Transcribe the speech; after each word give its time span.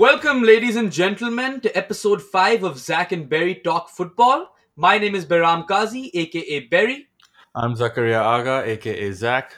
Welcome, 0.00 0.44
ladies 0.44 0.76
and 0.76 0.90
gentlemen, 0.90 1.60
to 1.60 1.76
episode 1.76 2.22
5 2.22 2.64
of 2.64 2.78
Zak 2.78 3.12
and 3.12 3.28
Berry 3.28 3.56
Talk 3.56 3.90
Football. 3.90 4.48
My 4.74 4.96
name 4.96 5.14
is 5.14 5.26
Beram 5.26 5.68
Kazi, 5.68 6.10
aka 6.14 6.60
Berry, 6.60 7.08
I'm 7.54 7.74
Zakaria 7.74 8.18
Aga, 8.18 8.62
aka 8.70 9.12
Zak. 9.12 9.54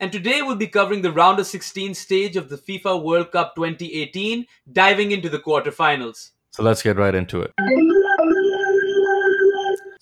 and 0.00 0.10
today 0.10 0.42
we'll 0.42 0.56
be 0.56 0.66
covering 0.66 1.02
the 1.02 1.12
round 1.12 1.38
of 1.38 1.46
16 1.46 1.94
stage 1.94 2.34
of 2.36 2.48
the 2.48 2.56
FIFA 2.56 3.00
World 3.04 3.30
Cup 3.30 3.54
2018, 3.54 4.44
diving 4.72 5.12
into 5.12 5.28
the 5.28 5.38
quarterfinals. 5.38 6.30
So 6.50 6.64
let's 6.64 6.82
get 6.82 6.96
right 6.96 7.14
into 7.14 7.42
it. 7.42 7.52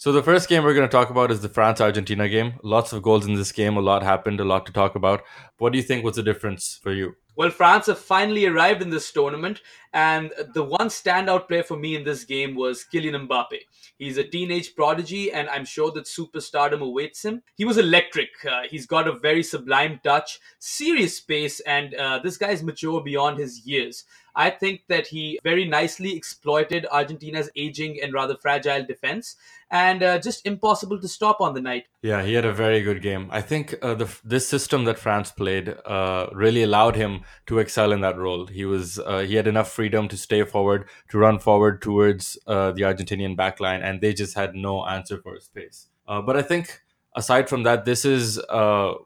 So 0.04 0.12
the 0.12 0.22
first 0.22 0.50
game 0.50 0.64
we're 0.64 0.74
going 0.74 0.86
to 0.86 0.92
talk 0.92 1.08
about 1.08 1.30
is 1.30 1.40
the 1.40 1.48
France 1.48 1.80
Argentina 1.80 2.28
game. 2.28 2.60
Lots 2.62 2.92
of 2.92 3.02
goals 3.02 3.24
in 3.24 3.36
this 3.36 3.52
game, 3.52 3.78
a 3.78 3.80
lot 3.80 4.02
happened, 4.02 4.38
a 4.38 4.44
lot 4.44 4.66
to 4.66 4.72
talk 4.72 4.96
about. 4.96 5.22
What 5.56 5.72
do 5.72 5.78
you 5.78 5.82
think 5.82 6.04
was 6.04 6.16
the 6.16 6.22
difference 6.22 6.78
for 6.82 6.92
you? 6.92 7.14
Well, 7.36 7.48
France 7.48 7.86
have 7.86 7.98
finally 7.98 8.44
arrived 8.44 8.82
in 8.82 8.90
this 8.90 9.10
tournament, 9.10 9.62
and 9.94 10.30
the 10.52 10.62
one 10.62 10.88
standout 10.88 11.48
player 11.48 11.62
for 11.62 11.78
me 11.78 11.96
in 11.96 12.04
this 12.04 12.24
game 12.24 12.54
was 12.54 12.84
Kylian 12.92 13.26
Mbappe. 13.26 13.60
He's 13.96 14.18
a 14.18 14.24
teenage 14.24 14.74
prodigy, 14.76 15.32
and 15.32 15.48
I'm 15.48 15.64
sure 15.64 15.90
that 15.92 16.04
superstardom 16.04 16.82
awaits 16.82 17.24
him. 17.24 17.42
He 17.56 17.64
was 17.64 17.78
electric. 17.78 18.28
Uh, 18.44 18.64
he's 18.68 18.86
got 18.86 19.08
a 19.08 19.18
very 19.18 19.42
sublime 19.42 20.00
touch, 20.04 20.38
serious 20.58 21.18
pace, 21.18 21.60
and 21.60 21.94
uh, 21.94 22.18
this 22.22 22.36
guy's 22.36 22.62
mature 22.62 23.02
beyond 23.02 23.38
his 23.38 23.66
years. 23.66 24.04
I 24.36 24.50
think 24.50 24.82
that 24.88 25.06
he 25.06 25.38
very 25.44 25.64
nicely 25.64 26.16
exploited 26.16 26.86
Argentina's 26.90 27.50
aging 27.54 27.98
and 28.02 28.12
rather 28.12 28.36
fragile 28.36 28.84
defense, 28.84 29.36
and 29.70 30.02
uh, 30.02 30.18
just 30.18 30.46
impossible 30.46 31.00
to 31.00 31.08
stop 31.08 31.40
on 31.40 31.54
the 31.54 31.60
night. 31.60 31.84
Yeah, 32.02 32.22
he 32.22 32.34
had 32.34 32.44
a 32.44 32.52
very 32.52 32.82
good 32.82 33.00
game. 33.00 33.28
I 33.30 33.40
think 33.40 33.74
uh, 33.82 33.94
the 33.94 34.08
this 34.24 34.48
system 34.48 34.84
that 34.84 34.98
France 34.98 35.30
played 35.30 35.68
uh, 35.86 36.26
really 36.32 36.62
allowed 36.62 36.96
him 36.96 37.22
to 37.46 37.58
excel 37.58 37.92
in 37.92 38.00
that 38.00 38.18
role. 38.18 38.46
He 38.46 38.64
was 38.64 38.98
uh, 38.98 39.20
he 39.20 39.36
had 39.36 39.46
enough 39.46 39.70
freedom 39.70 40.08
to 40.08 40.16
stay 40.16 40.44
forward, 40.44 40.88
to 41.10 41.18
run 41.18 41.38
forward 41.38 41.80
towards 41.80 42.38
uh, 42.46 42.72
the 42.72 42.82
Argentinian 42.82 43.36
backline, 43.36 43.82
and 43.82 44.00
they 44.00 44.12
just 44.12 44.34
had 44.34 44.54
no 44.54 44.84
answer 44.86 45.18
for 45.18 45.34
his 45.34 45.48
pace. 45.48 45.88
Uh, 46.06 46.20
but 46.20 46.36
I 46.36 46.42
think 46.42 46.82
aside 47.16 47.48
from 47.48 47.62
that, 47.62 47.84
this 47.84 48.04
is 48.04 48.40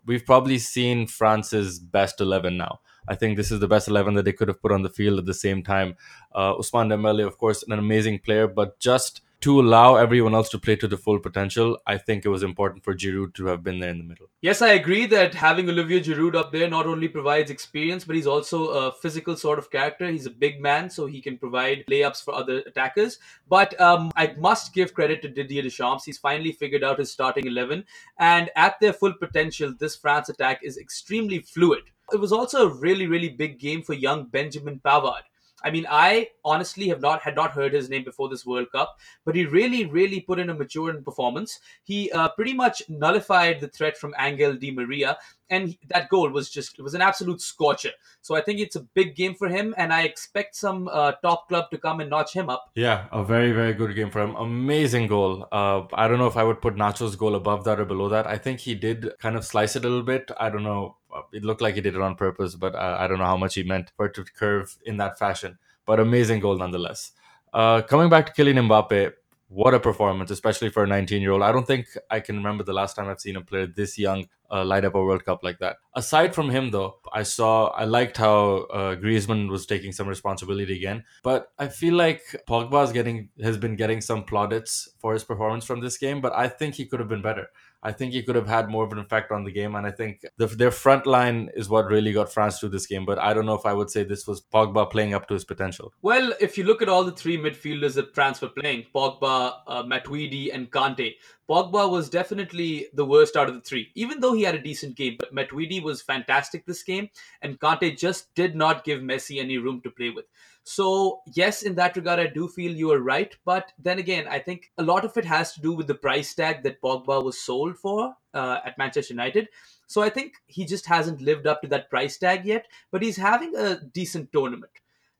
we've 0.07 0.25
probably 0.25 0.59
seen 0.59 1.07
France's 1.07 1.79
best 1.79 2.21
eleven 2.21 2.57
now. 2.57 2.81
I 3.09 3.15
think 3.15 3.37
this 3.37 3.51
is 3.51 3.61
the 3.61 3.69
best 3.69 3.89
eleven 3.89 4.15
that 4.15 4.25
they 4.25 4.33
could 4.33 4.49
have 4.49 4.61
put 4.61 4.73
on 4.73 4.83
the 4.83 4.91
field 4.91 5.19
at 5.19 5.27
the 5.27 5.35
same 5.35 5.63
time. 5.63 5.97
Uh, 6.33 6.55
Ousmane 6.55 6.93
Dembele, 6.93 7.27
of 7.27 7.39
course, 7.39 7.63
an 7.63 7.73
amazing 7.73 8.19
player, 8.21 8.47
but 8.47 8.79
just 8.79 9.23
to 9.41 9.61
allow 9.61 9.95
everyone 9.95 10.35
else 10.35 10.49
to 10.49 10.59
play 10.59 10.75
to 10.75 10.89
the 10.89 10.97
full 10.97 11.21
potential, 11.21 11.79
I 11.87 11.97
think 11.97 12.25
it 12.25 12.29
was 12.29 12.43
important 12.43 12.83
for 12.83 12.93
Giroud 12.93 13.35
to 13.35 13.47
have 13.47 13.63
been 13.63 13.79
there 13.79 13.91
in 13.91 13.99
the 13.99 14.05
middle. 14.05 14.27
Yes, 14.43 14.63
I 14.63 14.71
agree 14.71 15.07
that 15.07 15.33
having 15.33 15.69
Olivier 15.69 16.01
Giroud 16.01 16.35
up 16.35 16.51
there 16.51 16.69
not 16.69 16.87
only 16.87 17.07
provides 17.07 17.49
experience, 17.51 18.05
but 18.05 18.17
he's 18.17 18.27
also 18.27 18.69
a 18.71 18.93
physical 18.93 19.37
sort 19.37 19.61
of 19.61 19.71
character. 19.71 20.11
He's 20.11 20.27
a 20.27 20.31
big 20.31 20.61
man, 20.61 20.91
so 20.91 21.07
he 21.07 21.21
can 21.21 21.39
provide 21.39 21.85
layups 21.89 22.25
for 22.25 22.35
other 22.35 22.63
attackers. 22.67 23.19
But 23.49 23.81
um, 23.81 24.11
I 24.17 24.35
must 24.37 24.75
give 24.75 24.93
credit 24.93 25.23
to 25.23 25.29
Didier 25.29 25.63
Deschamps. 25.63 26.05
He's 26.05 26.19
finally 26.19 26.51
figured 26.51 26.83
out 26.83 26.99
his 26.99 27.13
starting 27.13 27.47
11. 27.47 27.85
And 28.19 28.51
at 28.57 28.81
their 28.81 28.93
full 28.93 29.15
potential, 29.15 29.73
this 29.79 29.95
France 29.95 30.29
attack 30.29 30.61
is 30.65 30.79
extremely 30.79 31.39
fluid. 31.39 31.85
It 32.13 32.21
was 32.21 32.33
also 32.33 32.69
a 32.69 32.75
really, 32.75 33.07
really 33.07 33.29
big 33.29 33.59
game 33.59 33.83
for 33.83 33.95
young 33.95 34.25
Benjamin 34.27 34.81
Pavard. 34.85 35.23
I 35.63 35.71
mean, 35.71 35.87
I 35.91 36.29
honestly 36.45 36.89
have 36.89 37.01
not 37.01 37.21
had 37.23 37.35
not 37.35 37.51
heard 37.51 37.73
his 37.73 37.91
name 37.91 38.05
before 38.05 38.29
this 38.29 38.47
World 38.47 38.71
Cup, 38.71 38.97
but 39.25 39.35
he 39.35 39.45
really, 39.45 39.87
really 39.87 40.21
put 40.21 40.39
in 40.39 40.51
a 40.51 40.55
mature 40.55 40.95
performance. 41.03 41.59
He 41.83 42.11
uh, 42.13 42.29
pretty 42.29 42.55
much 42.55 42.83
nullified 42.89 43.61
the 43.61 43.69
threat 43.69 43.97
from 43.97 44.15
Angel 44.21 44.55
Di 44.55 44.71
Maria, 44.71 45.19
and 45.51 45.77
that 45.89 46.09
goal 46.11 46.31
was 46.31 46.49
just 46.51 46.79
it 46.79 46.83
was 46.83 46.95
an 46.95 47.03
absolute 47.03 47.41
scorcher. 47.41 47.91
So 48.21 48.37
I 48.37 48.41
think 48.41 48.61
it's 48.61 48.77
a 48.77 48.87
big 48.95 49.17
game 49.17 49.35
for 49.35 49.49
him, 49.49 49.75
and 49.77 49.93
I 49.93 50.03
expect 50.03 50.55
some 50.55 50.89
uh, 50.93 51.13
top 51.23 51.49
club 51.49 51.71
to 51.73 51.79
come 51.79 51.99
and 52.01 52.11
notch 52.11 52.35
him 52.35 52.49
up. 52.49 52.71
Yeah, 52.77 53.07
a 53.11 53.25
very, 53.25 53.51
very 53.51 53.73
good 53.73 53.97
game 53.97 54.11
for 54.11 54.21
him. 54.21 54.37
Amazing 54.37 55.09
goal. 55.09 55.49
Uh, 55.51 55.83
I 55.93 56.07
don't 56.07 56.19
know 56.19 56.29
if 56.29 56.37
I 56.37 56.45
would 56.45 56.61
put 56.61 56.77
Nacho's 56.77 57.17
goal 57.17 57.35
above 57.35 57.65
that 57.65 57.81
or 57.81 57.85
below 57.85 58.09
that. 58.11 58.29
I 58.29 58.39
think 58.39 58.61
he 58.61 58.77
did 58.77 59.11
kind 59.19 59.37
of 59.37 59.45
slice 59.45 59.75
it 59.75 59.85
a 59.85 59.89
little 59.89 60.05
bit. 60.05 60.31
I 60.39 60.51
don't 60.51 60.63
know. 60.63 60.99
Uh, 61.19 61.23
It 61.33 61.45
looked 61.45 61.61
like 61.61 61.75
he 61.75 61.81
did 61.81 61.95
it 61.95 62.01
on 62.01 62.15
purpose, 62.15 62.55
but 62.55 62.75
uh, 62.75 62.97
I 62.99 63.07
don't 63.07 63.19
know 63.19 63.25
how 63.25 63.37
much 63.37 63.55
he 63.55 63.63
meant 63.63 63.93
for 63.97 64.07
it 64.07 64.15
to 64.15 64.25
curve 64.25 64.77
in 64.85 64.97
that 64.99 65.19
fashion. 65.19 65.59
But 65.87 66.01
amazing 66.01 66.41
goal 66.41 66.57
nonetheless. 66.57 67.13
Uh, 67.53 67.83
coming 67.83 68.11
back 68.11 68.27
to 68.27 68.33
Kylian 68.43 68.69
Mbappe, 68.69 69.13
what 69.51 69.73
a 69.73 69.81
performance, 69.81 70.31
especially 70.31 70.69
for 70.69 70.85
a 70.85 70.87
19 70.87 71.23
year 71.23 71.33
old. 71.33 71.43
I 71.43 71.53
don't 71.53 71.67
think 71.67 71.87
I 72.11 72.21
can 72.21 72.37
remember 72.37 72.65
the 72.65 72.75
last 72.75 72.95
time 72.95 73.09
I've 73.09 73.21
seen 73.21 73.37
a 73.37 73.41
player 73.41 73.67
this 73.67 73.97
young 73.99 74.27
uh, 74.51 74.63
light 74.63 74.85
up 74.85 74.95
a 74.95 75.03
World 75.03 75.25
Cup 75.25 75.43
like 75.43 75.59
that. 75.61 75.77
Aside 75.95 76.35
from 76.35 76.51
him, 76.51 76.71
though, 76.71 76.97
I 77.15 77.23
saw, 77.23 77.69
I 77.69 77.85
liked 77.85 78.19
how 78.19 78.67
uh, 78.71 78.97
Griezmann 78.97 79.49
was 79.49 79.65
taking 79.65 79.93
some 79.93 80.07
responsibility 80.07 80.77
again. 80.77 81.05
But 81.23 81.51
I 81.59 81.69
feel 81.69 81.95
like 81.95 82.23
Pogba's 82.47 82.93
getting, 82.93 83.31
has 83.43 83.57
been 83.57 83.77
getting 83.77 84.03
some 84.03 84.25
plaudits 84.25 84.91
for 84.99 85.15
his 85.15 85.25
performance 85.25 85.65
from 85.65 85.81
this 85.81 85.97
game, 85.97 86.21
but 86.21 86.35
I 86.35 86.49
think 86.49 86.75
he 86.75 86.85
could 86.85 87.01
have 87.01 87.09
been 87.09 87.23
better. 87.23 87.49
I 87.83 87.93
think 87.93 88.13
he 88.13 88.23
could 88.23 88.35
have 88.35 88.49
had 88.49 88.69
more 88.69 88.85
of 88.85 88.93
an 88.93 88.99
effect 88.99 89.31
on 89.31 89.45
the 89.45 89.53
game, 89.53 89.77
and 89.77 89.87
I 89.87 89.93
think 89.93 90.25
the, 90.37 90.47
their 90.47 90.73
front 90.73 91.07
line 91.07 91.49
is 91.55 91.69
what 91.69 91.87
really 91.87 92.13
got 92.13 92.33
France 92.33 92.59
through 92.59 92.71
this 92.71 92.87
game. 92.87 93.05
But 93.05 93.19
I 93.19 93.33
don't 93.33 93.47
know 93.47 93.55
if 93.55 93.65
I 93.65 93.73
would 93.73 93.91
say 93.91 94.03
this 94.03 94.27
was 94.27 94.41
Pogba 94.41 94.91
playing 94.91 95.15
up 95.15 95.29
to 95.29 95.35
his 95.35 95.45
potential. 95.45 95.93
Well, 96.03 96.33
if 96.41 96.59
you 96.59 96.65
look 96.65 96.83
at 96.83 96.89
all 96.89 97.05
the 97.05 97.13
three 97.13 97.39
midfielders 97.39 97.95
that 97.95 98.15
France 98.15 98.41
were 98.41 98.49
playing, 98.49 98.87
Pogba, 98.93 99.55
uh, 99.67 99.83
Matuidi, 99.85 100.53
and 100.53 100.71
Kante, 100.73 101.15
Pogba 101.49 101.89
was 101.89 102.11
definitely 102.11 102.89
the 102.93 103.05
worst 103.05 103.37
out 103.37 103.49
of 103.49 103.55
the 103.55 103.61
three, 103.61 103.91
even 103.95 104.21
though 104.21 104.35
he 104.35 104.43
had 104.43 104.57
a 104.57 104.61
decent 104.61 104.97
game. 104.97 105.17
But 105.19 105.35
Matuidi 105.35 105.81
was 105.81 106.03
fantastic 106.03 106.67
this 106.67 106.83
game, 106.83 107.09
and 107.43 107.61
Kante 107.61 107.97
just 107.97 108.35
did 108.35 108.57
not 108.57 108.85
give 108.85 109.01
Messi 109.01 109.41
any 109.41 109.57
room 109.57 109.81
to 109.83 109.91
play 109.91 110.11
with. 110.11 110.27
So, 110.69 111.23
yes, 111.35 111.63
in 111.63 111.77
that 111.77 111.97
regard, 111.97 112.21
I 112.21 112.27
do 112.27 112.47
feel 112.47 112.71
you 112.71 112.93
are 112.93 113.01
right. 113.01 113.35
But 113.47 113.73
then 113.79 113.99
again, 113.99 114.29
I 114.29 114.39
think 114.39 114.71
a 114.77 114.83
lot 114.83 115.03
of 115.03 115.17
it 115.17 115.25
has 115.25 115.55
to 115.55 115.63
do 115.63 115.73
with 115.73 115.87
the 115.87 115.95
price 115.95 116.35
tag 116.35 116.63
that 116.63 116.83
Pogba 116.83 117.25
was 117.25 117.41
sold 117.41 117.79
for 117.79 118.15
uh, 118.35 118.59
at 118.67 118.77
Manchester 118.77 119.15
United. 119.15 119.49
So, 119.87 120.03
I 120.03 120.11
think 120.11 120.35
he 120.47 120.67
just 120.67 120.85
hasn't 120.85 121.23
lived 121.23 121.47
up 121.47 121.63
to 121.63 121.69
that 121.69 121.89
price 121.89 122.19
tag 122.19 122.45
yet, 122.45 122.67
but 122.91 123.03
he's 123.03 123.17
having 123.17 123.57
a 123.57 123.81
decent 123.81 124.31
tournament. 124.31 124.73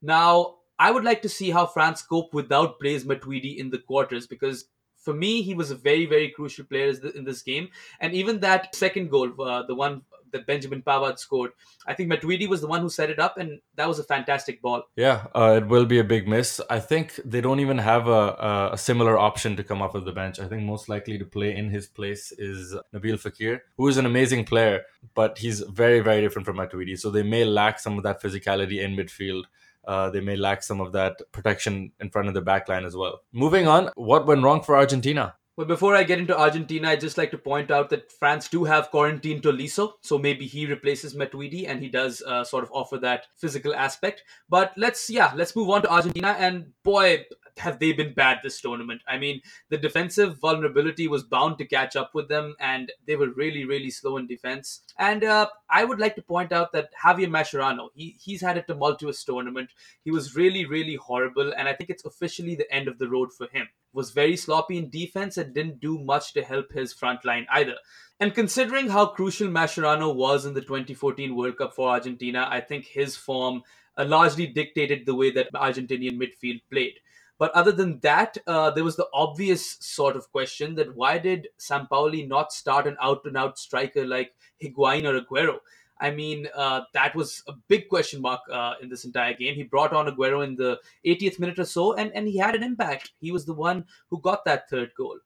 Now, 0.03 0.57
I 0.79 0.91
would 0.91 1.03
like 1.03 1.23
to 1.23 1.31
see 1.31 1.49
how 1.49 1.65
France 1.65 2.03
cope 2.03 2.35
without 2.35 2.79
Blaise 2.79 3.05
Matuidi 3.05 3.57
in 3.57 3.71
the 3.71 3.79
quarters 3.79 4.27
because 4.27 4.67
for 4.99 5.15
me, 5.15 5.41
he 5.41 5.55
was 5.55 5.71
a 5.71 5.77
very, 5.77 6.05
very 6.05 6.29
crucial 6.29 6.67
player 6.67 6.93
in 7.15 7.25
this 7.25 7.41
game. 7.41 7.71
And 8.01 8.13
even 8.13 8.41
that 8.41 8.75
second 8.75 9.11
goal, 9.11 9.33
uh, 9.41 9.63
the 9.63 9.75
one 9.75 10.03
that 10.33 10.47
Benjamin 10.47 10.83
Pavard 10.83 11.19
scored, 11.19 11.53
I 11.87 11.95
think 11.95 12.11
Matuidi 12.11 12.49
was 12.49 12.61
the 12.61 12.67
one 12.67 12.81
who 12.81 12.89
set 12.89 13.11
it 13.11 13.19
up, 13.19 13.39
and 13.39 13.61
that 13.77 13.89
was 13.89 13.99
a 13.99 14.05
fantastic 14.05 14.61
ball. 14.63 14.83
Yeah, 14.97 15.27
uh, 15.35 15.61
it 15.63 15.69
will 15.69 15.87
be 15.87 15.99
a 15.99 16.05
big 16.05 16.29
miss. 16.29 16.61
I 16.71 16.81
think 16.81 17.19
they 17.25 17.41
don't 17.41 17.61
even 17.61 17.79
have 17.79 18.09
a, 18.09 18.71
a, 18.73 18.79
similar 18.79 19.19
option 19.19 19.57
to 19.57 19.65
come 19.65 19.83
off 19.83 19.95
of 19.95 20.05
the 20.05 20.13
bench. 20.13 20.39
I 20.39 20.49
think 20.49 20.63
most 20.63 20.89
likely 20.89 21.19
to 21.19 21.25
play 21.25 21.55
in 21.55 21.71
his 21.71 21.87
place 21.87 22.33
is 22.33 22.75
Nabil 22.95 23.15
Fekir, 23.15 23.61
who 23.77 23.89
is 23.89 23.97
an 23.97 24.07
amazing 24.07 24.45
player, 24.45 24.83
but 25.15 25.39
he's 25.39 25.61
very, 25.61 26.01
very 26.01 26.21
different 26.21 26.47
from 26.47 26.57
Matuidi. 26.57 26.99
So 26.99 27.11
they 27.11 27.23
may 27.23 27.45
lack 27.45 27.79
some 27.79 27.97
of 27.97 28.05
that 28.05 28.23
physicality 28.23 28.83
in 28.83 28.97
midfield. 28.97 29.45
Uh, 29.87 30.11
they 30.11 30.21
may 30.21 30.37
lack 30.37 30.63
some 30.63 30.81
of 30.83 30.93
that 30.93 31.21
protection 31.33 31.93
in 31.99 32.11
front 32.11 32.29
of 32.29 32.35
the 32.35 32.43
back 32.43 32.69
line 32.69 32.85
as 32.85 32.95
well. 32.95 33.21
Moving 33.33 33.67
on, 33.67 33.91
what 33.95 34.27
went 34.27 34.43
wrong 34.43 34.63
for 34.63 34.77
Argentina? 34.77 35.35
Well, 35.59 35.67
before 35.67 35.97
I 35.97 36.05
get 36.05 36.21
into 36.21 36.39
Argentina, 36.39 36.91
I'd 36.91 37.01
just 37.01 37.19
like 37.19 37.33
to 37.33 37.37
point 37.37 37.73
out 37.73 37.91
that 37.91 38.13
France 38.13 38.49
do 38.49 38.63
have 38.63 38.93
Corentin 38.93 39.41
Tolisso, 39.41 39.95
so 40.03 40.17
maybe 40.17 40.47
he 40.47 40.67
replaces 40.67 41.17
Matuidi 41.17 41.69
and 41.69 41.83
he 41.83 41.89
does 41.89 42.23
uh, 42.23 42.45
sort 42.45 42.63
of 42.63 42.71
offer 42.73 42.97
that 42.99 43.27
physical 43.37 43.75
aspect. 43.75 44.23
But 44.49 44.73
let's, 44.77 45.11
yeah, 45.11 45.33
let's 45.35 45.57
move 45.57 45.69
on 45.71 45.83
to 45.83 45.91
Argentina. 45.91 46.37
And 46.39 46.75
boy, 46.85 47.25
have 47.59 47.79
they 47.79 47.93
been 47.93 48.15
bad 48.15 48.39
this 48.43 48.61
tournament. 48.61 49.03
I 49.07 49.19
mean, 49.19 49.41
the 49.69 49.79
defensive 49.79 50.39
vulnerability 50.39 51.09
was 51.09 51.23
bound 51.23 51.59
to 51.59 51.65
catch 51.65 51.97
up 51.97 52.15
with 52.15 52.29
them, 52.29 52.55
and 52.61 52.93
they 53.07 53.17
were 53.17 53.31
really, 53.31 53.65
really 53.65 53.91
slow 53.91 54.17
in 54.17 54.27
defense. 54.27 54.83
And 54.99 55.25
uh, 55.25 55.49
I 55.71 55.85
would 55.85 55.99
like 55.99 56.17
to 56.17 56.23
point 56.23 56.53
out 56.53 56.73
that 56.73 56.91
Javier 57.03 57.29
Mascherano, 57.29 57.89
he, 57.95 58.17
he's 58.21 58.41
had 58.41 58.57
a 58.57 58.63
tumultuous 58.63 59.23
tournament. 59.25 59.71
He 60.05 60.11
was 60.11 60.37
really, 60.37 60.65
really 60.65 60.97
horrible, 60.97 61.53
and 61.57 61.69
I 61.69 61.75
think 61.75 61.91
it's 61.91 62.05
officially 62.05 62.55
the 62.55 62.73
end 62.73 62.89
of 62.89 62.99
the 62.99 63.09
road 63.09 63.33
for 63.33 63.49
him. 63.53 63.69
Was 63.93 64.11
very 64.11 64.37
sloppy 64.37 64.79
in 64.79 64.91
defense 64.91 65.37
and 65.37 65.55
didn't 65.55 65.81
do 65.81 65.99
much 65.99 66.33
to 66.35 66.43
help 66.43 66.73
his 66.73 66.93
front 66.93 67.25
line 67.25 67.47
either. 67.51 67.77
And 68.21 68.35
considering 68.35 68.89
how 68.89 69.07
crucial 69.07 69.49
Mascherano 69.49 70.15
was 70.15 70.45
in 70.45 70.55
the 70.55 70.61
2014 70.61 71.37
World 71.37 71.57
Cup 71.57 71.75
for 71.75 71.89
Argentina, 71.89 72.47
I 72.51 72.61
think 72.61 72.87
his 72.87 73.17
form 73.17 73.63
uh, 73.97 74.05
largely 74.05 74.47
dictated 74.47 75.07
the 75.07 75.15
way 75.15 75.31
that 75.31 75.53
Argentinian 75.53 76.19
midfield 76.19 76.61
played. 76.71 76.95
But 77.39 77.53
other 77.53 77.73
than 77.73 78.01
that, 78.01 78.37
uh, 78.47 78.71
there 78.71 78.85
was 78.85 78.97
the 78.97 79.09
obvious 79.15 79.77
sort 79.81 80.17
of 80.17 80.31
question 80.33 80.75
that 80.75 80.97
why 80.97 81.19
did 81.19 81.49
Sampaoli 81.59 82.27
not 82.27 82.53
start 82.53 82.87
an 82.87 82.97
out 83.01 83.25
and 83.25 83.37
out 83.37 83.59
striker 83.59 84.05
like 84.05 84.35
Higuain 84.63 85.05
or 85.05 85.21
Aguero? 85.21 85.59
I 86.01 86.11
mean, 86.11 86.49
uh, 86.55 86.83
that 86.95 87.15
was 87.15 87.43
a 87.49 87.53
big 87.69 87.89
question 87.89 88.21
mark 88.21 88.41
uh, 88.53 88.75
in 88.83 88.89
this 88.89 89.05
entire 89.05 89.35
game. 89.35 89.55
He 89.55 89.65
brought 89.65 89.93
on 89.93 90.07
Aguero 90.07 90.45
in 90.45 90.57
the 90.57 90.79
80th 91.05 91.39
minute 91.39 91.59
or 91.59 91.65
so, 91.65 91.95
and, 91.95 92.13
and 92.13 92.29
he 92.29 92.39
had 92.39 92.55
an 92.55 92.63
impact. 92.63 93.13
He 93.21 93.33
was 93.33 93.47
the 93.47 93.55
one 93.55 93.85
who 94.11 94.21
got 94.21 94.45
that 94.45 94.69
third 94.69 94.93
goal. 94.97 95.19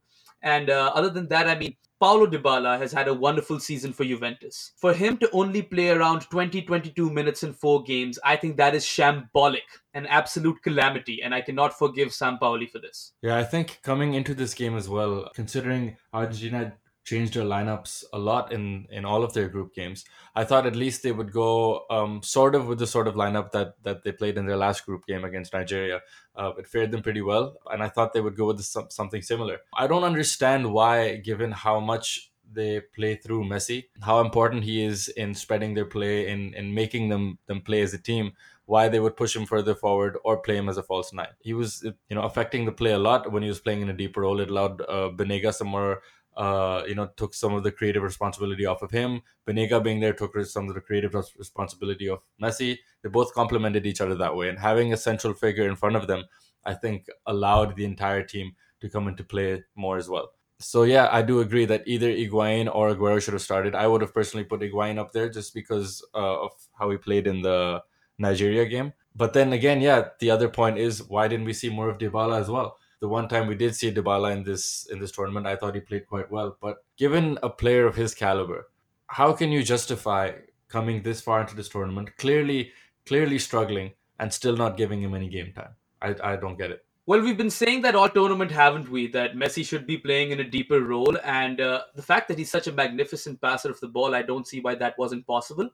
And 0.43 0.71
uh, 0.71 0.93
other 0.95 1.11
than 1.11 1.29
that, 1.29 1.47
I 1.47 1.57
mean, 1.57 1.77
Paulo 2.03 2.27
Dybala 2.27 2.81
has 2.81 2.91
had 2.91 3.07
a 3.07 3.15
wonderful 3.15 3.61
season 3.61 3.93
for 3.93 4.05
Juventus. 4.05 4.73
For 4.77 4.93
him 4.93 5.19
to 5.19 5.31
only 5.31 5.63
play 5.63 5.91
around 5.91 6.23
20 6.23 6.63
22 6.63 7.09
minutes 7.09 7.45
in 7.45 7.53
four 7.53 7.85
games, 7.85 8.19
I 8.25 8.35
think 8.35 8.57
that 8.57 8.75
is 8.75 8.85
shambolic, 8.85 9.69
an 9.95 10.07
absolute 10.07 10.61
calamity, 10.63 11.23
and 11.23 11.33
I 11.33 11.43
cannot 11.43 11.79
forgive 11.79 12.09
Sampaoli 12.09 12.69
for 12.69 12.81
this. 12.81 13.13
Yeah, 13.23 13.37
I 13.37 13.45
think 13.45 13.79
coming 13.85 14.15
into 14.15 14.35
this 14.35 14.53
game 14.53 14.77
as 14.77 14.89
well, 14.89 15.31
considering 15.33 15.97
Argentina 16.13 16.73
changed 17.05 17.35
their 17.35 17.45
lineups 17.45 18.05
a 18.13 18.19
lot 18.19 18.53
in 18.53 18.87
in 18.91 19.05
all 19.05 19.25
of 19.25 19.33
their 19.33 19.49
group 19.49 19.75
games. 19.75 20.05
I 20.35 20.45
thought 20.45 20.67
at 20.67 20.77
least 20.77 21.03
they 21.03 21.13
would 21.13 21.33
go 21.33 21.85
um, 21.91 22.23
sort 22.23 22.55
of 22.55 22.67
with 22.69 22.79
the 22.79 22.87
sort 22.87 23.09
of 23.09 23.15
lineup 23.15 23.51
that 23.53 23.83
that 23.83 24.05
they 24.05 24.13
played 24.13 24.39
in 24.39 24.47
their 24.47 24.57
last 24.57 24.87
group 24.87 25.07
game 25.07 25.25
against 25.25 25.53
Nigeria. 25.53 26.01
Uh, 26.35 26.53
it 26.59 26.67
fared 26.67 26.91
them 26.91 27.03
pretty 27.03 27.23
well, 27.23 27.57
and 27.71 27.83
I 27.83 27.89
thought 27.89 28.13
they 28.13 28.21
would 28.21 28.37
go 28.37 28.47
with 28.47 28.61
some, 28.63 28.87
something 28.91 29.23
similar. 29.23 29.59
I 29.77 29.87
don't 29.87 30.05
understand 30.05 30.73
why, 30.73 31.17
given 31.17 31.53
how 31.53 31.81
much 31.81 32.31
they 32.55 32.81
play 32.95 33.17
through 33.17 33.45
Messi, 33.45 33.85
how 34.03 34.21
important 34.21 34.65
he 34.65 34.85
is 34.85 35.09
in 35.09 35.35
spreading 35.35 35.75
their 35.75 35.87
play, 35.87 36.29
in 36.29 36.55
in 36.55 36.75
making 36.75 37.09
them 37.09 37.39
them 37.47 37.61
play 37.61 37.83
as 37.83 37.95
a 37.95 37.99
team. 37.99 38.33
Why 38.65 38.89
they 38.89 39.01
would 39.01 39.17
push 39.17 39.35
him 39.35 39.45
further 39.45 39.75
forward 39.75 40.17
or 40.25 40.39
play 40.39 40.57
him 40.57 40.69
as 40.69 40.77
a 40.77 40.85
false 40.85 41.13
nine? 41.13 41.35
He 41.41 41.53
was, 41.53 41.83
you 41.83 42.15
know, 42.15 42.23
affecting 42.23 42.65
the 42.65 42.73
play 42.73 42.93
a 42.93 42.99
lot 42.99 43.31
when 43.33 43.43
he 43.43 43.49
was 43.49 43.61
playing 43.61 43.83
in 43.83 43.91
a 43.91 43.93
deeper 43.93 44.21
role. 44.21 44.41
It 44.41 44.51
allowed 44.51 44.81
uh, 44.83 45.11
Banega 45.11 45.53
some 45.53 45.67
more 45.67 46.01
uh, 46.37 46.83
you 46.87 46.95
know, 46.95 47.09
took 47.17 47.35
some 47.35 47.55
of 47.55 47.63
the 47.63 47.73
creative 47.73 48.03
responsibility 48.03 48.67
off 48.67 48.83
of 48.83 48.91
him. 48.91 49.23
Banega 49.47 49.83
being 49.83 50.01
there 50.01 50.13
took 50.13 50.39
some 50.45 50.69
of 50.69 50.75
the 50.75 50.81
creative 50.81 51.15
responsibility 51.15 52.09
of 52.09 52.21
Messi. 52.41 52.79
They 53.03 53.09
both 53.09 53.35
complemented 53.35 53.87
each 53.87 54.01
other 54.01 54.15
that 54.17 54.35
way, 54.35 54.49
and 54.49 54.59
having 54.59 54.93
a 54.93 54.97
central 54.97 55.35
figure 55.35 55.69
in 55.69 55.77
front 55.77 55.97
of 55.97 56.07
them, 56.07 56.25
I 56.65 56.75
think, 56.75 57.07
allowed 57.27 57.77
the 57.77 57.85
entire 57.85 58.23
team 58.23 58.53
to 58.81 58.89
come 58.89 59.09
into 59.09 59.25
play 59.25 59.63
more 59.75 59.97
as 59.97 60.09
well. 60.09 60.33
So 60.59 60.85
yeah, 60.85 61.09
I 61.11 61.23
do 61.23 61.41
agree 61.41 61.65
that 61.67 61.83
either 61.87 62.09
Higuain 62.09 62.73
or 62.73 62.95
Aguero 62.95 63.21
should 63.21 63.35
have 63.35 63.43
started. 63.43 63.75
I 63.75 63.87
would 63.87 64.01
have 64.01 64.15
personally 64.15 64.45
put 64.45 64.61
Higuain 64.61 64.99
up 64.99 65.13
there 65.13 65.29
just 65.29 65.55
because 65.55 66.05
uh, 66.15 66.43
of 66.43 66.53
how 66.73 66.91
he 66.91 66.97
played 66.97 67.27
in 67.27 67.43
the 67.43 67.83
Nigeria 68.19 68.65
game. 68.67 68.93
But 69.15 69.33
then 69.33 69.53
again, 69.53 69.81
yeah, 69.81 70.09
the 70.21 70.31
other 70.31 70.49
point 70.49 70.79
is 70.79 71.03
why 71.03 71.29
didn't 71.29 71.47
we 71.47 71.53
see 71.53 71.69
more 71.69 71.89
of 71.91 71.99
Dybala 71.99 72.41
as 72.41 72.49
well? 72.49 72.79
The 73.03 73.09
one 73.09 73.29
time 73.29 73.49
we 73.49 73.57
did 73.57 73.75
see 73.75 73.93
Dybala 73.93 74.33
in 74.33 74.45
this 74.45 74.87
in 74.93 75.01
this 75.01 75.11
tournament, 75.11 75.45
I 75.45 75.57
thought 75.57 75.75
he 75.75 75.81
played 75.81 76.07
quite 76.07 76.31
well. 76.31 76.57
But 76.61 76.85
given 76.97 77.37
a 77.43 77.51
player 77.51 77.85
of 77.85 77.97
his 77.97 78.15
caliber, 78.15 78.69
how 79.09 79.33
can 79.33 79.51
you 79.51 79.65
justify 79.65 80.31
coming 80.69 81.03
this 81.03 81.21
far 81.21 81.41
into 81.41 81.57
this 81.57 81.69
tournament, 81.69 82.17
clearly 82.17 82.71
clearly 83.05 83.41
struggling, 83.41 83.91
and 84.21 84.33
still 84.33 84.57
not 84.57 84.77
giving 84.77 85.03
him 85.03 85.17
any 85.17 85.29
game 85.29 85.53
time? 85.53 85.75
I, 86.01 86.15
I 86.23 86.37
don't 86.37 86.57
get 86.57 86.71
it. 86.71 86.85
Well, 87.07 87.21
we've 87.21 87.37
been 87.37 87.51
saying 87.51 87.83
that 87.83 87.97
all 87.97 88.09
tournament, 88.09 88.53
haven't 88.53 88.89
we? 88.89 89.09
That 89.09 89.35
Messi 89.35 89.67
should 89.67 89.85
be 89.85 89.99
playing 89.99 90.31
in 90.31 90.39
a 90.39 90.45
deeper 90.45 90.81
role, 90.81 91.19
and 91.25 91.61
uh, 91.61 91.83
the 91.97 92.03
fact 92.03 92.29
that 92.29 92.39
he's 92.39 92.53
such 92.53 92.69
a 92.69 92.73
magnificent 92.73 93.41
passer 93.41 93.71
of 93.71 93.81
the 93.81 93.89
ball, 93.89 94.15
I 94.15 94.23
don't 94.23 94.47
see 94.47 94.61
why 94.61 94.77
that 94.77 94.97
wasn't 94.97 95.27
possible. 95.27 95.69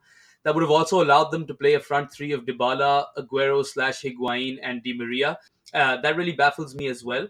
That 0.44 0.54
would 0.54 0.62
have 0.62 0.70
also 0.70 1.02
allowed 1.02 1.30
them 1.30 1.46
to 1.46 1.54
play 1.54 1.74
a 1.74 1.80
front 1.80 2.10
three 2.10 2.32
of 2.32 2.46
Dybala, 2.46 3.06
Aguero 3.18 3.66
slash 3.66 4.00
Higuain, 4.00 4.58
and 4.62 4.82
Di 4.82 4.96
Maria 4.96 5.38
uh, 5.74 6.00
that 6.00 6.16
really 6.16 6.32
baffles 6.32 6.74
me 6.74 6.88
as 6.88 7.04
well. 7.04 7.28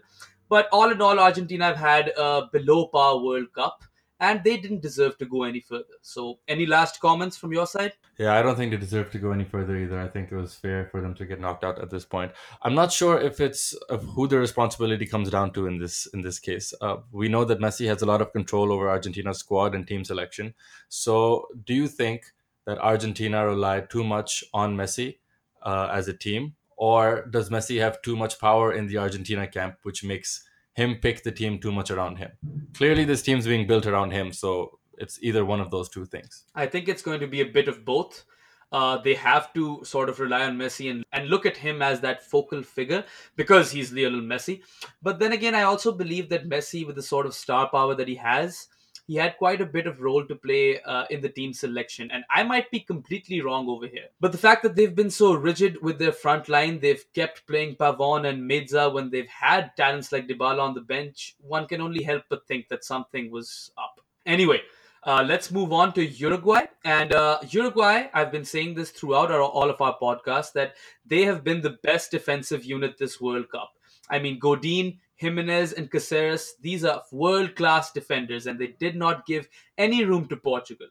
But 0.49 0.67
all 0.71 0.91
in 0.91 1.01
all, 1.01 1.19
Argentina 1.19 1.65
have 1.65 1.77
had 1.77 2.11
a 2.17 2.49
below 2.51 2.87
par 2.87 3.23
World 3.23 3.53
Cup 3.53 3.83
and 4.19 4.43
they 4.43 4.57
didn't 4.57 4.81
deserve 4.81 5.17
to 5.17 5.25
go 5.25 5.43
any 5.43 5.61
further. 5.61 5.95
So, 6.01 6.39
any 6.47 6.65
last 6.65 6.99
comments 6.99 7.37
from 7.37 7.53
your 7.53 7.65
side? 7.65 7.93
Yeah, 8.17 8.37
I 8.37 8.41
don't 8.41 8.57
think 8.57 8.71
they 8.71 8.77
deserve 8.77 9.11
to 9.11 9.17
go 9.17 9.31
any 9.31 9.45
further 9.45 9.77
either. 9.77 9.99
I 9.99 10.07
think 10.07 10.31
it 10.31 10.35
was 10.35 10.55
fair 10.55 10.87
for 10.91 11.01
them 11.01 11.13
to 11.15 11.25
get 11.25 11.39
knocked 11.39 11.63
out 11.63 11.79
at 11.79 11.89
this 11.89 12.05
point. 12.05 12.33
I'm 12.61 12.75
not 12.75 12.91
sure 12.91 13.19
if 13.19 13.39
it's 13.39 13.73
of 13.89 14.03
who 14.03 14.27
the 14.27 14.37
responsibility 14.37 15.05
comes 15.05 15.29
down 15.29 15.53
to 15.53 15.67
in 15.67 15.79
this 15.79 16.05
in 16.07 16.21
this 16.21 16.39
case. 16.39 16.73
Uh, 16.81 16.97
we 17.11 17.29
know 17.29 17.45
that 17.45 17.59
Messi 17.59 17.87
has 17.87 18.01
a 18.01 18.05
lot 18.05 18.21
of 18.21 18.33
control 18.33 18.73
over 18.73 18.89
Argentina's 18.89 19.39
squad 19.39 19.73
and 19.73 19.87
team 19.87 20.03
selection. 20.03 20.53
So, 20.89 21.47
do 21.65 21.73
you 21.73 21.87
think 21.87 22.25
that 22.65 22.77
Argentina 22.79 23.45
relied 23.45 23.89
too 23.89 24.03
much 24.03 24.43
on 24.53 24.75
Messi 24.75 25.19
uh, 25.63 25.89
as 25.91 26.07
a 26.07 26.13
team, 26.13 26.55
or 26.79 27.25
does 27.29 27.49
Messi 27.49 27.81
have 27.81 28.01
too 28.01 28.15
much 28.15 28.39
power 28.39 28.71
in 28.71 28.87
the 28.87 28.97
Argentina 28.97 29.45
camp, 29.45 29.75
which 29.83 30.01
makes 30.01 30.45
him 30.73 30.95
pick 30.95 31.23
the 31.23 31.31
team 31.31 31.59
too 31.59 31.73
much 31.73 31.91
around 31.91 32.15
him? 32.15 32.31
Clearly, 32.73 33.03
this 33.03 33.21
team's 33.21 33.45
being 33.45 33.67
built 33.67 33.85
around 33.85 34.11
him, 34.11 34.31
so 34.31 34.79
it's 34.97 35.21
either 35.21 35.43
one 35.43 35.59
of 35.59 35.71
those 35.71 35.89
two 35.89 36.05
things. 36.05 36.45
I 36.55 36.67
think 36.67 36.87
it's 36.87 37.01
going 37.01 37.19
to 37.19 37.27
be 37.27 37.41
a 37.41 37.45
bit 37.45 37.67
of 37.67 37.83
both. 37.83 38.23
Uh, 38.71 38.97
they 38.97 39.13
have 39.15 39.51
to 39.53 39.81
sort 39.83 40.07
of 40.07 40.21
rely 40.21 40.45
on 40.45 40.57
Messi 40.57 40.89
and, 40.89 41.03
and 41.11 41.27
look 41.27 41.45
at 41.45 41.57
him 41.57 41.81
as 41.81 41.99
that 41.99 42.23
focal 42.23 42.63
figure 42.63 43.03
because 43.35 43.71
he's 43.71 43.91
Lionel 43.91 44.21
Messi. 44.21 44.61
But 45.01 45.19
then 45.19 45.33
again, 45.33 45.55
I 45.55 45.63
also 45.63 45.91
believe 45.91 46.29
that 46.29 46.47
Messi, 46.47 46.87
with 46.87 46.95
the 46.95 47.03
sort 47.03 47.25
of 47.25 47.33
star 47.33 47.67
power 47.69 47.93
that 47.95 48.07
he 48.07 48.15
has, 48.15 48.67
he 49.09 49.15
had 49.15 49.39
quite 49.39 49.59
a 49.59 49.65
bit 49.65 49.87
of 49.87 50.01
role 50.01 50.23
to 50.23 50.35
play 50.35 50.79
uh, 50.81 51.05
in 51.09 51.19
the 51.19 51.29
team 51.29 51.51
selection. 51.51 52.11
And 52.11 52.23
I 52.29 52.43
might 52.43 52.69
be 52.69 52.79
completely 52.79 53.41
wrong 53.41 53.67
over 53.67 53.87
here. 53.87 54.05
But 54.19 54.31
the 54.31 54.37
fact 54.37 54.61
that 54.61 54.75
they've 54.75 54.93
been 54.93 55.09
so 55.09 55.33
rigid 55.33 55.81
with 55.81 55.97
their 55.97 56.11
front 56.11 56.47
line, 56.47 56.79
they've 56.79 57.03
kept 57.15 57.47
playing 57.47 57.77
Pavon 57.77 58.29
and 58.29 58.47
Meza 58.47 58.93
when 58.93 59.09
they've 59.09 59.27
had 59.27 59.75
talents 59.75 60.11
like 60.11 60.27
Dybala 60.27 60.59
on 60.59 60.75
the 60.75 60.81
bench, 60.81 61.35
one 61.41 61.65
can 61.67 61.81
only 61.81 62.03
help 62.03 62.21
but 62.29 62.45
think 62.45 62.67
that 62.67 62.85
something 62.85 63.31
was 63.31 63.71
up. 63.79 63.99
Anyway, 64.27 64.61
uh, 65.07 65.25
let's 65.27 65.49
move 65.49 65.73
on 65.73 65.91
to 65.93 66.05
Uruguay. 66.05 66.65
And 66.85 67.11
uh, 67.11 67.39
Uruguay, 67.49 68.09
I've 68.13 68.31
been 68.31 68.45
saying 68.45 68.75
this 68.75 68.91
throughout 68.91 69.31
our, 69.31 69.41
all 69.41 69.71
of 69.71 69.81
our 69.81 69.97
podcasts 69.99 70.53
that 70.53 70.75
they 71.03 71.23
have 71.23 71.43
been 71.43 71.61
the 71.61 71.77
best 71.81 72.11
defensive 72.11 72.63
unit 72.63 72.99
this 72.99 73.19
World 73.19 73.49
Cup. 73.49 73.71
I 74.07 74.19
mean, 74.19 74.37
Godin 74.37 74.99
Gimenez 75.19 75.73
and 75.73 75.91
Caceres, 75.91 76.55
these 76.61 76.85
are 76.85 77.03
world 77.11 77.55
class 77.55 77.91
defenders, 77.91 78.47
and 78.47 78.57
they 78.57 78.75
did 78.79 78.95
not 78.95 79.25
give 79.25 79.47
any 79.77 80.05
room 80.05 80.27
to 80.29 80.37
Portugal. 80.37 80.87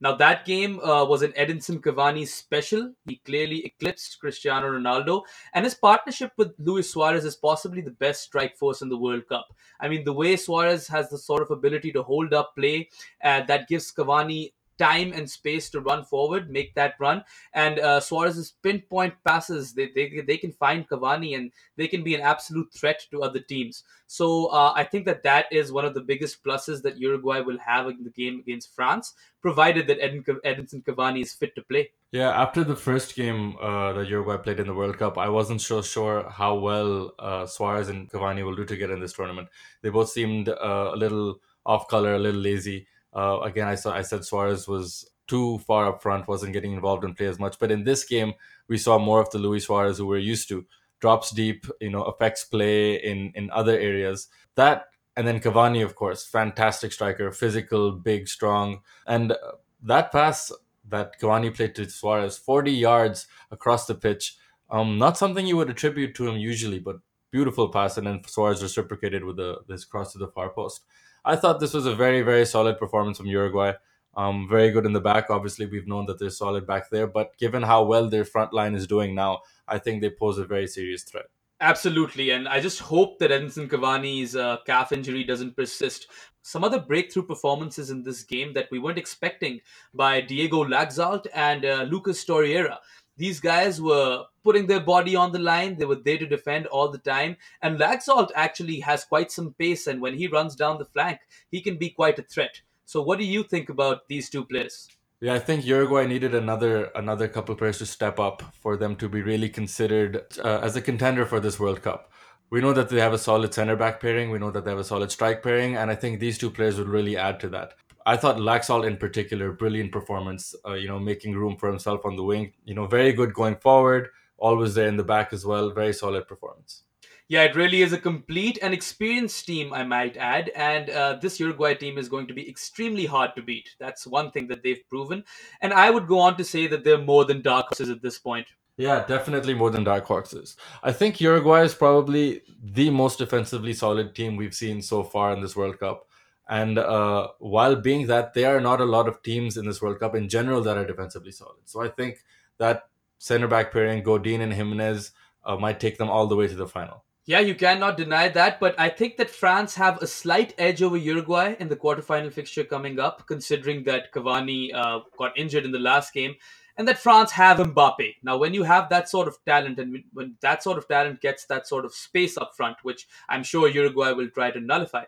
Now, 0.00 0.14
that 0.14 0.44
game 0.44 0.78
uh, 0.80 1.04
was 1.04 1.22
an 1.22 1.32
Edinson 1.32 1.80
Cavani 1.80 2.26
special. 2.26 2.92
He 3.06 3.16
clearly 3.24 3.64
eclipsed 3.66 4.18
Cristiano 4.20 4.68
Ronaldo, 4.68 5.22
and 5.54 5.64
his 5.64 5.74
partnership 5.74 6.32
with 6.36 6.52
Luis 6.58 6.90
Suarez 6.90 7.24
is 7.24 7.34
possibly 7.34 7.82
the 7.82 7.90
best 7.90 8.22
strike 8.22 8.56
force 8.56 8.80
in 8.80 8.88
the 8.88 8.96
World 8.96 9.26
Cup. 9.28 9.48
I 9.80 9.88
mean, 9.88 10.04
the 10.04 10.12
way 10.12 10.36
Suarez 10.36 10.86
has 10.88 11.10
the 11.10 11.18
sort 11.18 11.42
of 11.42 11.50
ability 11.50 11.92
to 11.92 12.02
hold 12.02 12.32
up 12.32 12.54
play 12.56 12.88
uh, 13.24 13.42
that 13.46 13.68
gives 13.68 13.92
Cavani 13.92 14.52
time 14.78 15.12
and 15.12 15.28
space 15.28 15.70
to 15.70 15.80
run 15.80 16.04
forward, 16.04 16.50
make 16.50 16.74
that 16.74 16.94
run. 16.98 17.24
And 17.54 17.78
uh, 17.78 18.00
Suarez's 18.00 18.54
pinpoint 18.62 19.14
passes, 19.24 19.74
they, 19.74 19.90
they, 19.94 20.22
they 20.26 20.36
can 20.36 20.52
find 20.52 20.88
Cavani 20.88 21.36
and 21.36 21.52
they 21.76 21.88
can 21.88 22.02
be 22.02 22.14
an 22.14 22.20
absolute 22.20 22.72
threat 22.72 23.06
to 23.10 23.22
other 23.22 23.40
teams. 23.40 23.84
So 24.06 24.46
uh, 24.46 24.72
I 24.74 24.84
think 24.84 25.04
that 25.04 25.22
that 25.24 25.46
is 25.52 25.70
one 25.70 25.84
of 25.84 25.94
the 25.94 26.00
biggest 26.00 26.42
pluses 26.42 26.82
that 26.82 26.98
Uruguay 26.98 27.40
will 27.40 27.58
have 27.58 27.88
in 27.88 28.04
the 28.04 28.10
game 28.10 28.38
against 28.40 28.74
France, 28.74 29.14
provided 29.42 29.86
that 29.86 30.00
Edinson 30.00 30.82
Cavani 30.82 31.22
is 31.22 31.32
fit 31.32 31.54
to 31.56 31.62
play. 31.62 31.90
Yeah, 32.10 32.30
after 32.30 32.64
the 32.64 32.74
first 32.74 33.14
game 33.14 33.56
uh, 33.60 33.92
that 33.92 34.08
Uruguay 34.08 34.38
played 34.38 34.60
in 34.60 34.66
the 34.66 34.74
World 34.74 34.96
Cup, 34.96 35.18
I 35.18 35.28
wasn't 35.28 35.60
so 35.60 35.82
sure 35.82 36.28
how 36.30 36.54
well 36.54 37.12
uh, 37.18 37.44
Suarez 37.44 37.90
and 37.90 38.10
Cavani 38.10 38.44
will 38.44 38.56
do 38.56 38.64
together 38.64 38.94
in 38.94 39.00
this 39.00 39.12
tournament. 39.12 39.48
They 39.82 39.90
both 39.90 40.08
seemed 40.08 40.48
uh, 40.48 40.92
a 40.94 40.96
little 40.96 41.40
off 41.66 41.86
color, 41.88 42.14
a 42.14 42.18
little 42.18 42.40
lazy. 42.40 42.86
Uh, 43.12 43.40
again, 43.40 43.68
I 43.68 43.74
saw 43.74 43.92
I 43.94 44.02
said 44.02 44.24
Suarez 44.24 44.68
was 44.68 45.10
too 45.26 45.58
far 45.58 45.86
up 45.86 46.02
front, 46.02 46.28
wasn't 46.28 46.52
getting 46.52 46.72
involved 46.72 47.04
in 47.04 47.14
play 47.14 47.26
as 47.26 47.38
much. 47.38 47.58
But 47.58 47.70
in 47.70 47.84
this 47.84 48.04
game, 48.04 48.34
we 48.66 48.78
saw 48.78 48.98
more 48.98 49.20
of 49.20 49.30
the 49.30 49.38
Luis 49.38 49.66
Suarez 49.66 49.98
who 49.98 50.06
we're 50.06 50.18
used 50.18 50.48
to. 50.48 50.66
Drops 51.00 51.30
deep, 51.30 51.66
you 51.80 51.90
know, 51.90 52.02
affects 52.04 52.44
play 52.44 52.96
in 52.96 53.32
in 53.34 53.50
other 53.50 53.78
areas. 53.78 54.28
That 54.56 54.86
and 55.16 55.26
then 55.26 55.40
Cavani, 55.40 55.84
of 55.84 55.94
course, 55.94 56.24
fantastic 56.24 56.92
striker, 56.92 57.32
physical, 57.32 57.92
big, 57.92 58.28
strong, 58.28 58.80
and 59.06 59.34
that 59.82 60.12
pass 60.12 60.52
that 60.88 61.20
Cavani 61.20 61.54
played 61.54 61.74
to 61.74 61.88
Suarez, 61.88 62.38
40 62.38 62.72
yards 62.72 63.26
across 63.50 63.86
the 63.86 63.94
pitch. 63.94 64.36
Um, 64.70 64.98
not 64.98 65.18
something 65.18 65.46
you 65.46 65.56
would 65.56 65.70
attribute 65.70 66.14
to 66.16 66.28
him 66.28 66.36
usually, 66.36 66.78
but 66.78 66.96
beautiful 67.30 67.68
pass, 67.68 67.98
and 67.98 68.06
then 68.06 68.22
Suarez 68.26 68.62
reciprocated 68.62 69.24
with 69.24 69.36
the, 69.36 69.58
this 69.68 69.84
cross 69.84 70.12
to 70.12 70.18
the 70.18 70.28
far 70.28 70.50
post. 70.50 70.82
I 71.28 71.36
thought 71.36 71.60
this 71.60 71.74
was 71.74 71.84
a 71.84 71.94
very, 71.94 72.22
very 72.22 72.46
solid 72.46 72.78
performance 72.78 73.18
from 73.18 73.26
Uruguay. 73.26 73.74
Um, 74.16 74.48
very 74.48 74.70
good 74.70 74.86
in 74.86 74.94
the 74.94 75.00
back. 75.00 75.28
Obviously, 75.28 75.66
we've 75.66 75.86
known 75.86 76.06
that 76.06 76.18
they're 76.18 76.30
solid 76.30 76.66
back 76.66 76.88
there, 76.88 77.06
but 77.06 77.36
given 77.36 77.62
how 77.62 77.84
well 77.84 78.08
their 78.08 78.24
front 78.24 78.54
line 78.54 78.74
is 78.74 78.86
doing 78.86 79.14
now, 79.14 79.40
I 79.68 79.76
think 79.78 80.00
they 80.00 80.08
pose 80.08 80.38
a 80.38 80.46
very 80.46 80.66
serious 80.66 81.02
threat. 81.02 81.26
Absolutely, 81.60 82.30
and 82.30 82.48
I 82.48 82.60
just 82.60 82.80
hope 82.80 83.18
that 83.18 83.30
Edinson 83.30 83.68
Cavani's 83.68 84.36
uh, 84.36 84.56
calf 84.64 84.90
injury 84.90 85.22
doesn't 85.22 85.54
persist. 85.54 86.06
Some 86.40 86.64
other 86.64 86.80
breakthrough 86.80 87.24
performances 87.24 87.90
in 87.90 88.04
this 88.04 88.22
game 88.22 88.54
that 88.54 88.68
we 88.70 88.78
weren't 88.78 88.96
expecting 88.96 89.60
by 89.92 90.22
Diego 90.22 90.64
Laxalt 90.64 91.26
and 91.34 91.66
uh, 91.66 91.82
Lucas 91.82 92.24
Torreira. 92.24 92.78
These 93.18 93.40
guys 93.40 93.82
were 93.82 94.24
putting 94.44 94.66
their 94.68 94.80
body 94.80 95.16
on 95.16 95.32
the 95.32 95.40
line. 95.40 95.76
They 95.76 95.84
were 95.84 95.96
there 95.96 96.18
to 96.18 96.26
defend 96.26 96.66
all 96.66 96.88
the 96.88 96.98
time. 96.98 97.36
And 97.60 97.78
Laxalt 97.78 98.30
actually 98.36 98.78
has 98.80 99.04
quite 99.04 99.32
some 99.32 99.54
pace, 99.58 99.88
and 99.88 100.00
when 100.00 100.14
he 100.14 100.28
runs 100.28 100.54
down 100.54 100.78
the 100.78 100.84
flank, 100.84 101.18
he 101.50 101.60
can 101.60 101.76
be 101.76 101.90
quite 101.90 102.18
a 102.20 102.22
threat. 102.22 102.62
So, 102.84 103.02
what 103.02 103.18
do 103.18 103.24
you 103.24 103.42
think 103.42 103.68
about 103.68 104.08
these 104.08 104.30
two 104.30 104.44
players? 104.44 104.88
Yeah, 105.20 105.34
I 105.34 105.40
think 105.40 105.66
Uruguay 105.66 106.06
needed 106.06 106.32
another 106.32 106.92
another 106.94 107.26
couple 107.26 107.56
players 107.56 107.78
to 107.78 107.86
step 107.86 108.20
up 108.20 108.42
for 108.60 108.76
them 108.76 108.94
to 108.96 109.08
be 109.08 109.20
really 109.20 109.48
considered 109.48 110.22
uh, 110.42 110.60
as 110.62 110.76
a 110.76 110.80
contender 110.80 111.26
for 111.26 111.40
this 111.40 111.58
World 111.58 111.82
Cup. 111.82 112.12
We 112.50 112.60
know 112.60 112.72
that 112.72 112.88
they 112.88 113.00
have 113.00 113.12
a 113.12 113.18
solid 113.18 113.52
center 113.52 113.74
back 113.74 114.00
pairing. 114.00 114.30
We 114.30 114.38
know 114.38 114.52
that 114.52 114.64
they 114.64 114.70
have 114.70 114.78
a 114.78 114.84
solid 114.84 115.10
strike 115.10 115.42
pairing, 115.42 115.76
and 115.76 115.90
I 115.90 115.96
think 115.96 116.20
these 116.20 116.38
two 116.38 116.50
players 116.50 116.78
would 116.78 116.88
really 116.88 117.16
add 117.16 117.40
to 117.40 117.48
that. 117.48 117.74
I 118.08 118.16
thought 118.16 118.38
Laxalt 118.38 118.86
in 118.86 118.96
particular, 118.96 119.52
brilliant 119.52 119.92
performance. 119.92 120.54
Uh, 120.66 120.72
you 120.72 120.88
know, 120.88 120.98
making 120.98 121.34
room 121.34 121.58
for 121.58 121.68
himself 121.68 122.06
on 122.06 122.16
the 122.16 122.22
wing. 122.22 122.54
You 122.64 122.74
know, 122.74 122.86
very 122.86 123.12
good 123.12 123.34
going 123.34 123.56
forward. 123.56 124.08
Always 124.38 124.74
there 124.74 124.88
in 124.88 124.96
the 124.96 125.04
back 125.04 125.34
as 125.34 125.44
well. 125.44 125.70
Very 125.70 125.92
solid 125.92 126.26
performance. 126.26 126.84
Yeah, 127.28 127.42
it 127.42 127.54
really 127.54 127.82
is 127.82 127.92
a 127.92 127.98
complete 127.98 128.58
and 128.62 128.72
experienced 128.72 129.44
team, 129.44 129.74
I 129.74 129.84
might 129.84 130.16
add. 130.16 130.48
And 130.56 130.88
uh, 130.88 131.18
this 131.20 131.38
Uruguay 131.38 131.74
team 131.74 131.98
is 131.98 132.08
going 132.08 132.26
to 132.28 132.32
be 132.32 132.48
extremely 132.48 133.04
hard 133.04 133.36
to 133.36 133.42
beat. 133.42 133.68
That's 133.78 134.06
one 134.06 134.30
thing 134.30 134.48
that 134.48 134.62
they've 134.62 134.88
proven. 134.88 135.22
And 135.60 135.74
I 135.74 135.90
would 135.90 136.06
go 136.06 136.18
on 136.18 136.38
to 136.38 136.44
say 136.44 136.66
that 136.68 136.84
they're 136.84 136.96
more 136.96 137.26
than 137.26 137.42
dark 137.42 137.66
horses 137.66 137.90
at 137.90 138.00
this 138.00 138.18
point. 138.18 138.46
Yeah, 138.78 139.04
definitely 139.06 139.52
more 139.52 139.70
than 139.70 139.84
dark 139.84 140.06
horses. 140.06 140.56
I 140.82 140.92
think 140.92 141.20
Uruguay 141.20 141.64
is 141.64 141.74
probably 141.74 142.40
the 142.62 142.88
most 142.88 143.18
defensively 143.18 143.74
solid 143.74 144.14
team 144.14 144.36
we've 144.36 144.54
seen 144.54 144.80
so 144.80 145.02
far 145.02 145.34
in 145.34 145.42
this 145.42 145.56
World 145.56 145.78
Cup. 145.78 146.07
And 146.48 146.78
uh, 146.78 147.28
while 147.38 147.76
being 147.76 148.06
that, 148.06 148.32
there 148.34 148.56
are 148.56 148.60
not 148.60 148.80
a 148.80 148.86
lot 148.86 149.06
of 149.06 149.22
teams 149.22 149.56
in 149.56 149.66
this 149.66 149.82
World 149.82 150.00
Cup 150.00 150.14
in 150.14 150.28
general 150.28 150.62
that 150.62 150.78
are 150.78 150.86
defensively 150.86 151.32
solid. 151.32 151.58
So 151.64 151.82
I 151.82 151.88
think 151.88 152.24
that 152.56 152.88
center 153.18 153.48
back 153.48 153.72
pairing, 153.72 154.02
Godin 154.02 154.40
and 154.40 154.52
Gimenez, 154.52 155.12
uh, 155.44 155.56
might 155.56 155.80
take 155.80 155.98
them 155.98 156.08
all 156.08 156.26
the 156.26 156.36
way 156.36 156.48
to 156.48 156.54
the 156.54 156.66
final. 156.66 157.04
Yeah, 157.26 157.40
you 157.40 157.54
cannot 157.54 157.98
deny 157.98 158.30
that, 158.30 158.58
but 158.58 158.74
I 158.80 158.88
think 158.88 159.18
that 159.18 159.28
France 159.28 159.74
have 159.74 160.00
a 160.00 160.06
slight 160.06 160.54
edge 160.56 160.80
over 160.80 160.96
Uruguay 160.96 161.56
in 161.60 161.68
the 161.68 161.76
quarterfinal 161.76 162.32
fixture 162.32 162.64
coming 162.64 162.98
up, 162.98 163.26
considering 163.26 163.84
that 163.84 164.12
Cavani 164.14 164.74
uh, 164.74 165.00
got 165.18 165.36
injured 165.36 165.66
in 165.66 165.72
the 165.72 165.78
last 165.78 166.14
game, 166.14 166.36
and 166.78 166.88
that 166.88 166.98
France 166.98 167.32
have 167.32 167.58
Mbappe. 167.58 168.14
Now, 168.22 168.38
when 168.38 168.54
you 168.54 168.62
have 168.62 168.88
that 168.88 169.10
sort 169.10 169.28
of 169.28 169.36
talent, 169.44 169.78
and 169.78 170.02
when 170.14 170.36
that 170.40 170.62
sort 170.62 170.78
of 170.78 170.88
talent 170.88 171.20
gets 171.20 171.44
that 171.46 171.68
sort 171.68 171.84
of 171.84 171.92
space 171.92 172.38
up 172.38 172.56
front, 172.56 172.78
which 172.82 173.06
I'm 173.28 173.42
sure 173.42 173.68
Uruguay 173.68 174.12
will 174.12 174.30
try 174.30 174.50
to 174.50 174.60
nullify, 174.60 175.04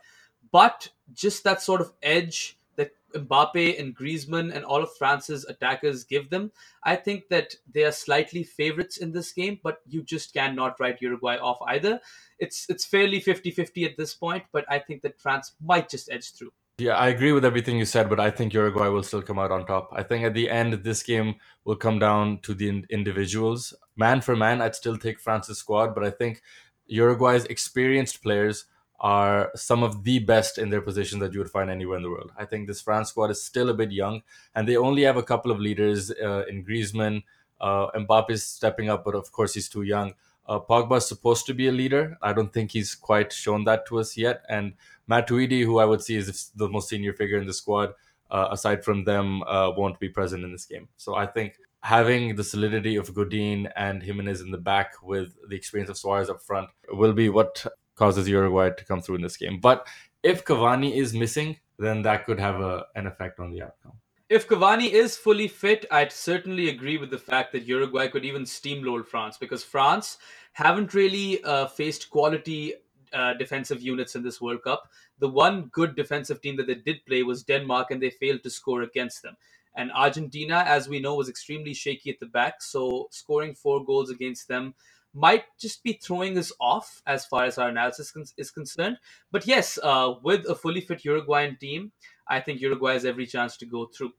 but 0.53 0.89
just 1.13 1.45
that 1.45 1.63
sort 1.63 1.81
of 1.81 1.93
edge 2.03 2.59
that 2.77 2.93
Mbappe 3.15 3.81
and 3.81 3.97
Griezmann 3.97 4.55
and 4.55 4.65
all 4.65 4.83
of 4.83 4.95
France's 4.97 5.45
attackers 5.45 6.05
give 6.05 6.31
them, 6.31 6.53
I 6.85 6.97
think 6.97 7.29
that 7.29 7.55
they 7.73 7.85
are 7.85 7.93
slightly 7.93 8.43
favorites 8.43 8.97
in 8.97 9.13
this 9.13 9.33
game, 9.33 9.61
but 9.63 9.81
you 9.87 10.03
just 10.03 10.33
cannot 10.33 10.79
write 10.81 11.03
Uruguay 11.03 11.37
off 11.37 11.59
either. 11.67 12.01
It's 12.39 12.67
it's 12.69 12.85
fairly 12.85 13.21
50-50 13.21 13.85
at 13.85 13.97
this 13.97 14.15
point, 14.15 14.45
but 14.53 14.65
I 14.69 14.79
think 14.79 15.03
that 15.03 15.21
France 15.21 15.53
might 15.61 15.89
just 15.89 16.11
edge 16.11 16.33
through. 16.33 16.53
Yeah, 16.81 16.97
I 16.97 17.09
agree 17.09 17.33
with 17.33 17.45
everything 17.45 17.77
you 17.77 17.85
said, 17.85 18.09
but 18.09 18.19
I 18.19 18.31
think 18.31 18.55
Uruguay 18.55 18.89
will 18.89 19.03
still 19.03 19.21
come 19.21 19.39
out 19.39 19.53
on 19.53 19.67
top. 19.67 19.91
I 19.93 20.03
think 20.03 20.25
at 20.25 20.33
the 20.33 20.49
end, 20.49 20.73
this 20.73 21.03
game 21.03 21.35
will 21.67 21.77
come 21.77 21.99
down 21.99 22.39
to 22.39 22.55
the 22.55 22.85
individuals. 22.89 23.75
Man 23.97 24.23
for 24.23 24.35
man, 24.35 24.63
I'd 24.63 24.75
still 24.75 24.97
take 24.97 25.21
France's 25.21 25.59
squad, 25.59 25.95
but 25.95 26.05
I 26.05 26.11
think 26.11 26.41
Uruguay's 26.87 27.45
experienced 27.45 28.23
players 28.23 28.65
are 29.01 29.51
some 29.55 29.83
of 29.83 30.05
the 30.05 30.19
best 30.19 30.59
in 30.59 30.69
their 30.69 30.83
position 30.83 31.19
that 31.19 31.33
you 31.33 31.39
would 31.39 31.51
find 31.51 31.71
anywhere 31.71 31.97
in 31.97 32.03
the 32.03 32.11
world. 32.11 32.33
I 32.37 32.45
think 32.45 32.67
this 32.67 32.83
France 32.83 33.09
squad 33.09 33.31
is 33.31 33.43
still 33.43 33.71
a 33.71 33.75
bit 33.75 33.91
young, 33.91 34.23
and 34.55 34.69
they 34.69 34.77
only 34.77 35.03
have 35.03 35.17
a 35.17 35.23
couple 35.23 35.51
of 35.51 35.59
leaders 35.59 36.11
uh, 36.11 36.45
in 36.49 36.65
Griezmann. 36.65 37.23
Uh, 37.61 37.89
Mbappe 37.93 38.31
is 38.31 38.47
stepping 38.47 38.91
up, 38.91 39.05
but 39.05 39.15
of 39.15 39.33
course 39.33 39.55
he's 39.55 39.69
too 39.69 39.83
young. 39.83 40.13
Uh, 40.47 40.59
Pogba 40.59 40.99
is 40.99 41.07
supposed 41.07 41.47
to 41.47 41.55
be 41.55 41.69
a 41.69 41.73
leader. 41.73 42.19
I 42.21 42.33
don't 42.33 42.53
think 42.53 42.73
he's 42.73 42.95
quite 42.95 43.33
shown 43.33 43.65
that 43.65 43.87
to 43.87 44.01
us 44.01 44.17
yet. 44.17 44.43
And 44.49 44.75
Matuidi, 45.09 45.65
who 45.65 45.79
I 45.79 45.85
would 45.85 46.03
see 46.03 46.17
is 46.17 46.51
the 46.57 46.69
most 46.69 46.89
senior 46.89 47.13
figure 47.13 47.39
in 47.39 47.47
the 47.47 47.55
squad, 47.55 47.95
uh, 48.31 48.49
aside 48.51 48.85
from 48.85 49.05
them, 49.05 49.43
uh, 49.45 49.71
won't 49.77 49.99
be 49.99 50.09
present 50.09 50.45
in 50.45 50.53
this 50.53 50.67
game. 50.67 50.89
So 50.97 51.15
I 51.15 51.27
think 51.27 51.57
having 51.83 52.37
the 52.37 52.45
solidity 52.45 52.97
of 52.97 53.15
Godin 53.15 53.69
and 53.77 54.03
Gimenez 54.03 54.41
in 54.41 54.51
the 54.51 54.59
back 54.59 54.95
with 55.03 55.35
the 55.49 55.57
experience 55.57 55.89
of 55.89 55.97
Suarez 55.97 56.29
up 56.29 56.43
front 56.43 56.69
will 56.91 57.13
be 57.13 57.29
what 57.29 57.65
causes 58.01 58.29
Uruguay 58.29 58.71
to 58.77 58.85
come 58.91 59.01
through 59.03 59.19
in 59.21 59.23
this 59.29 59.37
game. 59.45 59.61
But 59.69 59.87
if 60.23 60.45
Cavani 60.45 60.91
is 61.03 61.15
missing, 61.15 61.57
then 61.79 62.03
that 62.03 62.27
could 62.27 62.41
have 62.41 62.61
a, 62.61 62.87
an 62.95 63.07
effect 63.07 63.41
on 63.41 63.53
the 63.53 63.63
outcome. 63.63 63.93
If 64.29 64.47
Cavani 64.49 64.89
is 65.03 65.17
fully 65.17 65.49
fit, 65.49 65.87
I'd 65.91 66.13
certainly 66.13 66.69
agree 66.69 66.99
with 66.99 67.11
the 67.11 67.19
fact 67.31 67.53
that 67.53 67.65
Uruguay 67.65 68.07
could 68.09 68.25
even 68.25 68.45
steamroll 68.45 69.05
France 69.05 69.37
because 69.39 69.65
France 69.65 70.19
haven't 70.53 70.95
really 70.95 71.43
uh, 71.43 71.67
faced 71.67 72.11
quality 72.11 72.75
uh, 73.13 73.35
defensive 73.35 73.83
units 73.83 74.15
in 74.15 74.23
this 74.23 74.41
World 74.41 74.63
Cup. 74.63 74.89
The 75.19 75.29
one 75.29 75.57
good 75.79 75.97
defensive 75.97 76.41
team 76.41 76.57
that 76.59 76.69
they 76.69 76.77
did 76.77 77.05
play 77.07 77.23
was 77.25 77.43
Denmark, 77.43 77.91
and 77.91 78.01
they 78.01 78.11
failed 78.11 78.45
to 78.45 78.51
score 78.51 78.83
against 78.83 79.23
them. 79.23 79.37
And 79.75 79.91
Argentina, 79.93 80.65
as 80.67 80.89
we 80.89 81.01
know, 81.01 81.17
was 81.17 81.29
extremely 81.29 81.75
shaky 81.75 82.11
at 82.11 82.21
the 82.21 82.27
back. 82.27 82.63
So 82.63 83.09
scoring 83.11 83.55
four 83.55 83.85
goals 83.85 84.11
against 84.11 84.49
them 84.49 84.75
might 85.13 85.45
just 85.59 85.83
be 85.83 85.95
throwing 85.95 86.39
us 86.39 86.53
off 86.61 87.03
as 87.07 87.27
far 87.27 87.45
as 87.45 87.59
our 87.59 87.69
analysis 87.69 88.11
con- 88.11 88.25
is 88.37 88.51
concerned. 88.51 88.99
But 89.31 89.47
yes, 89.47 89.79
uh, 89.83 90.15
with 90.23 90.49
a 90.49 90.55
fully 90.55 90.81
fit 90.81 91.05
Uruguayan 91.05 91.57
team, 91.57 91.93
I 92.29 92.41
think 92.41 92.61
Uruguay 92.61 92.95
has 92.95 93.05
every 93.05 93.27
chance 93.27 93.57
to 93.59 93.67
go 93.67 93.87
through. 93.87 94.13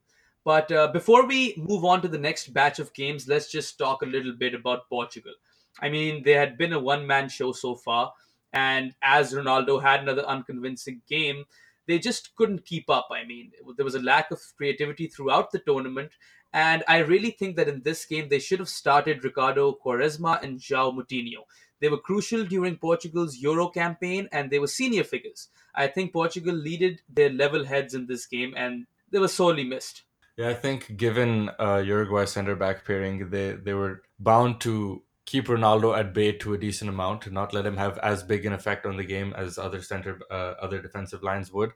But 0.44 0.72
uh, 0.72 0.88
before 0.88 1.26
we 1.26 1.54
move 1.56 1.84
on 1.84 2.02
to 2.02 2.08
the 2.08 2.18
next 2.18 2.52
batch 2.52 2.78
of 2.78 2.92
games, 2.94 3.28
let's 3.28 3.50
just 3.50 3.78
talk 3.78 4.02
a 4.02 4.06
little 4.06 4.32
bit 4.32 4.54
about 4.54 4.88
Portugal. 4.88 5.34
I 5.80 5.88
mean, 5.88 6.22
they 6.24 6.32
had 6.32 6.58
been 6.58 6.72
a 6.72 6.80
one 6.80 7.06
man 7.06 7.28
show 7.28 7.52
so 7.52 7.76
far, 7.76 8.12
and 8.52 8.94
as 9.02 9.32
Ronaldo 9.32 9.80
had 9.80 10.00
another 10.00 10.26
unconvincing 10.26 11.00
game, 11.08 11.44
they 11.86 11.98
just 11.98 12.34
couldn't 12.36 12.66
keep 12.66 12.90
up. 12.90 13.08
I 13.10 13.24
mean, 13.24 13.52
there 13.76 13.84
was 13.84 13.94
a 13.94 14.02
lack 14.02 14.30
of 14.30 14.40
creativity 14.56 15.06
throughout 15.06 15.50
the 15.50 15.60
tournament, 15.60 16.12
and 16.52 16.84
I 16.86 16.98
really 16.98 17.30
think 17.30 17.56
that 17.56 17.68
in 17.68 17.82
this 17.82 18.04
game, 18.04 18.28
they 18.28 18.38
should 18.38 18.58
have 18.58 18.68
started 18.68 19.24
Ricardo 19.24 19.78
Quaresma 19.84 20.42
and 20.42 20.58
João 20.58 20.94
Moutinho. 20.94 21.44
They 21.80 21.88
were 21.88 21.98
crucial 21.98 22.44
during 22.44 22.76
Portugal's 22.76 23.38
Euro 23.38 23.68
campaign 23.68 24.28
and 24.30 24.50
they 24.50 24.58
were 24.58 24.68
senior 24.68 25.02
figures. 25.02 25.48
I 25.74 25.88
think 25.88 26.12
Portugal 26.12 26.54
leaded 26.54 27.00
their 27.08 27.30
level 27.30 27.64
heads 27.64 27.94
in 27.94 28.06
this 28.06 28.26
game 28.26 28.54
and 28.56 28.86
they 29.10 29.18
were 29.18 29.28
sorely 29.28 29.64
missed. 29.64 30.02
Yeah, 30.36 30.48
I 30.48 30.54
think 30.54 30.96
given 30.96 31.50
uh, 31.58 31.82
Uruguay 31.84 32.26
center 32.26 32.54
back 32.54 32.84
pairing, 32.84 33.30
they, 33.30 33.52
they 33.52 33.74
were 33.74 34.02
bound 34.18 34.60
to 34.60 35.02
keep 35.24 35.46
Ronaldo 35.46 35.98
at 35.98 36.14
bay 36.14 36.32
to 36.32 36.54
a 36.54 36.58
decent 36.58 36.88
amount, 36.88 37.30
not 37.30 37.52
let 37.52 37.66
him 37.66 37.76
have 37.76 37.98
as 37.98 38.22
big 38.22 38.46
an 38.46 38.52
effect 38.52 38.86
on 38.86 38.96
the 38.96 39.04
game 39.04 39.34
as 39.36 39.58
other 39.58 39.82
center, 39.82 40.20
uh, 40.30 40.54
other 40.60 40.80
defensive 40.80 41.22
lines 41.22 41.52
would. 41.52 41.72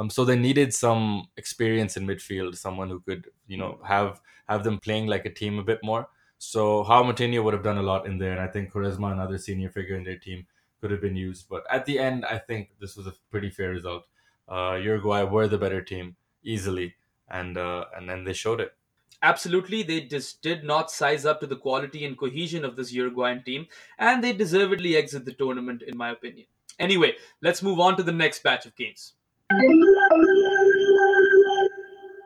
Um, 0.00 0.08
so 0.08 0.24
they 0.24 0.38
needed 0.38 0.72
some 0.72 1.28
experience 1.36 1.96
in 1.98 2.06
midfield, 2.06 2.56
someone 2.56 2.88
who 2.88 3.00
could, 3.00 3.28
you 3.46 3.58
know, 3.58 3.78
have 3.84 4.20
have 4.48 4.64
them 4.64 4.78
playing 4.78 5.06
like 5.06 5.26
a 5.26 5.30
team 5.30 5.58
a 5.58 5.62
bit 5.62 5.80
more. 5.82 6.08
So 6.38 6.84
João 6.84 7.04
Moutinho 7.04 7.44
would 7.44 7.52
have 7.52 7.62
done 7.62 7.76
a 7.76 7.82
lot 7.82 8.06
in 8.06 8.16
there, 8.16 8.32
and 8.32 8.40
I 8.40 8.46
think 8.46 8.72
Quaresma, 8.72 9.12
another 9.12 9.36
senior 9.36 9.68
figure 9.68 9.96
in 9.96 10.04
their 10.04 10.16
team, 10.16 10.46
could 10.80 10.90
have 10.90 11.02
been 11.02 11.16
used. 11.16 11.50
But 11.50 11.64
at 11.70 11.84
the 11.84 11.98
end, 11.98 12.24
I 12.24 12.38
think 12.38 12.70
this 12.80 12.96
was 12.96 13.06
a 13.06 13.14
pretty 13.30 13.50
fair 13.50 13.70
result. 13.70 14.06
Uh, 14.48 14.78
Uruguay 14.82 15.22
were 15.24 15.48
the 15.48 15.58
better 15.58 15.82
team 15.82 16.16
easily, 16.42 16.94
and 17.28 17.58
uh, 17.58 17.84
and 17.94 18.08
then 18.08 18.24
they 18.24 18.32
showed 18.32 18.60
it. 18.60 18.72
Absolutely, 19.22 19.82
they 19.82 20.00
just 20.00 20.40
did 20.40 20.64
not 20.64 20.90
size 20.90 21.26
up 21.26 21.40
to 21.40 21.46
the 21.46 21.62
quality 21.68 22.06
and 22.06 22.16
cohesion 22.16 22.64
of 22.64 22.74
this 22.74 22.90
Uruguayan 22.90 23.42
team, 23.42 23.66
and 23.98 24.24
they 24.24 24.32
deservedly 24.32 24.96
exit 24.96 25.26
the 25.26 25.34
tournament, 25.34 25.82
in 25.82 25.94
my 25.94 26.10
opinion. 26.10 26.46
Anyway, 26.78 27.16
let's 27.42 27.62
move 27.62 27.78
on 27.78 27.98
to 27.98 28.02
the 28.02 28.20
next 28.24 28.42
batch 28.42 28.64
of 28.64 28.74
games. 28.76 29.12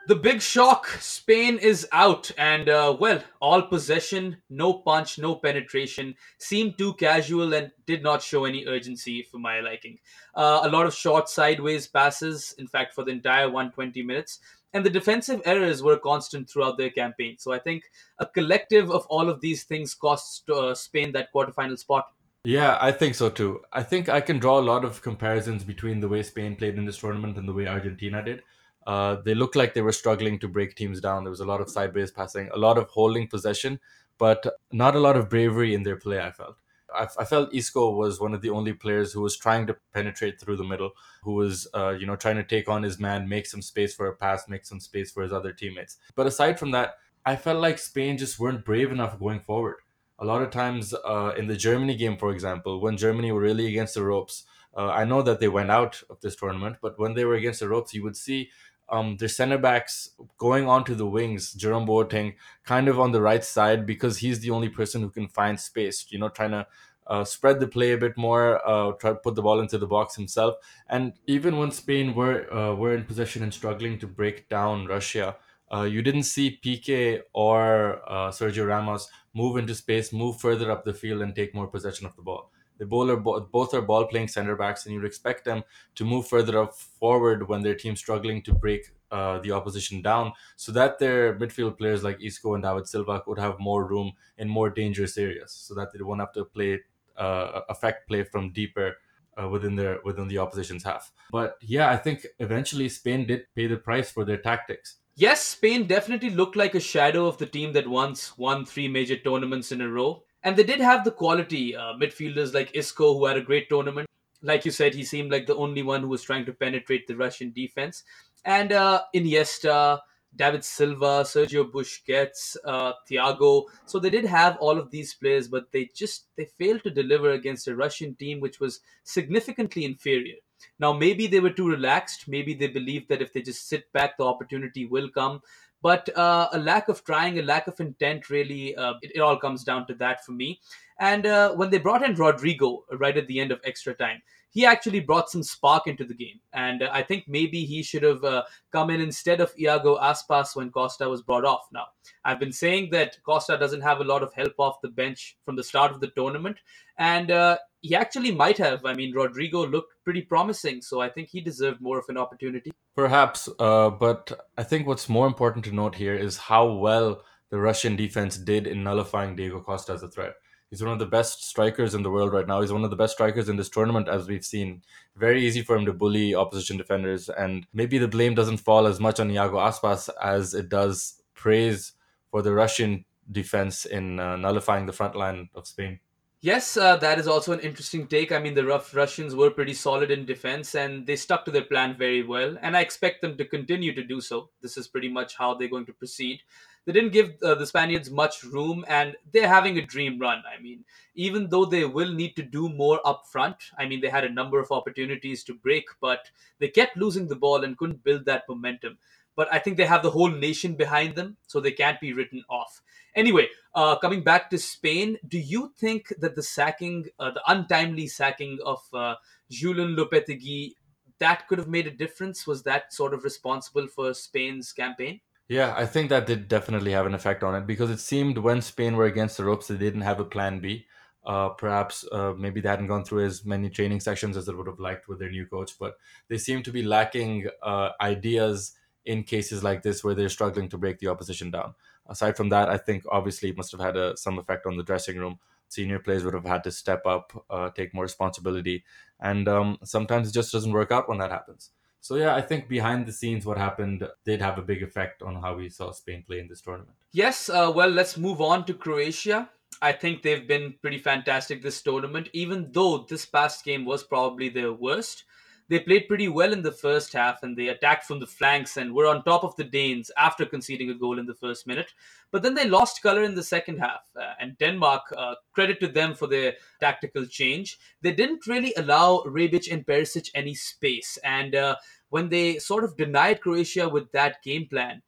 The 0.07 0.21
big 0.21 0.43
shock 0.43 0.88
Spain 1.00 1.57
is 1.57 1.88
out, 1.90 2.31
and 2.37 2.69
uh, 2.69 2.95
well, 3.00 3.23
all 3.40 3.62
possession, 3.62 4.37
no 4.50 4.75
punch, 4.75 5.19
no 5.19 5.35
penetration, 5.37 6.16
seemed 6.37 6.76
too 6.76 6.93
casual 6.93 7.54
and 7.54 7.71
did 7.87 8.02
not 8.02 8.23
show 8.23 8.45
any 8.45 8.66
urgency 8.66 9.23
for 9.23 9.38
my 9.38 9.61
liking. 9.61 9.99
Uh, 10.35 10.61
a 10.64 10.69
lot 10.69 10.85
of 10.85 10.93
short 10.93 11.31
sideways 11.31 11.87
passes, 11.87 12.54
in 12.59 12.66
fact, 12.66 12.93
for 12.93 13.04
the 13.04 13.12
entire 13.12 13.47
120 13.47 14.02
minutes, 14.02 14.40
and 14.75 14.85
the 14.85 14.90
defensive 14.90 15.40
errors 15.47 15.83
were 15.83 15.97
constant 15.97 16.50
throughout 16.50 16.76
their 16.76 16.90
campaign. 16.90 17.37
So 17.38 17.52
I 17.52 17.59
think 17.59 17.85
a 18.19 18.26
collective 18.26 18.90
of 18.90 19.07
all 19.07 19.31
of 19.31 19.40
these 19.40 19.64
things 19.64 19.95
cost 19.95 20.50
uh, 20.50 20.75
Spain 20.75 21.12
that 21.12 21.33
quarterfinal 21.33 21.78
spot. 21.78 22.09
Yeah, 22.44 22.76
I 22.80 22.92
think 22.92 23.14
so 23.14 23.30
too. 23.30 23.62
I 23.72 23.82
think 23.82 24.08
I 24.08 24.20
can 24.20 24.38
draw 24.38 24.58
a 24.58 24.60
lot 24.60 24.84
of 24.84 25.00
comparisons 25.00 25.64
between 25.64 26.00
the 26.00 26.08
way 26.08 26.22
Spain 26.22 26.56
played 26.56 26.76
in 26.76 26.84
this 26.84 26.98
tournament 26.98 27.38
and 27.38 27.48
the 27.48 27.52
way 27.54 27.66
Argentina 27.66 28.22
did. 28.22 28.42
Uh, 28.86 29.16
they 29.24 29.34
looked 29.34 29.56
like 29.56 29.72
they 29.72 29.80
were 29.80 29.92
struggling 29.92 30.38
to 30.40 30.48
break 30.48 30.74
teams 30.76 31.00
down. 31.00 31.24
There 31.24 31.30
was 31.30 31.40
a 31.40 31.46
lot 31.46 31.62
of 31.62 31.70
sideways 31.70 32.10
passing, 32.10 32.50
a 32.52 32.58
lot 32.58 32.76
of 32.76 32.90
holding 32.90 33.28
possession, 33.28 33.80
but 34.18 34.44
not 34.70 34.94
a 34.94 35.00
lot 35.00 35.16
of 35.16 35.30
bravery 35.30 35.74
in 35.74 35.84
their 35.84 35.96
play. 35.96 36.20
I 36.20 36.30
felt. 36.32 36.56
I, 36.94 37.08
I 37.18 37.24
felt 37.24 37.54
Isco 37.54 37.90
was 37.96 38.20
one 38.20 38.34
of 38.34 38.42
the 38.42 38.50
only 38.50 38.74
players 38.74 39.12
who 39.12 39.22
was 39.22 39.36
trying 39.38 39.66
to 39.68 39.76
penetrate 39.94 40.38
through 40.38 40.58
the 40.58 40.64
middle, 40.64 40.90
who 41.22 41.32
was, 41.32 41.66
uh, 41.74 41.90
you 41.98 42.06
know, 42.06 42.14
trying 42.14 42.36
to 42.36 42.44
take 42.44 42.68
on 42.68 42.82
his 42.82 43.00
man, 43.00 43.26
make 43.26 43.46
some 43.46 43.62
space 43.62 43.94
for 43.94 44.06
a 44.06 44.14
pass, 44.14 44.48
make 44.48 44.66
some 44.66 44.80
space 44.80 45.10
for 45.10 45.22
his 45.22 45.32
other 45.32 45.52
teammates. 45.52 45.96
But 46.14 46.26
aside 46.26 46.58
from 46.58 46.72
that, 46.72 46.98
I 47.24 47.36
felt 47.36 47.60
like 47.60 47.78
Spain 47.78 48.18
just 48.18 48.38
weren't 48.38 48.66
brave 48.66 48.92
enough 48.92 49.18
going 49.18 49.40
forward 49.40 49.76
a 50.18 50.25
lot 50.25 50.42
of 50.42 50.50
times 50.50 50.94
uh, 50.94 51.33
in 51.37 51.47
the 51.47 51.56
Germany 51.56 51.97
game, 51.97 52.16
for 52.16 52.30
example, 52.30 52.80
when 52.80 52.97
Germany 52.97 53.33
were 53.33 53.40
really 53.40 53.66
against 53.66 53.94
the 53.94 54.04
ropes, 54.04 54.44
uh, 54.76 54.88
I 54.88 55.04
know 55.04 55.23
that 55.23 55.40
they 55.40 55.49
went 55.49 55.71
out 55.71 56.02
of 56.11 56.21
this 56.21 56.37
tournament, 56.37 56.76
but 56.83 56.99
when 56.99 57.14
they 57.14 57.25
were 57.25 57.35
against 57.35 57.61
the 57.61 57.68
ropes, 57.68 57.94
you 57.94 58.02
would 58.02 58.16
see 58.16 58.50
um, 58.88 59.16
their 59.16 59.28
center 59.28 59.59
backs 59.59 60.11
going 60.37 60.68
onto 60.68 60.94
the 60.94 61.06
wings, 61.06 61.52
Jerome 61.52 61.87
Boateng, 61.87 62.35
kind 62.64 62.88
of 62.88 63.00
on 63.00 63.12
the 63.12 63.23
right 63.23 63.44
side 63.44 63.87
because 63.87 64.18
he's 64.18 64.40
the 64.40 64.50
only 64.50 64.68
person 64.68 65.00
who 65.00 65.11
can 65.11 65.28
find 65.28 65.59
space, 65.59 66.06
you 66.11 66.18
know, 66.18 66.28
trying 66.28 66.50
to 66.50 66.66
uh, 67.06 67.25
spread 67.25 67.61
the 67.61 67.68
play 67.68 67.92
a 67.92 67.99
bit 67.99 68.16
more, 68.16 68.66
uh, 68.68 68.92
try 68.92 69.11
to 69.11 69.16
put 69.16 69.35
the 69.35 69.42
ball 69.42 69.61
into 69.61 69.78
the 69.78 69.87
box 69.87 70.16
himself. 70.16 70.56
And 70.88 71.14
even 71.26 71.59
when 71.59 71.71
Spain 71.71 72.14
were 72.14 72.52
uh, 72.52 72.75
were 72.75 72.94
in 72.94 73.04
possession 73.04 73.42
and 73.42 73.52
struggling 73.52 73.99
to 73.99 74.06
break 74.06 74.49
down 74.49 74.87
Russia, 74.87 75.37
uh, 75.73 75.83
you 75.83 76.02
didn't 76.02 76.25
see 76.25 76.59
Piqué 76.62 77.21
or 77.33 78.00
uh, 78.09 78.30
Sergio 78.30 78.66
Ramos 78.66 79.09
move 79.34 79.56
into 79.56 79.74
space, 79.74 80.12
move 80.12 80.40
further 80.40 80.70
up 80.70 80.84
the 80.84 80.94
field, 80.94 81.22
and 81.22 81.34
take 81.34 81.54
more 81.54 81.66
possession 81.66 82.06
of 82.06 82.16
the 82.16 82.22
ball. 82.22 82.50
The 82.78 82.86
bowler 82.86 83.16
both 83.16 83.72
are 83.72 83.82
ball 83.82 84.06
playing 84.06 84.28
center 84.28 84.56
backs, 84.56 84.84
and 84.84 84.94
you'd 84.94 85.04
expect 85.04 85.44
them 85.44 85.62
to 85.94 86.04
move 86.04 86.26
further 86.26 86.60
up 86.60 86.74
forward 86.74 87.48
when 87.48 87.62
their 87.62 87.74
team's 87.76 88.00
struggling 88.00 88.42
to 88.42 88.52
break 88.52 88.90
uh, 89.12 89.38
the 89.38 89.52
opposition 89.52 90.02
down, 90.02 90.32
so 90.56 90.72
that 90.72 90.98
their 90.98 91.38
midfield 91.38 91.78
players 91.78 92.02
like 92.02 92.20
Isco 92.20 92.54
and 92.54 92.64
David 92.64 92.88
Silva 92.88 93.20
could 93.20 93.38
have 93.38 93.60
more 93.60 93.84
room 93.86 94.12
in 94.38 94.48
more 94.48 94.70
dangerous 94.70 95.16
areas, 95.16 95.52
so 95.52 95.74
that 95.74 95.92
they 95.92 96.02
won't 96.02 96.20
have 96.20 96.32
to 96.32 96.44
play 96.44 96.80
uh, 97.16 97.60
affect 97.68 98.08
play 98.08 98.24
from 98.24 98.50
deeper 98.50 98.96
uh, 99.40 99.48
within 99.48 99.76
their 99.76 100.00
within 100.04 100.26
the 100.26 100.38
opposition's 100.38 100.82
half. 100.82 101.12
But 101.30 101.58
yeah, 101.60 101.90
I 101.90 101.96
think 101.96 102.26
eventually 102.40 102.88
Spain 102.88 103.26
did 103.26 103.46
pay 103.54 103.68
the 103.68 103.76
price 103.76 104.10
for 104.10 104.24
their 104.24 104.38
tactics. 104.38 104.96
Yes, 105.16 105.44
Spain 105.44 105.87
definitely 105.87 106.30
looked 106.30 106.56
like 106.56 106.75
a 106.75 106.80
shadow 106.80 107.26
of 107.26 107.38
the 107.38 107.47
team 107.47 107.73
that 107.73 107.87
once 107.88 108.37
won 108.37 108.64
three 108.64 108.88
major 108.88 109.16
tournaments 109.16 109.71
in 109.71 109.80
a 109.80 109.88
row. 109.88 110.25
And 110.42 110.56
they 110.56 110.64
did 110.64 110.80
have 110.80 111.04
the 111.04 111.12
quality 111.12 111.75
uh, 111.75 111.94
midfielders 111.94 112.52
like 112.52 112.75
Isco, 112.75 113.14
who 113.14 113.26
had 113.26 113.37
a 113.37 113.40
great 113.42 113.68
tournament. 113.68 114.09
Like 114.42 114.64
you 114.64 114.71
said, 114.73 114.94
he 114.94 115.04
seemed 115.04 115.30
like 115.30 115.47
the 115.47 115.56
only 115.56 115.83
one 115.83 116.02
who 116.02 116.09
was 116.09 116.23
trying 116.23 116.44
to 116.47 116.52
penetrate 116.52 117.06
the 117.06 117.16
Russian 117.16 117.52
defense. 117.52 118.02
And 118.44 118.73
uh, 118.73 119.02
Iniesta, 119.14 120.00
David 120.37 120.64
Silva, 120.64 121.23
Sergio 121.23 121.71
Busquets, 121.71 122.56
uh, 122.64 122.92
Thiago. 123.09 123.64
So 123.87 123.99
they 124.00 124.11
did 124.11 124.25
have 124.26 124.56
all 124.59 124.78
of 124.78 124.90
these 124.90 125.14
players, 125.14 125.49
but 125.49 125.71
they 125.73 125.88
just 125.94 126.26
they 126.37 126.44
failed 126.59 126.83
to 126.83 126.90
deliver 126.90 127.30
against 127.30 127.68
a 127.68 127.76
Russian 127.76 128.16
team 128.16 128.40
which 128.40 128.59
was 128.61 128.80
significantly 129.04 129.85
inferior. 129.85 130.37
Now 130.78 130.92
maybe 130.92 131.26
they 131.26 131.40
were 131.40 131.50
too 131.50 131.68
relaxed. 131.68 132.28
Maybe 132.28 132.54
they 132.54 132.68
believed 132.68 133.09
that 133.09 133.23
if 133.23 133.33
they 133.33 133.42
just 133.42 133.68
sit 133.68 133.92
back, 133.92 134.16
the 134.16 134.25
opportunity 134.25 134.87
will 134.87 135.09
come. 135.09 135.40
But 135.83 136.09
uh, 136.16 136.49
a 136.52 136.59
lack 136.59 136.88
of 136.88 137.04
trying, 137.04 137.38
a 137.38 137.42
lack 137.42 137.66
of 137.66 137.78
intent, 137.78 138.30
really, 138.30 138.75
uh, 138.75 138.94
it, 139.02 139.12
it, 139.16 139.21
all 139.21 139.37
comes 139.37 139.64
down 139.64 139.87
to 139.88 139.94
that 139.97 140.25
for 140.25 140.33
me. 140.33 140.61
And 140.99 141.26
uh, 141.26 141.54
when 141.56 141.68
they 141.68 141.76
brought 141.76 142.02
in 142.02 142.14
Rodrigo 142.14 142.85
right 142.92 143.14
at 143.14 143.26
the 143.26 143.38
end 143.38 143.52
of 143.52 143.61
extra 143.64 143.92
time, 143.92 144.23
he 144.54 144.64
actually 144.64 145.00
brought 145.00 145.28
some 145.28 145.42
spark 145.42 145.88
into 145.88 146.04
the 146.04 146.14
game. 146.14 146.38
And 146.52 146.84
uh, 146.84 146.88
I 146.92 147.02
think 147.02 147.25
maybe 147.26 147.64
he 147.64 147.82
should 147.82 148.04
have 148.04 148.23
uh, 148.23 148.44
come 148.70 148.88
in 148.88 149.00
instead 149.00 149.40
of 149.40 149.52
Iago 149.58 149.99
Aspas 149.99 150.54
when 150.54 150.70
Costa 150.70 151.08
was 151.08 151.23
brought 151.23 151.44
off. 151.44 151.66
Now, 151.73 151.87
I've 152.25 152.38
been 152.38 152.52
saying 152.52 152.90
that 152.92 153.18
Costa 153.25 153.58
doesn't 153.58 153.80
have 153.80 154.00
a 154.00 154.04
lot 154.04 154.23
of 154.23 154.32
help 154.32 154.54
off 154.58 154.80
the 154.80 154.88
bench 154.88 155.37
from 155.44 155.56
the 155.56 155.64
start 155.64 155.90
of 155.90 156.00
the 156.00 156.12
tournament. 156.16 156.58
And 156.96 157.32
uh, 157.32 157.58
he 157.80 157.96
actually 157.96 158.30
might 158.30 158.56
have. 158.58 158.87
I 158.87 158.94
mean, 158.94 159.12
Rodrigo 159.12 159.66
looked 159.66 159.92
pretty 160.04 160.23
promising, 160.23 160.82
so 160.82 161.00
I 161.00 161.08
think 161.08 161.30
he 161.30 161.40
deserved 161.40 161.80
more 161.80 161.99
of 161.99 162.04
an 162.08 162.16
opportunity. 162.16 162.73
Perhaps, 162.94 163.49
uh, 163.58 163.90
but 163.90 164.49
I 164.56 164.62
think 164.62 164.87
what's 164.87 165.08
more 165.08 165.26
important 165.26 165.64
to 165.64 165.73
note 165.73 165.96
here 165.96 166.14
is 166.14 166.37
how 166.37 166.70
well 166.73 167.23
the 167.50 167.58
Russian 167.58 167.96
defense 167.96 168.38
did 168.38 168.68
in 168.68 168.84
nullifying 168.84 169.34
Diego 169.34 169.61
Costa 169.61 169.94
as 169.94 170.04
a 170.04 170.08
threat. 170.08 170.34
He's 170.75 170.83
one 170.83 170.93
of 170.93 170.99
the 170.99 171.07
best 171.07 171.45
strikers 171.45 171.95
in 171.95 172.02
the 172.02 172.11
world 172.11 172.33
right 172.33 172.49
now. 172.49 172.61
He's 172.61 172.73
one 172.73 172.83
of 172.83 172.90
the 172.90 172.97
best 172.97 173.12
strikers 173.12 173.49
in 173.49 173.54
this 173.54 173.69
tournament, 173.69 174.09
as 174.09 174.26
we've 174.26 174.45
seen. 174.45 174.83
Very 175.14 175.47
easy 175.47 175.62
for 175.62 175.76
him 175.76 175.87
to 175.87 175.93
bully 175.93 176.35
opposition 176.35 176.76
defenders, 176.76 177.28
and 177.28 177.64
maybe 177.73 177.97
the 177.97 178.09
blame 178.09 178.35
doesn't 178.35 178.57
fall 178.57 178.88
as 178.88 178.99
much 178.99 179.21
on 179.21 179.31
Iago 179.31 179.59
Aspas 179.59 180.11
as 180.21 180.52
it 180.52 180.69
does 180.69 181.23
praise 181.33 181.93
for 182.33 182.43
the 182.43 182.52
Russian 182.52 183.04
defense 183.31 183.85
in 183.85 184.19
uh, 184.19 184.35
nullifying 184.35 184.87
the 184.87 184.93
front 184.93 185.14
line 185.14 185.49
of 185.54 185.69
Spain. 185.69 186.00
Yes, 186.40 186.76
uh, 186.76 186.97
that 186.97 187.21
is 187.21 187.28
also 187.28 187.52
an 187.52 187.61
interesting 187.61 188.09
take. 188.09 188.33
I 188.33 188.40
mean, 188.40 188.54
the 188.54 188.66
rough 188.66 188.97
Russians 188.97 189.37
were 189.37 189.50
pretty 189.50 189.75
solid 189.75 190.11
in 190.11 190.26
defense 190.26 190.75
and 190.75 191.06
they 191.06 191.17
stuck 191.17 191.45
to 191.45 191.50
their 191.50 191.63
plan 191.63 191.97
very 191.97 192.23
well. 192.23 192.58
And 192.60 192.76
I 192.76 192.80
expect 192.80 193.23
them 193.23 193.39
to 193.39 193.47
continue 193.47 193.95
to 193.95 194.02
do 194.02 194.21
so. 194.21 194.50
This 194.60 194.76
is 194.76 194.87
pretty 194.87 195.08
much 195.08 195.37
how 195.39 195.54
they're 195.54 195.69
going 195.69 195.87
to 195.87 195.95
proceed. 195.95 196.43
They 196.86 196.92
didn't 196.92 197.12
give 197.12 197.34
uh, 197.42 197.54
the 197.54 197.66
Spaniards 197.66 198.10
much 198.10 198.44
room 198.44 198.84
and 198.88 199.16
they're 199.32 199.49
having 199.49 199.78
a 199.78 199.86
dream 199.86 200.18
run. 200.18 200.42
I 200.47 200.60
mean, 200.60 200.84
even 201.14 201.49
though 201.49 201.64
they 201.64 201.84
will 201.84 202.12
need 202.12 202.36
to 202.36 202.42
do 202.42 202.68
more 202.68 203.00
up 203.06 203.25
front, 203.30 203.56
I 203.78 203.86
mean, 203.86 204.00
they 204.00 204.10
had 204.10 204.25
a 204.25 204.32
number 204.32 204.60
of 204.60 204.70
opportunities 204.70 205.44
to 205.44 205.54
break, 205.54 205.86
but 206.00 206.30
they 206.58 206.68
kept 206.68 206.97
losing 206.97 207.28
the 207.28 207.36
ball 207.36 207.64
and 207.64 207.78
couldn't 207.78 208.04
build 208.04 208.26
that 208.26 208.44
momentum 208.49 208.99
but 209.36 209.52
I 209.52 209.58
think 209.58 209.76
they 209.76 209.86
have 209.86 210.02
the 210.02 210.10
whole 210.10 210.30
nation 210.30 210.75
behind 210.75 211.16
them, 211.16 211.36
so 211.47 211.60
they 211.60 211.73
can't 211.73 212.00
be 212.00 212.12
written 212.12 212.44
off. 212.49 212.82
Anyway, 213.14 213.49
uh, 213.75 213.97
coming 213.97 214.23
back 214.23 214.50
to 214.50 214.58
Spain, 214.58 215.18
do 215.26 215.38
you 215.38 215.73
think 215.76 216.12
that 216.18 216.34
the 216.34 216.42
sacking, 216.42 217.06
uh, 217.18 217.30
the 217.30 217.42
untimely 217.47 218.06
sacking 218.06 218.58
of 218.64 218.80
uh, 218.92 219.14
Julen 219.50 219.97
Lopetegui, 219.97 220.73
that 221.18 221.47
could 221.49 221.58
have 221.58 221.68
made 221.68 221.86
a 221.86 221.90
difference? 221.90 222.47
Was 222.47 222.62
that 222.64 222.92
sort 222.92 223.14
of 223.14 223.25
responsible 223.25 223.86
for 223.86 224.14
Spain's 224.14 224.73
campaign? 224.73 225.20
Yeah, 225.49 225.75
I 225.76 225.85
think 225.87 226.09
that 226.09 226.26
did 226.26 226.49
definitely 226.49 226.93
have 226.93 227.07
an 227.07 227.15
effect 227.15 227.43
on 227.43 227.54
it 227.54 227.67
because 227.67 227.91
it 227.91 228.00
seemed 228.00 228.39
when 228.39 228.63
Spain 228.63 228.97
were 228.97 229.04
against 229.04 229.37
the 229.37 229.45
ropes, 229.45 229.69
they 229.69 229.76
didn't 229.76 230.00
have 230.00 230.21
a 230.21 230.25
plan 230.25 230.61
B. 230.61 230.87
Uh, 231.25 231.50
perhaps 231.50 232.04
uh, 232.13 232.35
maybe 232.37 232.61
they 232.61 232.69
hadn't 232.69 232.87
gone 232.87 233.04
through 233.04 233.25
as 233.25 233.45
many 233.45 233.71
training 233.71 234.00
sessions 234.00 234.37
as 234.37 234.47
they 234.47 234.52
would 234.52 234.67
have 234.67 234.78
liked 234.80 235.09
with 235.09 235.19
their 235.19 235.30
new 235.30 235.47
coach, 235.47 235.73
but 235.78 235.95
they 236.28 236.37
seem 236.39 236.63
to 236.63 236.71
be 236.71 236.83
lacking 236.83 237.49
uh, 237.63 237.91
ideas 238.00 238.73
in 239.07 239.23
cases 239.23 239.63
like 239.63 239.83
this 239.83 240.02
where 240.02 240.15
they're 240.15 240.28
struggling 240.28 240.69
to 240.69 240.78
break 240.78 240.99
the 240.99 241.09
opposition 241.09 241.50
down. 241.50 241.75
Aside 242.07 242.37
from 242.37 242.50
that, 242.50 242.69
I 242.69 242.76
think 242.78 243.04
obviously 243.11 243.50
it 243.50 243.57
must 243.57 243.73
have 243.73 243.80
had 243.80 243.97
a, 243.97 244.17
some 244.17 244.39
effect 244.39 244.67
on 244.67 244.76
the 244.76 244.83
dressing 244.83 245.19
room. 245.19 245.39
Senior 245.69 245.99
players 245.99 246.25
would 246.25 246.35
have 246.35 246.45
had 246.45 246.63
to 246.65 246.71
step 246.71 247.04
up, 247.07 247.45
uh, 247.50 247.71
take 247.71 247.95
more 247.95 248.04
responsibility, 248.04 248.85
and 249.21 249.49
um, 249.49 249.78
sometimes 249.83 250.28
it 250.28 250.33
just 250.35 250.52
doesn't 250.52 250.73
work 250.73 250.91
out 250.93 251.09
when 251.09 251.19
that 251.19 251.30
happens. 251.30 251.71
So 252.04 252.17
yeah, 252.17 252.34
I 252.34 252.43
think 252.43 252.69
behind 252.69 253.06
the 253.06 253.12
scenes, 253.12 253.47
what 253.47 253.56
happened 253.56 254.06
did 254.26 254.43
have 254.43 254.58
a 254.58 254.62
big 254.62 254.82
effect 254.82 255.23
on 255.23 255.36
how 255.36 255.56
we 255.56 255.71
saw 255.71 255.90
Spain 255.90 256.23
play 256.26 256.38
in 256.38 256.49
this 256.49 256.60
tournament. 256.60 256.99
Yes, 257.12 257.49
uh, 257.49 257.73
well, 257.75 257.88
let's 257.88 258.19
move 258.19 258.43
on 258.43 258.67
to 258.67 258.75
Croatia. 258.75 259.49
I 259.80 259.93
think 259.93 260.21
they've 260.21 260.47
been 260.47 260.75
pretty 260.82 260.99
fantastic 260.99 261.62
this 261.62 261.80
tournament, 261.80 262.28
even 262.34 262.69
though 262.73 263.06
this 263.08 263.25
past 263.25 263.64
game 263.64 263.86
was 263.86 264.04
probably 264.04 264.50
their 264.50 264.71
worst 264.71 265.25
they 265.68 265.80
played 265.80 266.08
pretty 266.08 266.28
well 266.28 266.52
in 266.52 266.62
the 266.62 266.72
first 266.72 267.12
half 267.12 267.42
and 267.42 267.56
they 267.56 267.68
attacked 267.68 268.04
from 268.04 268.20
the 268.20 268.26
flanks 268.26 268.76
and 268.76 268.94
were 268.94 269.06
on 269.06 269.24
top 269.24 269.44
of 269.44 269.56
the 269.56 269.64
Danes 269.64 270.10
after 270.16 270.44
conceding 270.44 270.90
a 270.90 270.94
goal 270.94 271.18
in 271.18 271.26
the 271.26 271.34
first 271.34 271.66
minute. 271.66 271.92
But 272.30 272.42
then 272.42 272.54
they 272.54 272.68
lost 272.68 273.02
color 273.02 273.22
in 273.22 273.34
the 273.34 273.42
second 273.42 273.78
half. 273.78 274.02
Uh, 274.14 274.34
and 274.40 274.58
Denmark, 274.58 275.02
uh, 275.16 275.36
credit 275.52 275.80
to 275.80 275.88
them 275.88 276.14
for 276.14 276.26
their 276.26 276.54
tactical 276.80 277.24
change. 277.26 277.78
They 278.02 278.12
didn't 278.12 278.46
really 278.46 278.74
allow 278.76 279.22
Rebic 279.26 279.72
and 279.72 279.86
Perisic 279.86 280.28
any 280.34 280.54
space. 280.54 281.18
And 281.24 281.54
uh, 281.54 281.76
when 282.10 282.28
they 282.28 282.58
sort 282.58 282.84
of 282.84 282.96
denied 282.96 283.40
Croatia 283.40 283.88
with 283.88 284.12
that 284.12 284.42
game 284.42 284.66
plan, 284.68 285.02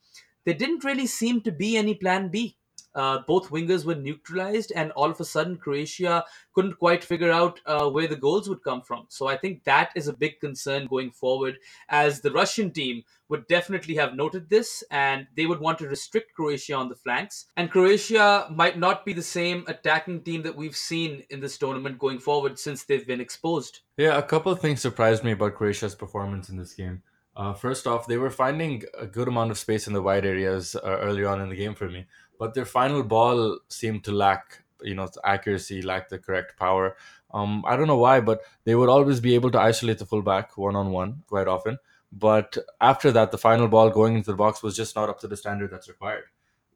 there 0.44 0.54
didn't 0.54 0.84
really 0.84 1.06
seem 1.06 1.42
to 1.42 1.52
be 1.52 1.76
any 1.76 1.94
plan 1.94 2.28
B. 2.28 2.56
Uh, 2.96 3.18
both 3.26 3.50
wingers 3.50 3.84
were 3.84 3.94
neutralized, 3.94 4.72
and 4.74 4.90
all 4.92 5.10
of 5.10 5.20
a 5.20 5.24
sudden, 5.24 5.56
Croatia 5.56 6.24
couldn't 6.54 6.78
quite 6.78 7.04
figure 7.04 7.30
out 7.30 7.60
uh, 7.66 7.88
where 7.88 8.08
the 8.08 8.16
goals 8.16 8.48
would 8.48 8.64
come 8.64 8.80
from. 8.80 9.04
So 9.08 9.28
I 9.28 9.36
think 9.36 9.64
that 9.64 9.90
is 9.94 10.08
a 10.08 10.12
big 10.14 10.40
concern 10.40 10.86
going 10.86 11.10
forward, 11.10 11.58
as 11.90 12.22
the 12.22 12.32
Russian 12.32 12.70
team 12.70 13.04
would 13.28 13.46
definitely 13.48 13.96
have 13.96 14.14
noted 14.14 14.48
this, 14.48 14.82
and 14.90 15.26
they 15.36 15.46
would 15.46 15.60
want 15.60 15.78
to 15.78 15.88
restrict 15.88 16.34
Croatia 16.34 16.74
on 16.74 16.88
the 16.88 16.94
flanks. 16.94 17.46
And 17.56 17.70
Croatia 17.70 18.48
might 18.50 18.78
not 18.78 19.04
be 19.04 19.12
the 19.12 19.22
same 19.22 19.64
attacking 19.66 20.22
team 20.22 20.42
that 20.42 20.56
we've 20.56 20.76
seen 20.76 21.24
in 21.28 21.40
this 21.40 21.58
tournament 21.58 21.98
going 21.98 22.18
forward 22.18 22.58
since 22.58 22.84
they've 22.84 23.06
been 23.06 23.20
exposed. 23.20 23.80
Yeah, 23.96 24.16
a 24.16 24.22
couple 24.22 24.52
of 24.52 24.60
things 24.60 24.80
surprised 24.80 25.22
me 25.22 25.32
about 25.32 25.56
Croatia's 25.56 25.94
performance 25.94 26.48
in 26.48 26.56
this 26.56 26.72
game. 26.72 27.02
Uh, 27.36 27.52
first 27.52 27.86
off, 27.86 28.06
they 28.06 28.16
were 28.16 28.30
finding 28.30 28.82
a 28.98 29.06
good 29.06 29.28
amount 29.28 29.50
of 29.50 29.58
space 29.58 29.86
in 29.86 29.92
the 29.92 30.00
wide 30.00 30.24
areas 30.24 30.74
uh, 30.74 30.80
early 31.00 31.22
on 31.22 31.38
in 31.40 31.50
the 31.50 31.56
game 31.56 31.74
for 31.74 31.86
me, 31.86 32.06
but 32.38 32.54
their 32.54 32.64
final 32.64 33.02
ball 33.02 33.58
seemed 33.68 34.04
to 34.04 34.12
lack, 34.12 34.62
you 34.82 34.94
know, 34.94 35.08
accuracy, 35.24 35.82
lack 35.82 36.08
the 36.08 36.18
correct 36.18 36.58
power. 36.58 36.96
Um, 37.32 37.64
I 37.66 37.76
don't 37.76 37.86
know 37.86 37.98
why, 37.98 38.20
but 38.20 38.42
they 38.64 38.74
would 38.74 38.88
always 38.88 39.20
be 39.20 39.34
able 39.34 39.50
to 39.52 39.60
isolate 39.60 39.98
the 39.98 40.06
fullback 40.06 40.56
one 40.56 40.76
on 40.76 40.90
one 40.90 41.22
quite 41.26 41.48
often. 41.48 41.78
But 42.12 42.56
after 42.80 43.10
that, 43.12 43.30
the 43.30 43.38
final 43.38 43.68
ball 43.68 43.90
going 43.90 44.14
into 44.14 44.30
the 44.30 44.36
box 44.36 44.62
was 44.62 44.76
just 44.76 44.96
not 44.96 45.08
up 45.08 45.20
to 45.20 45.28
the 45.28 45.36
standard 45.36 45.70
that's 45.70 45.88
required. 45.88 46.24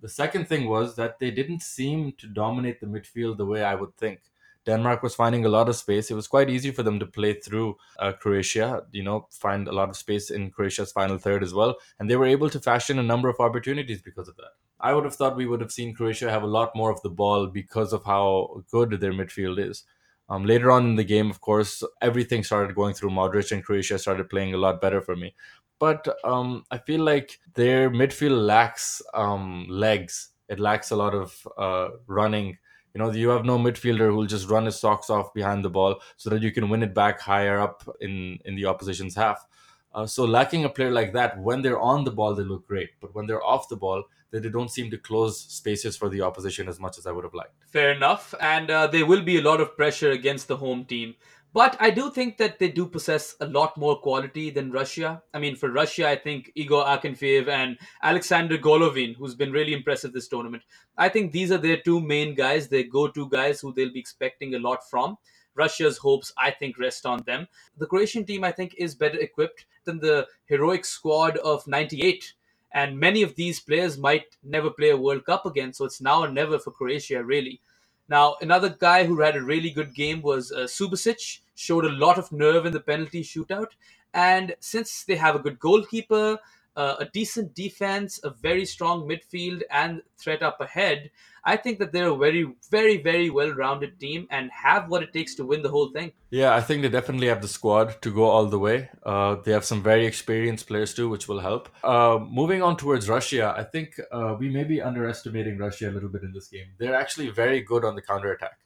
The 0.00 0.08
second 0.08 0.48
thing 0.48 0.68
was 0.68 0.96
that 0.96 1.18
they 1.18 1.30
didn't 1.30 1.62
seem 1.62 2.12
to 2.18 2.26
dominate 2.26 2.80
the 2.80 2.86
midfield 2.86 3.36
the 3.36 3.46
way 3.46 3.62
I 3.62 3.74
would 3.74 3.96
think. 3.96 4.20
Denmark 4.66 5.02
was 5.02 5.14
finding 5.14 5.44
a 5.44 5.48
lot 5.48 5.68
of 5.68 5.76
space. 5.76 6.10
It 6.10 6.14
was 6.14 6.26
quite 6.28 6.50
easy 6.50 6.70
for 6.70 6.82
them 6.82 6.98
to 6.98 7.06
play 7.06 7.34
through 7.34 7.76
uh, 7.98 8.12
Croatia, 8.12 8.82
you 8.92 9.02
know, 9.02 9.26
find 9.30 9.68
a 9.68 9.72
lot 9.72 9.88
of 9.88 9.96
space 9.96 10.30
in 10.30 10.50
Croatia's 10.50 10.92
final 10.92 11.18
third 11.18 11.42
as 11.42 11.54
well. 11.54 11.76
And 11.98 12.10
they 12.10 12.16
were 12.16 12.26
able 12.26 12.50
to 12.50 12.60
fashion 12.60 12.98
a 12.98 13.02
number 13.02 13.28
of 13.28 13.40
opportunities 13.40 14.02
because 14.02 14.28
of 14.28 14.36
that. 14.36 14.52
I 14.80 14.92
would 14.94 15.04
have 15.04 15.14
thought 15.14 15.36
we 15.36 15.46
would 15.46 15.60
have 15.60 15.72
seen 15.72 15.94
Croatia 15.94 16.30
have 16.30 16.42
a 16.42 16.46
lot 16.46 16.74
more 16.74 16.90
of 16.90 17.00
the 17.02 17.10
ball 17.10 17.46
because 17.46 17.92
of 17.92 18.04
how 18.04 18.64
good 18.70 18.92
their 19.00 19.12
midfield 19.12 19.58
is. 19.58 19.84
Um, 20.28 20.44
later 20.44 20.70
on 20.70 20.86
in 20.86 20.96
the 20.96 21.04
game, 21.04 21.28
of 21.30 21.40
course, 21.40 21.82
everything 22.00 22.44
started 22.44 22.74
going 22.76 22.94
through 22.94 23.10
Modric 23.10 23.50
and 23.52 23.64
Croatia 23.64 23.98
started 23.98 24.30
playing 24.30 24.54
a 24.54 24.58
lot 24.58 24.80
better 24.80 25.00
for 25.00 25.16
me. 25.16 25.34
But 25.78 26.06
um, 26.24 26.64
I 26.70 26.78
feel 26.78 27.00
like 27.02 27.40
their 27.54 27.90
midfield 27.90 28.46
lacks 28.46 29.02
um, 29.14 29.66
legs. 29.68 30.28
It 30.48 30.60
lacks 30.60 30.90
a 30.90 30.96
lot 30.96 31.14
of 31.14 31.46
uh, 31.58 31.88
running 32.06 32.58
You 32.94 32.98
know, 32.98 33.12
you 33.12 33.28
have 33.30 33.44
no 33.44 33.56
midfielder 33.58 34.08
who'll 34.10 34.26
just 34.26 34.48
run 34.48 34.66
his 34.66 34.78
socks 34.80 35.10
off 35.10 35.32
behind 35.32 35.64
the 35.64 35.70
ball 35.70 36.00
so 36.16 36.28
that 36.30 36.42
you 36.42 36.50
can 36.52 36.68
win 36.68 36.82
it 36.82 36.92
back 36.94 37.20
higher 37.20 37.58
up 37.60 37.88
in 38.00 38.38
in 38.44 38.56
the 38.56 38.66
opposition's 38.66 39.14
half. 39.14 39.46
Uh, 39.94 40.06
so 40.06 40.24
lacking 40.24 40.64
a 40.64 40.68
player 40.68 40.90
like 40.90 41.12
that, 41.12 41.38
when 41.38 41.62
they're 41.62 41.80
on 41.80 42.04
the 42.04 42.10
ball, 42.10 42.34
they 42.34 42.42
look 42.42 42.66
great, 42.66 42.90
but 43.00 43.14
when 43.14 43.26
they're 43.26 43.44
off 43.44 43.68
the 43.68 43.76
ball, 43.76 44.04
they, 44.30 44.38
they 44.38 44.48
don't 44.48 44.70
seem 44.70 44.90
to 44.90 44.98
close 44.98 45.40
spaces 45.40 45.96
for 45.96 46.08
the 46.08 46.22
opposition 46.22 46.68
as 46.68 46.80
much 46.80 46.98
as 46.98 47.06
I 47.06 47.12
would 47.12 47.24
have 47.24 47.34
liked. 47.34 47.64
Fair 47.66 47.92
enough, 47.92 48.34
and 48.40 48.70
uh, 48.70 48.86
there 48.86 49.06
will 49.06 49.22
be 49.22 49.38
a 49.38 49.42
lot 49.42 49.60
of 49.60 49.76
pressure 49.76 50.10
against 50.10 50.48
the 50.48 50.56
home 50.56 50.84
team. 50.84 51.14
But 51.52 51.76
I 51.80 51.90
do 51.90 52.12
think 52.12 52.36
that 52.38 52.60
they 52.60 52.68
do 52.68 52.86
possess 52.86 53.34
a 53.40 53.46
lot 53.46 53.76
more 53.76 53.98
quality 53.98 54.50
than 54.50 54.70
Russia. 54.70 55.20
I 55.34 55.40
mean, 55.40 55.56
for 55.56 55.68
Russia, 55.68 56.08
I 56.08 56.14
think 56.14 56.52
Igor 56.54 56.84
Akinfeev 56.84 57.48
and 57.48 57.76
Alexander 58.04 58.56
Golovin, 58.56 59.16
who's 59.16 59.34
been 59.34 59.50
really 59.50 59.72
impressive 59.72 60.12
this 60.12 60.28
tournament. 60.28 60.62
I 60.96 61.08
think 61.08 61.32
these 61.32 61.50
are 61.50 61.58
their 61.58 61.78
two 61.78 62.00
main 62.00 62.36
guys, 62.36 62.68
their 62.68 62.84
go-to 62.84 63.28
guys 63.28 63.60
who 63.60 63.72
they'll 63.72 63.92
be 63.92 63.98
expecting 63.98 64.54
a 64.54 64.60
lot 64.60 64.88
from. 64.88 65.16
Russia's 65.56 65.98
hopes, 65.98 66.32
I 66.38 66.52
think, 66.52 66.78
rest 66.78 67.04
on 67.04 67.24
them. 67.26 67.48
The 67.76 67.86
Croatian 67.86 68.24
team, 68.24 68.44
I 68.44 68.52
think, 68.52 68.76
is 68.78 68.94
better 68.94 69.18
equipped 69.18 69.66
than 69.84 69.98
the 69.98 70.28
heroic 70.46 70.84
squad 70.84 71.36
of 71.38 71.66
98. 71.66 72.32
And 72.72 72.98
many 72.98 73.22
of 73.22 73.34
these 73.34 73.60
players 73.60 73.98
might 73.98 74.36
never 74.42 74.70
play 74.70 74.90
a 74.90 74.96
World 74.96 75.24
Cup 75.24 75.44
again. 75.44 75.72
So 75.72 75.84
it's 75.84 76.00
now 76.00 76.22
or 76.22 76.30
never 76.30 76.58
for 76.58 76.70
Croatia, 76.70 77.24
really. 77.24 77.60
Now, 78.08 78.36
another 78.40 78.68
guy 78.68 79.04
who 79.04 79.20
had 79.20 79.36
a 79.36 79.42
really 79.42 79.70
good 79.70 79.94
game 79.94 80.22
was 80.22 80.50
uh, 80.50 80.60
Subasic, 80.60 81.40
showed 81.54 81.84
a 81.84 81.90
lot 81.90 82.18
of 82.18 82.32
nerve 82.32 82.66
in 82.66 82.72
the 82.72 82.80
penalty 82.80 83.22
shootout. 83.22 83.68
And 84.14 84.54
since 84.60 85.04
they 85.04 85.16
have 85.16 85.36
a 85.36 85.40
good 85.40 85.58
goalkeeper, 85.60 86.38
uh, 86.76 86.96
a 86.98 87.04
decent 87.04 87.54
defense, 87.54 88.18
a 88.24 88.30
very 88.30 88.64
strong 88.64 89.08
midfield, 89.08 89.62
and 89.70 90.02
threat 90.16 90.42
up 90.42 90.60
ahead, 90.60 91.10
I 91.44 91.56
think 91.56 91.78
that 91.78 91.92
they're 91.92 92.10
a 92.10 92.16
very, 92.16 92.46
very, 92.70 93.02
very 93.02 93.30
well 93.30 93.52
rounded 93.52 93.98
team 93.98 94.26
and 94.30 94.50
have 94.50 94.88
what 94.90 95.02
it 95.02 95.12
takes 95.12 95.34
to 95.36 95.44
win 95.44 95.62
the 95.62 95.68
whole 95.70 95.90
thing. 95.90 96.12
Yeah, 96.30 96.54
I 96.54 96.60
think 96.60 96.82
they 96.82 96.88
definitely 96.88 97.28
have 97.28 97.42
the 97.42 97.48
squad 97.48 98.02
to 98.02 98.12
go 98.12 98.24
all 98.24 98.46
the 98.46 98.58
way. 98.58 98.90
Uh, 99.04 99.36
they 99.44 99.52
have 99.52 99.64
some 99.64 99.82
very 99.82 100.06
experienced 100.06 100.66
players 100.66 100.94
too, 100.94 101.08
which 101.08 101.28
will 101.28 101.40
help. 101.40 101.68
Uh, 101.82 102.18
moving 102.28 102.62
on 102.62 102.76
towards 102.76 103.08
Russia, 103.08 103.54
I 103.56 103.64
think 103.64 103.98
uh, 104.12 104.36
we 104.38 104.48
may 104.50 104.64
be 104.64 104.82
underestimating 104.82 105.58
Russia 105.58 105.90
a 105.90 105.92
little 105.92 106.08
bit 106.10 106.22
in 106.22 106.32
this 106.32 106.48
game. 106.48 106.66
They're 106.78 106.94
actually 106.94 107.30
very 107.30 107.60
good 107.60 107.84
on 107.84 107.94
the 107.94 108.02
counter 108.02 108.32
attack. 108.32 108.58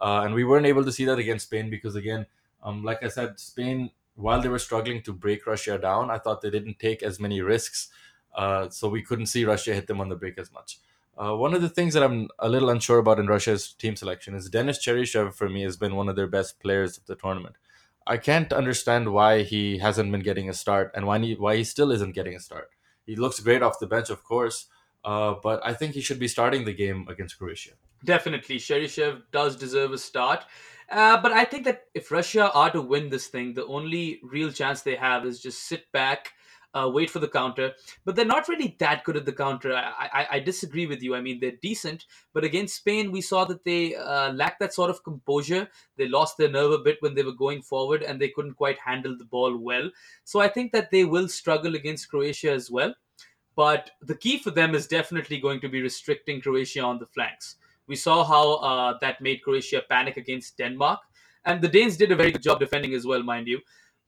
Uh, 0.00 0.22
and 0.24 0.34
we 0.34 0.44
weren't 0.44 0.66
able 0.66 0.84
to 0.84 0.92
see 0.92 1.04
that 1.04 1.18
against 1.18 1.46
Spain 1.46 1.70
because, 1.70 1.94
again, 1.94 2.26
um, 2.62 2.82
like 2.82 3.02
I 3.04 3.08
said, 3.08 3.38
Spain, 3.38 3.90
while 4.16 4.40
they 4.40 4.48
were 4.48 4.58
struggling 4.58 5.02
to 5.02 5.12
break 5.12 5.46
Russia 5.46 5.78
down, 5.78 6.10
I 6.10 6.18
thought 6.18 6.40
they 6.40 6.50
didn't 6.50 6.78
take 6.78 7.02
as 7.02 7.20
many 7.20 7.40
risks. 7.40 7.88
Uh, 8.34 8.68
so 8.68 8.88
we 8.88 9.02
couldn't 9.02 9.26
see 9.26 9.44
Russia 9.44 9.74
hit 9.74 9.86
them 9.86 10.00
on 10.00 10.08
the 10.08 10.16
break 10.16 10.38
as 10.38 10.50
much. 10.52 10.78
Uh, 11.16 11.36
one 11.36 11.54
of 11.54 11.60
the 11.60 11.68
things 11.68 11.94
that 11.94 12.02
I'm 12.02 12.28
a 12.38 12.48
little 12.48 12.70
unsure 12.70 12.98
about 12.98 13.18
in 13.18 13.26
Russia's 13.26 13.72
team 13.72 13.96
selection 13.96 14.34
is 14.34 14.48
Denis 14.48 14.84
Cheryshev 14.84 15.34
for 15.34 15.48
me 15.48 15.62
has 15.62 15.76
been 15.76 15.94
one 15.94 16.08
of 16.08 16.16
their 16.16 16.26
best 16.26 16.58
players 16.60 16.96
of 16.96 17.06
the 17.06 17.16
tournament. 17.16 17.56
I 18.06 18.16
can't 18.16 18.52
understand 18.52 19.12
why 19.12 19.42
he 19.42 19.78
hasn't 19.78 20.10
been 20.10 20.22
getting 20.22 20.48
a 20.48 20.54
start 20.54 20.90
and 20.94 21.06
why 21.06 21.18
he, 21.18 21.34
why 21.34 21.56
he 21.56 21.64
still 21.64 21.92
isn't 21.92 22.14
getting 22.14 22.34
a 22.34 22.40
start. 22.40 22.70
He 23.06 23.14
looks 23.14 23.40
great 23.40 23.62
off 23.62 23.78
the 23.78 23.86
bench, 23.86 24.10
of 24.10 24.24
course, 24.24 24.66
uh, 25.04 25.34
but 25.42 25.60
I 25.64 25.74
think 25.74 25.94
he 25.94 26.00
should 26.00 26.18
be 26.18 26.28
starting 26.28 26.64
the 26.64 26.72
game 26.72 27.06
against 27.08 27.38
Croatia. 27.38 27.72
Definitely, 28.04 28.56
Cheryshev 28.58 29.22
does 29.30 29.54
deserve 29.54 29.92
a 29.92 29.98
start. 29.98 30.44
Uh, 30.90 31.20
but 31.20 31.32
I 31.32 31.44
think 31.44 31.64
that 31.64 31.84
if 31.94 32.10
Russia 32.10 32.50
are 32.52 32.70
to 32.70 32.82
win 32.82 33.08
this 33.08 33.28
thing, 33.28 33.54
the 33.54 33.66
only 33.66 34.20
real 34.22 34.50
chance 34.50 34.82
they 34.82 34.96
have 34.96 35.24
is 35.24 35.40
just 35.40 35.60
sit 35.64 35.90
back 35.92 36.32
uh, 36.74 36.90
wait 36.92 37.10
for 37.10 37.18
the 37.18 37.28
counter. 37.28 37.72
But 38.04 38.16
they're 38.16 38.24
not 38.24 38.48
really 38.48 38.76
that 38.78 39.04
good 39.04 39.16
at 39.16 39.26
the 39.26 39.32
counter. 39.32 39.74
I, 39.74 40.08
I, 40.12 40.26
I 40.32 40.40
disagree 40.40 40.86
with 40.86 41.02
you. 41.02 41.14
I 41.14 41.20
mean, 41.20 41.40
they're 41.40 41.58
decent, 41.62 42.06
but 42.32 42.44
against 42.44 42.76
Spain, 42.76 43.12
we 43.12 43.20
saw 43.20 43.44
that 43.44 43.64
they 43.64 43.94
uh, 43.94 44.32
lacked 44.32 44.60
that 44.60 44.74
sort 44.74 44.90
of 44.90 45.04
composure. 45.04 45.68
They 45.96 46.08
lost 46.08 46.36
their 46.36 46.50
nerve 46.50 46.72
a 46.72 46.78
bit 46.78 46.98
when 47.00 47.14
they 47.14 47.22
were 47.22 47.32
going 47.32 47.62
forward, 47.62 48.02
and 48.02 48.20
they 48.20 48.28
couldn't 48.28 48.54
quite 48.54 48.78
handle 48.78 49.16
the 49.16 49.24
ball 49.24 49.56
well. 49.56 49.90
So 50.24 50.40
I 50.40 50.48
think 50.48 50.72
that 50.72 50.90
they 50.90 51.04
will 51.04 51.28
struggle 51.28 51.74
against 51.74 52.08
Croatia 52.08 52.52
as 52.52 52.70
well. 52.70 52.94
But 53.54 53.90
the 54.00 54.16
key 54.16 54.38
for 54.38 54.50
them 54.50 54.74
is 54.74 54.86
definitely 54.86 55.38
going 55.38 55.60
to 55.60 55.68
be 55.68 55.82
restricting 55.82 56.40
Croatia 56.40 56.80
on 56.80 56.98
the 56.98 57.06
flanks. 57.06 57.56
We 57.86 57.96
saw 57.96 58.24
how 58.24 58.54
uh, 58.54 58.98
that 59.00 59.20
made 59.20 59.42
Croatia 59.42 59.82
panic 59.88 60.16
against 60.16 60.56
Denmark. 60.56 61.00
And 61.44 61.60
the 61.60 61.68
Danes 61.68 61.96
did 61.96 62.12
a 62.12 62.16
very 62.16 62.30
good 62.30 62.42
job 62.42 62.60
defending 62.60 62.94
as 62.94 63.04
well, 63.04 63.22
mind 63.22 63.48
you. 63.48 63.60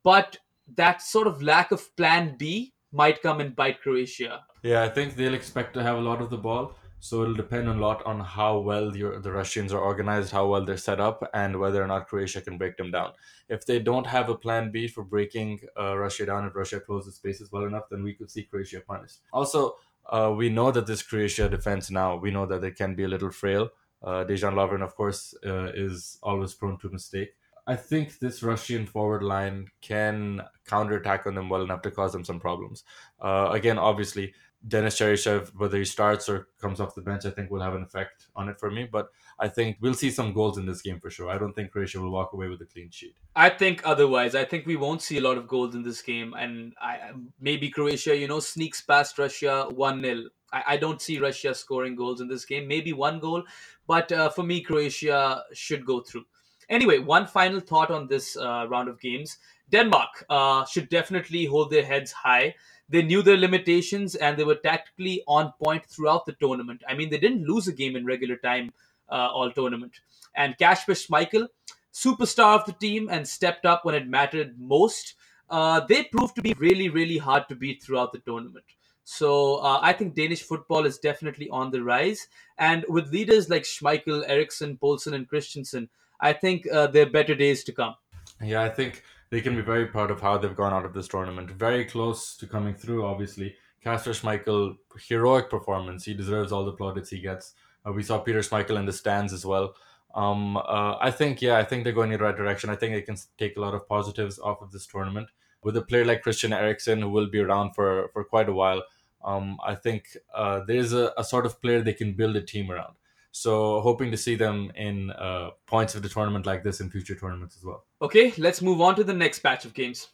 But 0.03 0.39
that 0.77 1.03
sort 1.03 1.27
of 1.27 1.43
lack 1.43 1.73
of 1.73 1.95
plan 1.97 2.37
B 2.39 2.75
might 2.93 3.23
come 3.23 3.41
and 3.41 3.55
bite 3.55 3.81
Croatia. 3.83 4.45
Yeah, 4.63 4.83
I 4.83 4.89
think 4.89 5.17
they'll 5.17 5.35
expect 5.35 5.75
to 5.75 5.83
have 5.83 5.99
a 5.99 6.01
lot 6.01 6.23
of 6.23 6.31
the 6.31 6.39
ball. 6.39 6.77
So 7.01 7.21
it'll 7.21 7.35
depend 7.35 7.69
a 7.69 7.75
lot 7.75 8.03
on 8.07 8.19
how 8.21 8.61
well 8.61 8.91
the, 8.91 9.31
Russians 9.31 9.75
are 9.75 9.79
organized, 9.79 10.33
how 10.33 10.47
well 10.47 10.65
they're 10.65 10.79
set 10.79 11.01
up, 11.01 11.29
and 11.35 11.61
whether 11.61 11.83
or 11.83 11.87
not 11.87 12.09
Croatia 12.09 12.41
can 12.41 12.57
break 12.57 12.79
them 12.79 12.91
down. 12.91 13.13
If 13.51 13.67
they 13.67 13.79
don't 13.79 14.07
have 14.07 14.31
a 14.31 14.35
plan 14.35 14.71
B 14.71 14.89
for 14.89 15.05
breaking 15.05 15.61
uh, 15.79 15.99
Russia 15.99 16.25
down, 16.25 16.47
if 16.47 16.57
Russia 16.57 16.81
closes 16.81 17.17
spaces 17.17 17.53
well 17.53 17.67
enough, 17.67 17.91
then 17.91 18.03
we 18.03 18.15
could 18.15 18.31
see 18.31 18.45
Croatia 18.45 18.81
punished. 18.81 19.19
Also, 19.35 19.77
uh, 20.07 20.33
we 20.35 20.49
know 20.49 20.71
that 20.71 20.87
this 20.87 21.03
Croatia 21.03 21.47
defense 21.47 21.91
now, 21.91 22.17
we 22.17 22.31
know 22.31 22.47
that 22.47 22.63
they 22.63 22.71
can 22.71 22.95
be 22.95 23.05
a 23.05 23.09
little 23.09 23.31
frail. 23.31 23.69
Uh, 24.03 24.25
Dejan 24.25 24.55
Lovren, 24.55 24.83
of 24.83 24.97
course, 24.97 25.35
uh, 25.45 25.73
is 25.75 26.19
always 26.23 26.55
prone 26.55 26.79
to 26.79 26.89
mistake. 26.89 27.35
I 27.67 27.77
think 27.77 28.19
this 28.19 28.43
Russian 28.43 28.87
forward 28.87 29.23
line 29.23 29.69
can 29.81 30.43
counterattack 30.67 31.27
on 31.27 31.35
them 31.35 31.49
well 31.49 31.63
enough 31.63 31.83
to 31.83 31.91
cause 31.91 32.13
them 32.13 32.25
some 32.25 32.41
problems. 32.41 32.85
Uh, 33.21 33.49
again, 33.53 33.79
obviously, 33.79 34.35
Denis 34.67 34.99
Cheryshev, 34.99 35.51
whether 35.57 35.79
he 35.79 35.85
starts 35.85 36.29
or 36.29 36.49
comes 36.61 36.81
off 36.81 36.95
the 36.95 37.03
bench, 37.03 37.27
I 37.27 37.31
think 37.31 37.51
will 37.51 37.61
have 37.61 37.75
an 37.75 37.83
effect 37.83 38.29
on 38.35 38.49
it 38.49 38.59
for 38.59 38.71
me. 38.71 38.89
But 38.91 39.09
I 39.39 39.49
think 39.49 39.77
we'll 39.81 39.95
see 39.95 40.11
some 40.11 40.33
goals 40.33 40.59
in 40.59 40.67
this 40.67 40.83
game 40.83 41.01
for 41.01 41.11
sure. 41.11 41.31
I 41.31 41.39
don't 41.39 41.53
think 41.53 41.71
Croatia 41.71 42.01
will 42.01 42.11
walk 42.11 42.33
away 42.33 42.49
with 42.49 42.61
a 42.63 42.67
clean 42.67 42.91
sheet. 42.91 43.15
I 43.37 43.51
think 43.51 43.83
otherwise. 43.85 44.35
I 44.35 44.45
think 44.45 44.67
we 44.67 44.77
won't 44.77 45.03
see 45.03 45.19
a 45.19 45.23
lot 45.23 45.37
of 45.37 45.49
goals 45.49 45.75
in 45.75 45.83
this 45.83 46.01
game, 46.01 46.35
and 46.35 46.75
I, 46.81 47.13
maybe 47.41 47.69
Croatia, 47.71 48.17
you 48.17 48.29
know, 48.29 48.41
sneaks 48.41 48.81
past 48.81 49.19
Russia 49.19 49.67
one 49.71 50.03
0 50.03 50.25
I, 50.53 50.63
I, 50.69 50.77
don't 50.77 51.03
see 51.03 51.19
Russia 51.19 51.53
scoring 51.55 51.97
goals 51.97 52.21
in 52.21 52.29
this 52.29 52.45
game. 52.45 52.69
Maybe 52.69 52.93
one 52.93 53.19
goal, 53.19 53.43
but 53.87 54.13
uh, 54.13 54.31
for 54.31 54.45
me, 54.45 54.61
Croatia 54.61 55.43
should 55.53 55.85
go 55.85 56.01
through. 56.01 56.25
Anyway, 56.69 56.99
one 56.99 57.27
final 57.27 57.61
thought 57.61 57.91
on 57.91 58.07
this 58.07 58.37
uh, 58.37 58.67
round 58.69 58.89
of 58.89 59.01
games. 59.01 59.39
Denmark 59.71 60.25
uh, 60.29 60.65
should 60.67 60.89
definitely 60.89 61.45
hold 61.47 61.71
their 61.71 61.85
heads 61.85 62.13
high. 62.13 62.55
They 62.89 63.03
knew 63.03 63.23
their 63.23 63.37
limitations 63.37 64.15
and 64.15 64.37
they 64.37 64.45
were 64.45 64.57
tactically 64.57 65.23
on 65.27 65.53
point 65.63 65.87
throughout 65.87 66.27
the 66.27 66.33
tournament. 66.35 66.83
I 66.89 66.95
mean, 66.95 67.11
they 67.11 67.19
didn't 67.19 67.47
lose 67.47 67.67
a 67.67 67.73
game 67.73 67.97
in 67.97 68.05
regular 68.05 68.37
time 68.37 68.73
uh, 69.09 69.29
all 69.33 69.51
tournament. 69.51 69.93
And 70.35 70.59
Kasper 70.59 70.93
Schmeichel, 70.93 71.49
superstar 71.93 72.59
of 72.59 72.67
the 72.67 72.73
team 72.73 73.09
and 73.11 73.27
stepped 73.27 73.65
up 73.65 73.85
when 73.85 73.95
it 73.95 74.07
mattered 74.07 74.59
most, 74.59 75.15
uh, 75.51 75.81
they 75.89 76.05
proved 76.05 76.35
to 76.37 76.43
be 76.43 76.55
really, 76.59 76.89
really 76.89 77.19
hard 77.19 77.49
to 77.49 77.55
beat 77.55 77.83
throughout 77.83 78.13
the 78.13 78.19
tournament. 78.21 78.65
So 79.05 79.57
uh, 79.57 79.81
I 79.83 79.93
think 79.93 80.15
Danish 80.15 80.43
football 80.43 80.87
is 80.87 80.99
definitely 80.99 81.49
on 81.51 81.71
the 81.71 81.83
rise. 81.83 82.27
And 82.59 82.85
with 82.89 83.13
leaders 83.13 83.51
like 83.51 83.63
Schmeichel, 83.63 84.25
Eriksen, 84.27 84.79
Poulsen, 84.79 85.15
and 85.15 85.29
Christensen, 85.29 85.89
I 86.21 86.33
think 86.33 86.67
uh, 86.71 86.87
there 86.89 87.07
are 87.07 87.11
better 87.11 87.35
days 87.35 87.65
to 87.65 87.73
come. 87.73 87.95
Yeah, 88.43 88.63
I 88.63 88.69
think 88.69 89.03
they 89.31 89.41
can 89.41 89.57
be 89.57 89.63
very 89.63 89.87
proud 89.87 90.11
of 90.11 90.21
how 90.21 90.39
they've 90.39 90.55
gone 90.55 90.73
out 90.73 90.85
of 90.85 90.93
this 90.93 91.09
tournament. 91.09 91.51
Very 91.51 91.85
close 91.85 92.37
to 92.37 92.47
coming 92.47 92.75
through, 92.75 93.05
obviously. 93.05 93.57
Kasper 93.83 94.11
Schmeichel, 94.11 94.77
heroic 95.09 95.51
performance. 95.51 96.05
He 96.05 96.15
deserves 96.15 96.53
all 96.53 96.65
the 96.65 96.73
plaudits 96.73 97.11
he 97.11 97.21
gets. 97.21 97.55
Uh, 97.87 97.93
we 97.93 98.03
saw 98.03 98.19
Peter 98.19 98.41
Schmeichel 98.41 98.79
in 98.79 98.87
the 98.87 98.93
stands 98.93 99.33
as 99.33 99.45
well. 99.45 99.75
Um, 100.15 100.57
uh, 100.57 100.97
I 101.01 101.11
think, 101.11 101.43
yeah, 101.43 101.59
I 101.59 101.65
think 101.65 101.85
they're 101.85 101.93
going 101.93 102.13
in 102.13 102.19
the 102.19 102.25
right 102.25 102.37
direction. 102.37 102.71
I 102.71 102.77
think 102.77 102.95
they 102.95 103.03
can 103.03 103.17
take 103.37 103.57
a 103.57 103.61
lot 103.61 103.75
of 103.75 103.89
positives 103.89 104.39
off 104.39 104.63
of 104.63 104.71
this 104.71 104.87
tournament. 104.87 105.29
With 105.63 105.77
a 105.77 105.83
player 105.83 106.05
like 106.05 106.23
Christian 106.23 106.53
Eriksen, 106.53 107.01
who 107.01 107.11
will 107.11 107.29
be 107.29 107.41
around 107.41 107.75
for, 107.75 108.09
for 108.13 108.25
quite 108.25 108.49
a 108.49 108.53
while, 108.53 108.83
um, 109.25 109.59
I 109.67 109.75
think 109.75 110.17
uh, 110.35 110.61
there's 110.67 110.93
a, 110.93 111.13
a 111.19 111.25
sort 111.25 111.47
of 111.47 111.61
player 111.61 111.83
they 111.83 111.95
can 111.95 112.13
build 112.13 112.37
a 112.37 112.43
team 112.43 112.71
around. 112.71 112.95
So 113.37 113.81
hoping 113.81 114.13
to 114.13 114.17
see 114.17 114.37
them 114.37 114.71
in 114.77 115.11
uh, 115.11 115.51
points 115.67 115.97
of 115.97 116.03
the 116.03 116.09
tournament 116.09 116.47
like 116.47 116.63
this 116.63 116.81
in 116.81 116.89
future 116.89 117.17
tournaments 117.17 117.57
as 117.57 117.65
well. 117.65 117.85
Okay, 118.01 118.33
let's 118.39 118.63
move 118.63 118.81
on 118.81 118.95
to 118.95 119.03
the 119.03 119.13
next 119.13 119.41
batch 119.41 119.65
of 119.65 119.75
games. 119.75 120.07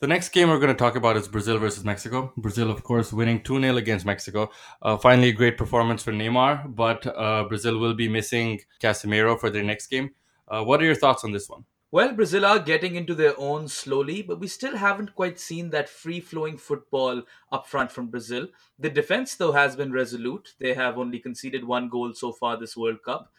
The 0.00 0.06
next 0.06 0.30
game 0.30 0.48
we're 0.48 0.58
going 0.58 0.74
to 0.74 0.78
talk 0.78 0.96
about 0.96 1.18
is 1.18 1.28
Brazil 1.28 1.58
versus 1.58 1.84
Mexico. 1.84 2.32
Brazil, 2.38 2.70
of 2.70 2.82
course, 2.82 3.12
winning 3.12 3.42
2 3.42 3.60
0 3.60 3.76
against 3.76 4.06
Mexico. 4.06 4.50
Uh, 4.80 4.96
finally, 4.96 5.28
a 5.28 5.32
great 5.32 5.58
performance 5.58 6.02
for 6.02 6.12
Neymar, 6.12 6.74
but 6.74 7.06
uh, 7.06 7.44
Brazil 7.44 7.76
will 7.76 7.94
be 7.94 8.08
missing 8.08 8.60
Casemiro 8.80 9.38
for 9.38 9.50
their 9.50 9.64
next 9.64 9.88
game. 9.88 10.12
Uh, 10.48 10.64
what 10.64 10.80
are 10.80 10.86
your 10.86 10.94
thoughts 10.94 11.24
on 11.24 11.32
this 11.32 11.46
one? 11.50 11.66
Well, 11.92 12.12
Brazil 12.12 12.44
are 12.44 12.58
getting 12.58 12.96
into 12.96 13.14
their 13.14 13.38
own 13.38 13.68
slowly, 13.68 14.20
but 14.20 14.40
we 14.40 14.48
still 14.48 14.76
haven't 14.76 15.14
quite 15.14 15.38
seen 15.38 15.70
that 15.70 15.88
free 15.88 16.20
flowing 16.20 16.58
football 16.58 17.22
up 17.52 17.66
front 17.66 17.92
from 17.92 18.08
Brazil. 18.08 18.48
The 18.78 18.90
defense, 18.90 19.34
though, 19.36 19.52
has 19.52 19.76
been 19.76 19.92
resolute. 19.92 20.54
They 20.58 20.74
have 20.74 20.98
only 20.98 21.20
conceded 21.20 21.64
one 21.64 21.88
goal 21.88 22.12
so 22.12 22.32
far 22.32 22.56
this 22.56 22.76
World 22.76 23.02
Cup. 23.04 23.32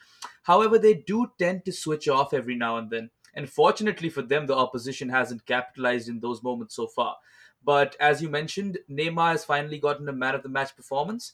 However, 0.43 0.79
they 0.79 0.93
do 0.93 1.31
tend 1.37 1.65
to 1.65 1.73
switch 1.73 2.07
off 2.07 2.33
every 2.33 2.55
now 2.55 2.77
and 2.77 2.89
then. 2.89 3.09
And 3.33 3.49
fortunately 3.49 4.09
for 4.09 4.21
them, 4.21 4.47
the 4.47 4.55
opposition 4.55 5.09
hasn't 5.09 5.45
capitalized 5.45 6.07
in 6.09 6.21
those 6.21 6.41
moments 6.41 6.75
so 6.75 6.87
far. 6.87 7.17
But 7.63 7.95
as 7.99 8.21
you 8.21 8.29
mentioned, 8.29 8.79
Neymar 8.89 9.31
has 9.31 9.45
finally 9.45 9.77
gotten 9.77 10.07
a 10.07 10.13
man 10.13 10.35
of 10.35 10.41
the 10.43 10.49
match 10.49 10.75
performance. 10.75 11.33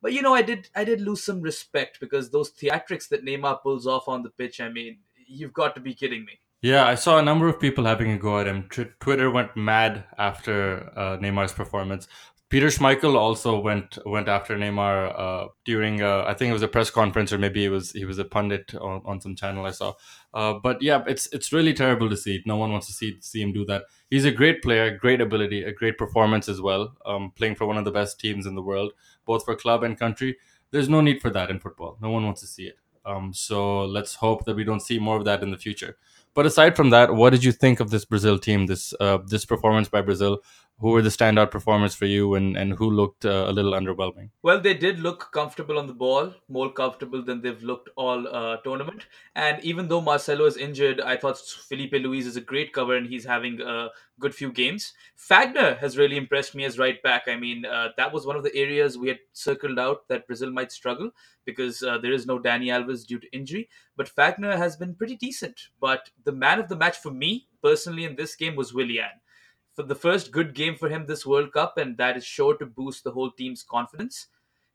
But 0.00 0.12
you 0.14 0.22
know, 0.22 0.34
I 0.34 0.42
did 0.42 0.70
I 0.74 0.84
did 0.84 1.00
lose 1.00 1.22
some 1.22 1.42
respect 1.42 2.00
because 2.00 2.30
those 2.30 2.50
theatrics 2.50 3.08
that 3.08 3.24
Neymar 3.24 3.62
pulls 3.62 3.86
off 3.86 4.08
on 4.08 4.22
the 4.22 4.30
pitch. 4.30 4.60
I 4.60 4.70
mean, 4.70 4.98
you've 5.26 5.52
got 5.52 5.74
to 5.74 5.80
be 5.80 5.94
kidding 5.94 6.24
me. 6.24 6.40
Yeah, 6.64 6.86
I 6.86 6.94
saw 6.94 7.18
a 7.18 7.22
number 7.22 7.46
of 7.46 7.60
people 7.60 7.84
having 7.84 8.10
a 8.12 8.16
go 8.16 8.38
at 8.38 8.46
him. 8.46 8.70
Tw- 8.70 8.98
Twitter 8.98 9.30
went 9.30 9.54
mad 9.54 10.04
after 10.16 10.90
uh, 10.96 11.18
Neymar's 11.18 11.52
performance. 11.52 12.08
Peter 12.48 12.68
Schmeichel 12.68 13.16
also 13.16 13.60
went 13.60 13.98
went 14.06 14.28
after 14.28 14.56
Neymar 14.56 15.12
uh, 15.14 15.48
during 15.66 16.00
uh, 16.00 16.24
I 16.26 16.32
think 16.32 16.48
it 16.48 16.54
was 16.54 16.62
a 16.62 16.68
press 16.68 16.88
conference 16.88 17.34
or 17.34 17.38
maybe 17.38 17.66
it 17.66 17.68
was 17.68 17.92
he 17.92 18.06
was 18.06 18.18
a 18.18 18.24
pundit 18.24 18.74
on, 18.76 19.02
on 19.04 19.20
some 19.20 19.36
channel 19.36 19.66
I 19.66 19.72
saw. 19.72 19.92
Uh, 20.32 20.54
but 20.54 20.80
yeah, 20.80 21.04
it's 21.06 21.26
it's 21.34 21.52
really 21.52 21.74
terrible 21.74 22.08
to 22.08 22.16
see. 22.16 22.42
No 22.46 22.56
one 22.56 22.72
wants 22.72 22.86
to 22.86 22.94
see 22.94 23.18
see 23.20 23.42
him 23.42 23.52
do 23.52 23.66
that. 23.66 23.82
He's 24.08 24.24
a 24.24 24.32
great 24.32 24.62
player, 24.62 24.96
great 24.96 25.20
ability, 25.20 25.64
a 25.64 25.72
great 25.72 25.98
performance 25.98 26.48
as 26.48 26.62
well. 26.62 26.96
Um, 27.04 27.32
playing 27.36 27.56
for 27.56 27.66
one 27.66 27.76
of 27.76 27.84
the 27.84 27.90
best 27.90 28.18
teams 28.18 28.46
in 28.46 28.54
the 28.54 28.62
world, 28.62 28.92
both 29.26 29.44
for 29.44 29.54
club 29.54 29.82
and 29.82 29.98
country. 29.98 30.38
There's 30.70 30.88
no 30.88 31.02
need 31.02 31.20
for 31.20 31.28
that 31.28 31.50
in 31.50 31.60
football. 31.60 31.98
No 32.00 32.08
one 32.08 32.24
wants 32.24 32.40
to 32.40 32.46
see 32.46 32.68
it. 32.68 32.78
Um, 33.04 33.34
so 33.34 33.84
let's 33.84 34.14
hope 34.14 34.46
that 34.46 34.56
we 34.56 34.64
don't 34.64 34.80
see 34.80 34.98
more 34.98 35.18
of 35.18 35.26
that 35.26 35.42
in 35.42 35.50
the 35.50 35.58
future. 35.58 35.98
But 36.34 36.46
aside 36.46 36.76
from 36.76 36.90
that, 36.90 37.14
what 37.14 37.30
did 37.30 37.44
you 37.44 37.52
think 37.52 37.80
of 37.80 37.90
this 37.90 38.04
Brazil 38.04 38.38
team? 38.38 38.66
This 38.66 38.92
uh, 39.00 39.18
this 39.24 39.44
performance 39.44 39.88
by 39.88 40.02
Brazil? 40.02 40.38
Who 40.80 40.90
were 40.90 41.02
the 41.02 41.08
standout 41.08 41.52
performers 41.52 41.94
for 41.94 42.04
you, 42.04 42.34
and 42.34 42.56
and 42.56 42.74
who 42.74 42.90
looked 42.90 43.24
uh, 43.24 43.46
a 43.48 43.52
little 43.52 43.72
underwhelming? 43.72 44.30
Well, 44.42 44.60
they 44.60 44.74
did 44.74 44.98
look 44.98 45.30
comfortable 45.32 45.78
on 45.78 45.86
the 45.86 45.94
ball, 45.94 46.34
more 46.48 46.72
comfortable 46.72 47.22
than 47.22 47.40
they've 47.40 47.62
looked 47.62 47.90
all 47.96 48.26
uh, 48.26 48.56
tournament. 48.58 49.06
And 49.36 49.64
even 49.64 49.86
though 49.86 50.00
Marcelo 50.00 50.46
is 50.46 50.56
injured, 50.56 51.00
I 51.00 51.16
thought 51.16 51.38
Filipe 51.38 51.92
Luis 51.92 52.26
is 52.26 52.36
a 52.36 52.40
great 52.40 52.72
cover 52.72 52.96
and 52.96 53.06
he's 53.06 53.24
having 53.24 53.60
a 53.60 53.90
good 54.18 54.34
few 54.34 54.50
games. 54.52 54.94
Fagner 55.16 55.78
has 55.78 55.96
really 55.96 56.16
impressed 56.16 56.54
me 56.56 56.64
as 56.64 56.78
right 56.78 57.00
back. 57.02 57.28
I 57.28 57.36
mean, 57.36 57.64
uh, 57.64 57.90
that 57.96 58.12
was 58.12 58.26
one 58.26 58.36
of 58.36 58.42
the 58.42 58.54
areas 58.54 58.98
we 58.98 59.08
had 59.08 59.20
circled 59.32 59.78
out 59.78 60.08
that 60.08 60.26
Brazil 60.26 60.50
might 60.50 60.72
struggle 60.72 61.10
because 61.44 61.82
uh, 61.82 61.98
there 61.98 62.12
is 62.12 62.26
no 62.26 62.38
Dani 62.38 62.66
Alves 62.66 63.06
due 63.06 63.20
to 63.20 63.32
injury. 63.32 63.68
But 63.96 64.08
Fagner 64.14 64.56
has 64.56 64.76
been 64.76 64.94
pretty 64.94 65.16
decent. 65.16 65.68
But 65.80 66.10
the 66.24 66.32
man 66.32 66.58
of 66.58 66.68
the 66.68 66.76
match 66.76 66.96
for 66.96 67.12
me, 67.12 67.48
personally, 67.62 68.04
in 68.04 68.16
this 68.16 68.34
game 68.34 68.56
was 68.56 68.74
Willian 68.74 69.20
for 69.74 69.82
the 69.82 69.94
first 69.94 70.30
good 70.30 70.54
game 70.54 70.76
for 70.76 70.88
him 70.88 71.06
this 71.06 71.26
World 71.26 71.52
Cup, 71.52 71.78
and 71.78 71.96
that 71.98 72.16
is 72.16 72.24
sure 72.24 72.56
to 72.58 72.66
boost 72.66 73.04
the 73.04 73.10
whole 73.10 73.30
team's 73.30 73.62
confidence. 73.62 74.28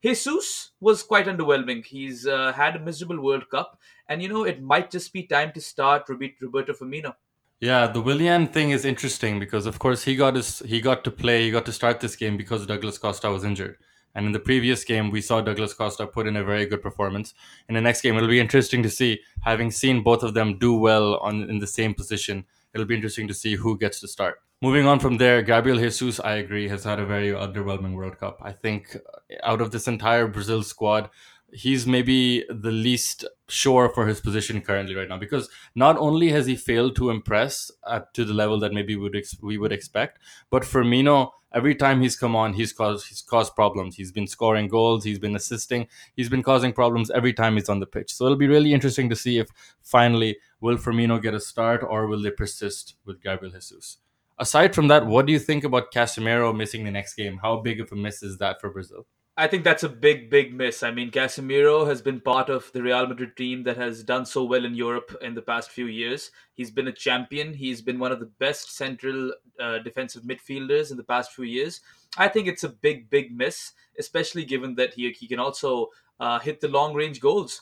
Jesus 0.04 0.72
was 0.80 1.04
quite 1.04 1.26
underwhelming. 1.26 1.86
He's 1.86 2.26
uh, 2.26 2.54
had 2.54 2.76
a 2.76 2.80
miserable 2.80 3.22
World 3.22 3.50
Cup, 3.50 3.80
and 4.08 4.22
you 4.22 4.30
know 4.30 4.46
it 4.46 4.62
might 4.62 4.92
just 4.92 5.12
be 5.12 5.24
time 5.24 5.52
to 5.54 5.62
start 5.62 6.08
Roberto 6.08 6.74
Firmino. 6.74 7.16
Yeah, 7.60 7.88
the 7.88 8.00
Willian 8.00 8.48
thing 8.48 8.72
is 8.72 8.86
interesting 8.86 9.38
because 9.38 9.66
of 9.66 9.80
course 9.80 10.04
he 10.04 10.16
got 10.16 10.36
his 10.36 10.60
he 10.60 10.80
got 10.80 11.04
to 11.04 11.12
play, 11.12 11.44
he 11.44 11.52
got 11.52 11.66
to 11.66 11.74
start 11.74 12.00
this 12.00 12.16
game 12.16 12.38
because 12.38 12.66
Douglas 12.66 12.98
Costa 12.98 13.30
was 13.30 13.44
injured. 13.44 13.78
And 14.16 14.26
in 14.26 14.32
the 14.32 14.40
previous 14.40 14.84
game, 14.84 15.12
we 15.12 15.22
saw 15.22 15.40
Douglas 15.40 15.74
Costa 15.74 16.08
put 16.08 16.26
in 16.26 16.36
a 16.36 16.44
very 16.44 16.66
good 16.66 16.82
performance. 16.82 17.34
In 17.68 17.76
the 17.76 17.82
next 17.82 18.02
game, 18.02 18.16
it'll 18.16 18.28
be 18.28 18.40
interesting 18.40 18.82
to 18.84 18.90
see, 18.90 19.20
having 19.42 19.70
seen 19.72 20.02
both 20.02 20.24
of 20.24 20.34
them 20.34 20.58
do 20.58 20.74
well 20.74 21.18
on 21.18 21.50
in 21.50 21.60
the 21.60 21.68
same 21.68 21.94
position, 21.94 22.46
it'll 22.74 22.88
be 22.88 22.96
interesting 22.96 23.28
to 23.28 23.34
see 23.34 23.56
who 23.56 23.78
gets 23.78 24.00
to 24.00 24.08
start. 24.08 24.42
Moving 24.62 24.88
on 24.88 25.00
from 25.00 25.16
there, 25.16 25.42
Gabriel 25.42 25.78
Jesus, 25.78 26.20
I 26.20 26.34
agree, 26.34 26.68
has 26.68 26.84
had 26.84 27.00
a 27.00 27.06
very 27.06 27.30
underwhelming 27.30 27.94
World 27.94 28.18
Cup. 28.18 28.40
I 28.42 28.52
think 28.52 28.94
uh, 28.94 29.36
out 29.42 29.62
of 29.62 29.72
this 29.72 29.88
entire 29.88 30.28
Brazil 30.28 30.64
squad, 30.64 31.10
he's 31.54 31.88
maybe 31.88 32.44
the 32.50 32.72
least 32.72 33.24
sure 33.48 33.88
for 33.88 34.06
his 34.06 34.20
position 34.20 34.60
currently 34.60 34.96
right 34.96 35.08
now 35.08 35.18
because 35.18 35.50
not 35.76 35.98
only 35.98 36.30
has 36.32 36.46
he 36.46 36.58
failed 36.58 36.98
to 36.98 37.10
impress 37.10 37.72
at, 37.90 38.14
to 38.16 38.26
the 38.26 38.34
level 38.34 38.60
that 38.60 38.74
maybe 38.74 38.98
we 38.98 39.04
would 39.04 39.16
ex- 39.16 39.42
we 39.42 39.58
would 39.58 39.72
expect, 39.72 40.20
but 40.50 40.64
Firmino 40.64 41.32
every 41.54 41.74
time 41.74 42.02
he's 42.02 42.18
come 42.18 42.36
on, 42.36 42.52
he's 42.52 42.74
caused 42.74 43.08
he's 43.08 43.22
caused 43.22 43.56
problems. 43.56 43.96
He's 43.96 44.12
been 44.12 44.28
scoring 44.28 44.68
goals, 44.68 45.06
he's 45.06 45.20
been 45.20 45.38
assisting, 45.38 45.88
he's 46.18 46.28
been 46.28 46.44
causing 46.44 46.74
problems 46.74 47.10
every 47.12 47.32
time 47.32 47.56
he's 47.56 47.70
on 47.70 47.80
the 47.80 47.88
pitch. 47.88 48.14
So 48.14 48.26
it'll 48.26 48.38
be 48.38 48.48
really 48.48 48.74
interesting 48.74 49.10
to 49.10 49.16
see 49.16 49.40
if 49.40 49.48
finally 49.82 50.38
will 50.60 50.76
Firmino 50.76 51.22
get 51.22 51.34
a 51.34 51.40
start 51.40 51.82
or 51.82 52.08
will 52.08 52.22
they 52.22 52.32
persist 52.32 52.96
with 53.06 53.24
Gabriel 53.24 53.54
Jesus. 53.54 54.00
Aside 54.40 54.74
from 54.74 54.88
that, 54.88 55.06
what 55.06 55.26
do 55.26 55.34
you 55.34 55.40
think 55.40 55.66
about 55.66 55.92
Casemiro 55.92 56.56
missing 56.56 56.86
the 56.86 56.92
next 56.92 57.16
game? 57.16 57.40
How 57.42 57.58
big 57.58 57.82
of 57.82 57.92
a 57.92 57.96
miss 57.96 58.24
is 58.24 58.38
that 58.38 58.62
for 58.62 58.70
Brazil? 58.70 59.06
I 59.36 59.48
think 59.48 59.64
that's 59.64 59.84
a 59.84 59.90
big, 59.90 60.30
big 60.30 60.54
miss. 60.54 60.84
I 60.84 60.92
mean, 60.92 61.12
Casemiro 61.12 61.88
has 61.88 62.02
been 62.02 62.20
part 62.20 62.50
of 62.50 62.70
the 62.74 62.82
Real 62.82 63.08
Madrid 63.08 63.38
team 63.38 63.64
that 63.64 63.78
has 63.78 64.04
done 64.04 64.26
so 64.26 64.44
well 64.44 64.66
in 64.66 64.76
Europe 64.76 65.16
in 65.22 65.34
the 65.34 65.42
past 65.42 65.72
few 65.72 65.86
years. 65.86 66.32
He's 66.56 66.72
been 66.72 66.90
a 66.90 66.92
champion. 66.94 67.54
He's 67.54 67.82
been 67.82 68.00
one 68.00 68.12
of 68.12 68.20
the 68.20 68.32
best 68.40 68.76
central 68.76 69.32
uh, 69.60 69.80
defensive 69.80 70.24
midfielders 70.24 70.92
in 70.92 70.98
the 70.98 71.06
past 71.06 71.32
few 71.32 71.46
years. 71.46 71.80
I 72.18 72.28
think 72.28 72.48
it's 72.48 72.66
a 72.66 72.70
big, 72.70 73.10
big 73.10 73.36
miss, 73.36 73.74
especially 73.98 74.44
given 74.44 74.76
that 74.76 74.94
he, 74.94 75.10
he 75.12 75.28
can 75.28 75.40
also 75.40 75.88
uh, 76.20 76.40
hit 76.40 76.60
the 76.60 76.68
long 76.68 76.94
range 76.94 77.22
goals. 77.22 77.62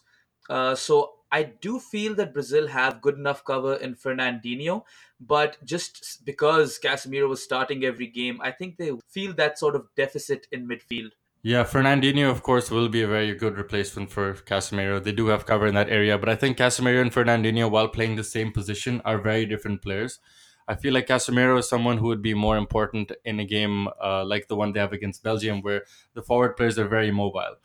Uh, 0.49 0.73
so 0.73 1.16
I 1.31 1.43
do 1.43 1.79
feel 1.79 2.15
that 2.15 2.33
Brazil 2.33 2.67
have 2.67 3.01
good 3.01 3.17
enough 3.17 3.43
cover 3.43 3.75
in 3.75 3.95
Fernandinho, 3.95 4.83
but 5.19 5.57
just 5.65 6.23
because 6.25 6.79
Casemiro 6.79 7.27
was 7.27 7.43
starting 7.43 7.83
every 7.83 8.07
game, 8.07 8.39
I 8.41 8.51
think 8.51 8.77
they 8.77 8.91
feel 9.09 9.33
that 9.33 9.59
sort 9.59 9.75
of 9.75 9.87
deficit 9.95 10.47
in 10.51 10.67
midfield. 10.67 11.11
Yeah, 11.43 11.63
Fernandinho, 11.63 12.29
of 12.29 12.43
course, 12.43 12.71
will 12.71 12.89
be 12.89 13.03
a 13.03 13.07
very 13.07 13.33
good 13.33 13.57
replacement 13.57 14.11
for 14.11 14.33
Casemiro. 14.33 15.01
They 15.01 15.11
do 15.11 15.27
have 15.27 15.45
cover 15.45 15.67
in 15.67 15.75
that 15.75 15.89
area, 15.89 16.17
but 16.17 16.29
I 16.29 16.35
think 16.35 16.57
Casemiro 16.57 17.01
and 17.01 17.11
Fernandinho, 17.11 17.69
while 17.69 17.87
playing 17.87 18.15
the 18.15 18.23
same 18.23 18.51
position, 18.51 19.01
are 19.05 19.17
very 19.17 19.45
different 19.45 19.81
players. 19.81 20.19
I 20.67 20.75
feel 20.75 20.93
like 20.93 21.07
Casemiro 21.07 21.59
is 21.59 21.69
someone 21.69 21.99
who 21.99 22.07
would 22.07 22.21
be 22.21 22.33
more 22.33 22.57
important 22.57 23.11
in 23.23 23.39
a 23.39 23.45
game 23.45 23.87
uh, 24.03 24.25
like 24.25 24.49
the 24.49 24.57
one 24.57 24.73
they 24.73 24.81
have 24.81 24.91
against 24.91 25.23
Belgium, 25.23 25.61
where 25.61 25.85
the 26.13 26.21
forward 26.21 26.57
players 26.57 26.77
are 26.77 26.87
very 26.87 27.11
mobile. 27.11 27.55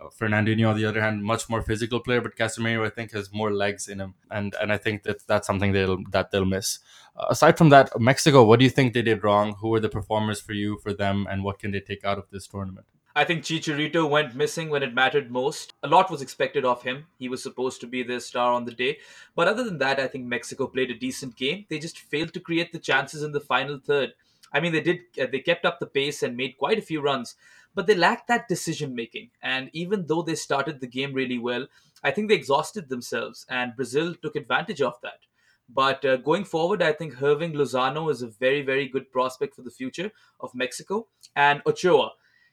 Uh, 0.00 0.08
Fernandinho, 0.08 0.70
on 0.70 0.76
the 0.76 0.84
other 0.84 1.00
hand, 1.00 1.22
much 1.22 1.48
more 1.48 1.62
physical 1.62 2.00
player, 2.00 2.20
but 2.20 2.36
Casemiro, 2.36 2.86
I 2.86 2.90
think, 2.90 3.12
has 3.12 3.32
more 3.32 3.52
legs 3.52 3.88
in 3.88 4.00
him, 4.00 4.14
and 4.30 4.54
and 4.60 4.72
I 4.72 4.78
think 4.78 5.02
that 5.02 5.26
that's 5.26 5.46
something 5.46 5.72
they'll 5.72 5.98
that 6.10 6.30
they'll 6.30 6.44
miss. 6.44 6.78
Uh, 7.16 7.26
aside 7.30 7.58
from 7.58 7.68
that, 7.70 7.90
Mexico, 8.00 8.44
what 8.44 8.58
do 8.58 8.64
you 8.64 8.70
think 8.70 8.94
they 8.94 9.02
did 9.02 9.22
wrong? 9.22 9.54
Who 9.60 9.68
were 9.68 9.80
the 9.80 9.88
performers 9.88 10.40
for 10.40 10.52
you, 10.52 10.78
for 10.82 10.94
them, 10.94 11.26
and 11.30 11.44
what 11.44 11.58
can 11.58 11.72
they 11.72 11.80
take 11.80 12.04
out 12.04 12.18
of 12.18 12.30
this 12.30 12.46
tournament? 12.46 12.86
I 13.14 13.24
think 13.24 13.42
Chicharito 13.42 14.08
went 14.08 14.34
missing 14.34 14.70
when 14.70 14.82
it 14.82 14.94
mattered 14.94 15.30
most. 15.30 15.74
A 15.82 15.88
lot 15.88 16.10
was 16.10 16.22
expected 16.22 16.64
of 16.64 16.82
him. 16.82 17.06
He 17.18 17.28
was 17.28 17.42
supposed 17.42 17.80
to 17.82 17.86
be 17.86 18.02
the 18.02 18.18
star 18.20 18.52
on 18.52 18.64
the 18.64 18.72
day. 18.72 18.98
But 19.36 19.48
other 19.48 19.64
than 19.64 19.78
that, 19.78 20.00
I 20.00 20.06
think 20.06 20.24
Mexico 20.24 20.66
played 20.66 20.90
a 20.90 20.98
decent 20.98 21.36
game. 21.36 21.66
They 21.68 21.78
just 21.78 21.98
failed 21.98 22.32
to 22.32 22.40
create 22.40 22.72
the 22.72 22.78
chances 22.78 23.22
in 23.22 23.32
the 23.32 23.40
final 23.40 23.78
third. 23.78 24.14
I 24.54 24.60
mean, 24.60 24.72
they 24.72 24.80
did. 24.80 25.00
Uh, 25.20 25.26
they 25.30 25.40
kept 25.40 25.66
up 25.66 25.78
the 25.78 25.86
pace 25.86 26.22
and 26.22 26.36
made 26.36 26.56
quite 26.58 26.78
a 26.78 26.82
few 26.82 27.00
runs, 27.00 27.34
but 27.74 27.86
they 27.86 27.94
lacked 27.94 28.28
that 28.28 28.48
decision 28.48 28.94
making. 28.94 29.30
And 29.42 29.70
even 29.72 30.06
though 30.06 30.22
they 30.22 30.34
started 30.34 30.80
the 30.80 30.86
game 30.86 31.12
really 31.12 31.38
well, 31.38 31.66
I 32.02 32.10
think 32.10 32.28
they 32.28 32.34
exhausted 32.34 32.88
themselves, 32.88 33.46
and 33.48 33.76
Brazil 33.76 34.14
took 34.14 34.36
advantage 34.36 34.82
of 34.82 34.94
that. 35.02 35.20
But 35.68 36.04
uh, 36.04 36.16
going 36.18 36.44
forward, 36.44 36.82
I 36.82 36.92
think 36.92 37.14
Hirving 37.14 37.54
Lozano 37.54 38.10
is 38.10 38.20
a 38.20 38.26
very, 38.26 38.62
very 38.62 38.88
good 38.88 39.10
prospect 39.10 39.54
for 39.54 39.62
the 39.62 39.70
future 39.70 40.10
of 40.40 40.54
Mexico. 40.54 41.06
And 41.34 41.62
Ochoa, 41.66 42.12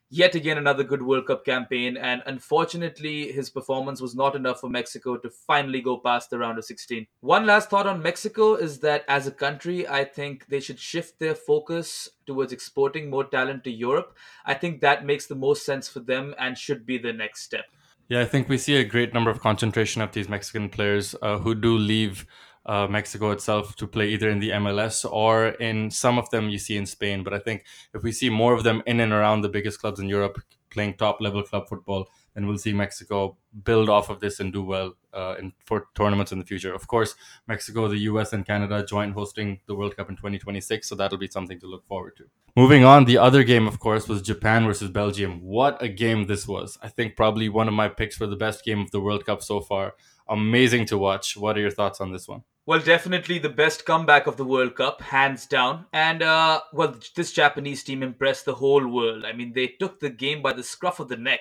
yet 0.09 0.35
again 0.35 0.57
another 0.57 0.83
good 0.83 1.01
World 1.01 1.27
Cup 1.27 1.45
campaign, 1.45 1.97
and 1.97 2.21
unfortunately, 2.25 3.31
his 3.31 3.49
performance 3.49 4.01
was 4.01 4.15
not 4.15 4.35
enough 4.35 4.59
for 4.59 4.69
Mexico 4.69 5.17
to 5.17 5.29
finally 5.29 5.81
go 5.81 5.97
past 5.97 6.29
the 6.29 6.39
round 6.39 6.57
of 6.57 6.65
16. 6.65 7.07
One 7.21 7.45
last 7.45 7.69
thought 7.69 7.87
on 7.87 8.01
Mexico 8.01 8.55
is 8.55 8.79
that 8.79 9.05
as 9.07 9.27
a 9.27 9.31
country, 9.31 9.87
I 9.87 10.03
think 10.03 10.47
they 10.47 10.59
should 10.59 10.79
shift 10.79 11.19
their 11.19 11.35
focus 11.35 12.09
towards 12.25 12.53
exporting 12.53 13.09
more 13.09 13.25
talent 13.25 13.63
to 13.65 13.71
Europe. 13.71 14.17
I 14.45 14.53
think 14.53 14.81
that 14.81 15.05
makes 15.05 15.27
the 15.27 15.35
most 15.35 15.65
sense 15.65 15.87
for 15.87 15.99
them 15.99 16.33
and 16.39 16.57
should 16.57 16.85
be 16.85 16.97
the 16.97 17.13
next 17.13 17.41
step. 17.41 17.65
Yeah, 18.09 18.21
I 18.21 18.25
think 18.25 18.49
we 18.49 18.57
see 18.57 18.75
a 18.75 18.83
great 18.83 19.13
number 19.13 19.29
of 19.29 19.39
concentration 19.39 20.01
of 20.01 20.13
these 20.13 20.27
Mexican 20.27 20.69
players 20.69 21.15
uh, 21.21 21.37
who 21.37 21.53
do 21.53 21.77
leave 21.77 22.25
uh, 22.69 22.87
Mexico 22.87 23.31
itself 23.31 23.75
to 23.77 23.87
play 23.87 24.09
either 24.09 24.29
in 24.29 24.39
the 24.39 24.51
MLS 24.51 25.03
or 25.11 25.47
in 25.69 25.89
some 25.89 26.19
of 26.19 26.29
them 26.29 26.49
you 26.49 26.59
see 26.59 26.77
in 26.77 26.85
Spain. 26.85 27.23
But 27.23 27.33
I 27.33 27.39
think 27.39 27.65
if 27.95 28.03
we 28.03 28.11
see 28.11 28.29
more 28.29 28.53
of 28.53 28.63
them 28.63 28.83
in 28.85 28.99
and 28.99 29.11
around 29.11 29.41
the 29.41 29.49
biggest 29.49 29.79
clubs 29.79 29.99
in 29.99 30.07
Europe 30.07 30.39
playing 30.69 30.93
top 30.93 31.19
level 31.19 31.41
club 31.41 31.67
football, 31.67 32.07
then 32.35 32.45
we'll 32.45 32.59
see 32.59 32.71
Mexico 32.71 33.37
build 33.63 33.89
off 33.89 34.11
of 34.11 34.19
this 34.19 34.39
and 34.39 34.53
do 34.53 34.61
well 34.61 34.93
uh, 35.15 35.35
in 35.39 35.51
for 35.65 35.87
tournaments 35.95 36.31
in 36.31 36.37
the 36.37 36.45
future. 36.45 36.71
Of 36.71 36.85
course, 36.87 37.15
Mexico, 37.47 37.87
the 37.87 37.97
US, 38.11 38.33
and 38.33 38.45
Canada 38.45 38.85
joint 38.85 39.15
hosting 39.15 39.61
the 39.65 39.73
World 39.73 39.97
Cup 39.97 40.07
in 40.09 40.15
2026, 40.15 40.87
so 40.87 40.93
that'll 40.93 41.17
be 41.17 41.27
something 41.27 41.59
to 41.61 41.65
look 41.65 41.87
forward 41.87 42.15
to. 42.17 42.25
Moving 42.55 42.83
on, 42.83 43.05
the 43.05 43.17
other 43.17 43.43
game, 43.43 43.67
of 43.67 43.79
course, 43.79 44.07
was 44.07 44.21
Japan 44.21 44.65
versus 44.65 44.91
Belgium. 44.91 45.41
What 45.41 45.81
a 45.81 45.87
game 45.87 46.27
this 46.27 46.47
was! 46.47 46.77
I 46.83 46.89
think 46.89 47.15
probably 47.15 47.49
one 47.49 47.67
of 47.67 47.73
my 47.73 47.89
picks 47.89 48.15
for 48.15 48.27
the 48.27 48.35
best 48.35 48.63
game 48.63 48.79
of 48.79 48.91
the 48.91 49.01
World 49.01 49.25
Cup 49.25 49.41
so 49.41 49.59
far. 49.59 49.95
Amazing 50.29 50.85
to 50.85 50.97
watch. 50.97 51.35
What 51.35 51.57
are 51.57 51.61
your 51.61 51.71
thoughts 51.71 51.99
on 51.99 52.11
this 52.11 52.27
one? 52.27 52.43
Well, 52.67 52.79
definitely 52.79 53.39
the 53.39 53.49
best 53.49 53.83
comeback 53.83 54.27
of 54.27 54.37
the 54.37 54.45
World 54.45 54.75
Cup, 54.75 55.01
hands 55.01 55.47
down. 55.47 55.87
And, 55.91 56.21
uh, 56.21 56.61
well, 56.71 56.95
this 57.15 57.31
Japanese 57.31 57.83
team 57.83 58.03
impressed 58.03 58.45
the 58.45 58.53
whole 58.53 58.87
world. 58.87 59.25
I 59.25 59.33
mean, 59.33 59.53
they 59.53 59.69
took 59.79 59.99
the 59.99 60.11
game 60.11 60.43
by 60.43 60.53
the 60.53 60.61
scruff 60.61 60.99
of 60.99 61.07
the 61.07 61.17
neck. 61.17 61.39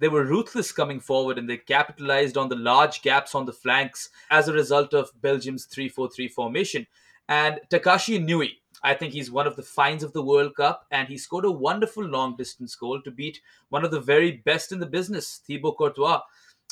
They 0.00 0.08
were 0.08 0.24
ruthless 0.24 0.72
coming 0.72 0.98
forward 0.98 1.38
and 1.38 1.48
they 1.48 1.58
capitalized 1.58 2.36
on 2.36 2.48
the 2.48 2.56
large 2.56 3.02
gaps 3.02 3.36
on 3.36 3.46
the 3.46 3.52
flanks 3.52 4.08
as 4.32 4.48
a 4.48 4.52
result 4.52 4.94
of 4.94 5.12
Belgium's 5.20 5.66
3 5.66 5.88
4 5.88 6.10
3 6.10 6.26
formation. 6.26 6.88
And 7.28 7.60
Takashi 7.70 8.18
Inui, 8.18 8.50
I 8.82 8.94
think 8.94 9.12
he's 9.12 9.30
one 9.30 9.46
of 9.46 9.54
the 9.54 9.62
finds 9.62 10.02
of 10.02 10.12
the 10.12 10.24
World 10.24 10.56
Cup, 10.56 10.86
and 10.90 11.06
he 11.06 11.16
scored 11.16 11.44
a 11.44 11.50
wonderful 11.52 12.04
long 12.04 12.36
distance 12.36 12.74
goal 12.74 13.00
to 13.02 13.12
beat 13.12 13.40
one 13.68 13.84
of 13.84 13.92
the 13.92 14.00
very 14.00 14.42
best 14.44 14.72
in 14.72 14.80
the 14.80 14.86
business, 14.86 15.40
Thibaut 15.46 15.78
Courtois. 15.78 16.20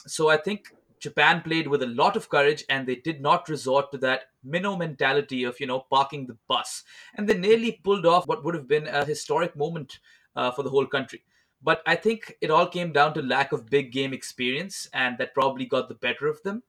So 0.09 0.29
I 0.29 0.37
think 0.37 0.75
Japan 1.03 1.43
played 1.43 1.67
with 1.67 1.83
a 1.83 1.87
lot 1.89 2.17
of 2.17 2.29
courage 2.29 2.65
and 2.69 2.87
they 2.87 2.95
did 2.95 3.21
not 3.21 3.49
resort 3.49 3.91
to 3.91 3.99
that 3.99 4.23
minnow 4.45 4.77
mentality 4.77 5.43
of, 5.43 5.59
you 5.59 5.67
know, 5.67 5.81
parking 5.91 6.27
the 6.27 6.39
bus. 6.49 6.85
And 7.17 7.29
they 7.29 7.37
nearly 7.37 7.81
pulled 7.85 8.07
off 8.07 8.29
what 8.29 8.45
would 8.45 8.55
have 8.55 8.69
been 8.69 8.87
a 8.87 9.05
historic 9.05 9.57
moment 9.57 9.99
uh, 10.37 10.53
for 10.53 10.63
the 10.63 10.71
whole 10.71 10.87
country. 10.87 11.25
But 11.61 11.83
I 11.87 11.97
think 11.97 12.37
it 12.41 12.51
all 12.51 12.67
came 12.67 12.93
down 12.93 13.15
to 13.15 13.23
lack 13.23 13.53
of 13.53 13.69
big 13.69 13.93
game 13.93 14.13
experience, 14.13 14.89
and 14.93 15.19
that 15.19 15.35
probably 15.35 15.67
got 15.67 15.89
the 15.89 15.95
better 15.95 16.29
of 16.29 16.43
them. 16.43 16.63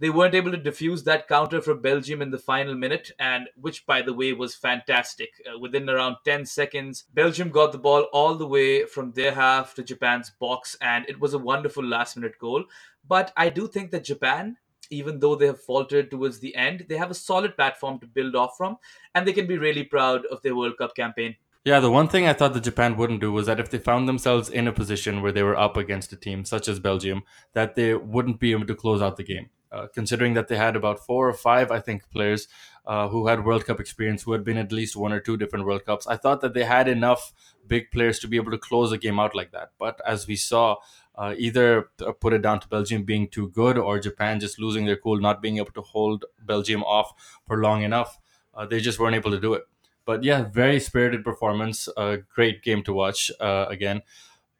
They 0.00 0.10
weren't 0.10 0.36
able 0.36 0.52
to 0.52 0.58
defuse 0.58 1.02
that 1.04 1.26
counter 1.26 1.60
for 1.60 1.74
Belgium 1.74 2.22
in 2.22 2.30
the 2.30 2.38
final 2.38 2.76
minute, 2.76 3.10
and 3.18 3.48
which, 3.60 3.84
by 3.84 4.00
the 4.00 4.14
way, 4.14 4.32
was 4.32 4.54
fantastic. 4.54 5.30
Uh, 5.44 5.58
within 5.58 5.90
around 5.90 6.18
10 6.24 6.46
seconds, 6.46 7.04
Belgium 7.14 7.50
got 7.50 7.72
the 7.72 7.78
ball 7.78 8.02
all 8.12 8.36
the 8.36 8.46
way 8.46 8.84
from 8.84 9.10
their 9.10 9.32
half 9.32 9.74
to 9.74 9.82
Japan's 9.82 10.30
box, 10.30 10.76
and 10.80 11.04
it 11.08 11.18
was 11.18 11.34
a 11.34 11.38
wonderful 11.38 11.84
last 11.84 12.16
minute 12.16 12.38
goal. 12.38 12.64
But 13.08 13.32
I 13.36 13.48
do 13.48 13.66
think 13.66 13.90
that 13.90 14.04
Japan, 14.04 14.56
even 14.88 15.18
though 15.18 15.34
they 15.34 15.46
have 15.46 15.60
faltered 15.60 16.12
towards 16.12 16.38
the 16.38 16.54
end, 16.54 16.86
they 16.88 16.96
have 16.96 17.10
a 17.10 17.14
solid 17.14 17.56
platform 17.56 17.98
to 17.98 18.06
build 18.06 18.36
off 18.36 18.56
from, 18.56 18.76
and 19.16 19.26
they 19.26 19.32
can 19.32 19.48
be 19.48 19.58
really 19.58 19.82
proud 19.82 20.26
of 20.26 20.42
their 20.42 20.54
World 20.54 20.78
Cup 20.78 20.94
campaign. 20.94 21.34
Yeah, 21.64 21.80
the 21.80 21.90
one 21.90 22.08
thing 22.08 22.26
I 22.26 22.34
thought 22.34 22.54
that 22.54 22.62
Japan 22.62 22.96
wouldn't 22.96 23.20
do 23.20 23.32
was 23.32 23.46
that 23.46 23.58
if 23.58 23.68
they 23.68 23.78
found 23.78 24.08
themselves 24.08 24.48
in 24.48 24.68
a 24.68 24.72
position 24.72 25.22
where 25.22 25.32
they 25.32 25.42
were 25.42 25.58
up 25.58 25.76
against 25.76 26.12
a 26.12 26.16
team 26.16 26.44
such 26.44 26.68
as 26.68 26.78
Belgium, 26.78 27.24
that 27.52 27.74
they 27.74 27.94
wouldn't 27.94 28.38
be 28.38 28.52
able 28.52 28.66
to 28.66 28.76
close 28.76 29.02
out 29.02 29.16
the 29.16 29.24
game. 29.24 29.50
Uh, 29.70 29.86
considering 29.94 30.34
that 30.34 30.48
they 30.48 30.56
had 30.56 30.76
about 30.76 31.04
four 31.04 31.28
or 31.28 31.34
five, 31.34 31.70
I 31.70 31.80
think, 31.80 32.10
players 32.10 32.48
uh, 32.86 33.08
who 33.08 33.26
had 33.26 33.44
World 33.44 33.66
Cup 33.66 33.80
experience, 33.80 34.22
who 34.22 34.32
had 34.32 34.44
been 34.44 34.56
at 34.56 34.72
least 34.72 34.96
one 34.96 35.12
or 35.12 35.20
two 35.20 35.36
different 35.36 35.66
World 35.66 35.84
Cups, 35.84 36.06
I 36.06 36.16
thought 36.16 36.40
that 36.40 36.54
they 36.54 36.64
had 36.64 36.88
enough 36.88 37.32
big 37.66 37.90
players 37.90 38.18
to 38.20 38.28
be 38.28 38.36
able 38.36 38.50
to 38.50 38.58
close 38.58 38.92
a 38.92 38.98
game 38.98 39.20
out 39.20 39.34
like 39.34 39.52
that. 39.52 39.72
But 39.78 40.00
as 40.06 40.26
we 40.26 40.36
saw, 40.36 40.76
uh, 41.14 41.34
either 41.36 41.90
put 42.20 42.32
it 42.32 42.42
down 42.42 42.60
to 42.60 42.68
Belgium 42.68 43.02
being 43.02 43.28
too 43.28 43.48
good 43.48 43.76
or 43.76 43.98
Japan 43.98 44.40
just 44.40 44.58
losing 44.58 44.86
their 44.86 44.96
cool, 44.96 45.20
not 45.20 45.42
being 45.42 45.58
able 45.58 45.72
to 45.72 45.82
hold 45.82 46.24
Belgium 46.40 46.82
off 46.84 47.12
for 47.46 47.58
long 47.58 47.82
enough. 47.82 48.18
Uh, 48.54 48.64
they 48.64 48.80
just 48.80 48.98
weren't 48.98 49.16
able 49.16 49.32
to 49.32 49.40
do 49.40 49.52
it. 49.54 49.64
But 50.06 50.24
yeah, 50.24 50.48
very 50.50 50.80
spirited 50.80 51.24
performance. 51.24 51.88
A 51.96 52.18
great 52.34 52.62
game 52.62 52.82
to 52.84 52.94
watch 52.94 53.30
uh, 53.40 53.66
again. 53.68 54.00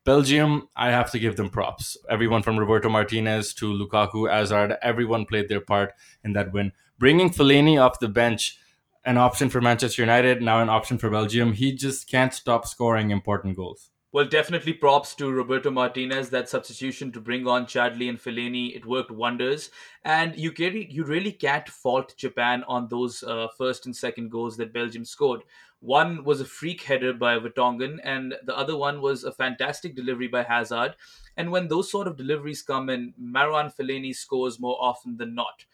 Belgium, 0.08 0.70
I 0.74 0.90
have 0.90 1.10
to 1.10 1.18
give 1.18 1.36
them 1.36 1.50
props. 1.50 1.94
Everyone 2.08 2.42
from 2.42 2.58
Roberto 2.58 2.88
Martinez 2.88 3.52
to 3.52 3.66
Lukaku, 3.70 4.26
Hazard, 4.26 4.78
everyone 4.80 5.26
played 5.26 5.50
their 5.50 5.60
part 5.60 5.92
in 6.24 6.32
that 6.32 6.50
win. 6.50 6.72
Bringing 6.98 7.28
Fellaini 7.28 7.78
off 7.78 8.00
the 8.00 8.08
bench, 8.08 8.58
an 9.04 9.18
option 9.18 9.50
for 9.50 9.60
Manchester 9.60 10.00
United, 10.00 10.40
now 10.40 10.62
an 10.62 10.70
option 10.70 10.96
for 10.96 11.10
Belgium. 11.10 11.52
He 11.52 11.74
just 11.74 12.08
can't 12.08 12.32
stop 12.32 12.66
scoring 12.66 13.10
important 13.10 13.54
goals. 13.54 13.90
Well, 14.10 14.24
definitely 14.24 14.72
props 14.72 15.14
to 15.16 15.30
Roberto 15.30 15.70
Martinez. 15.70 16.30
That 16.30 16.48
substitution 16.48 17.12
to 17.12 17.20
bring 17.20 17.46
on 17.46 17.66
Chadli 17.66 18.08
and 18.08 18.18
Fellaini, 18.18 18.74
it 18.74 18.86
worked 18.86 19.10
wonders. 19.10 19.68
And 20.06 20.34
you 20.38 20.54
really, 20.58 20.90
you 20.90 21.04
really 21.04 21.32
can't 21.32 21.68
fault 21.68 22.14
Japan 22.16 22.64
on 22.66 22.88
those 22.88 23.22
uh, 23.22 23.48
first 23.58 23.84
and 23.84 23.94
second 23.94 24.30
goals 24.30 24.56
that 24.56 24.72
Belgium 24.72 25.04
scored. 25.04 25.42
One 25.80 26.24
was 26.24 26.40
a 26.40 26.44
freak 26.44 26.82
header 26.82 27.12
by 27.12 27.38
Vertonghen, 27.38 27.98
and 28.02 28.34
the 28.44 28.56
other 28.56 28.76
one 28.76 29.00
was 29.00 29.22
a 29.22 29.32
fantastic 29.32 29.94
delivery 29.94 30.26
by 30.26 30.42
Hazard. 30.42 30.96
And 31.36 31.52
when 31.52 31.68
those 31.68 31.90
sort 31.90 32.08
of 32.08 32.16
deliveries 32.16 32.62
come 32.62 32.90
in, 32.90 33.14
Marouane 33.20 33.74
Fellaini 33.74 34.14
scores 34.14 34.58
more 34.58 34.76
often 34.80 35.16
than 35.18 35.34
not. 35.34 35.66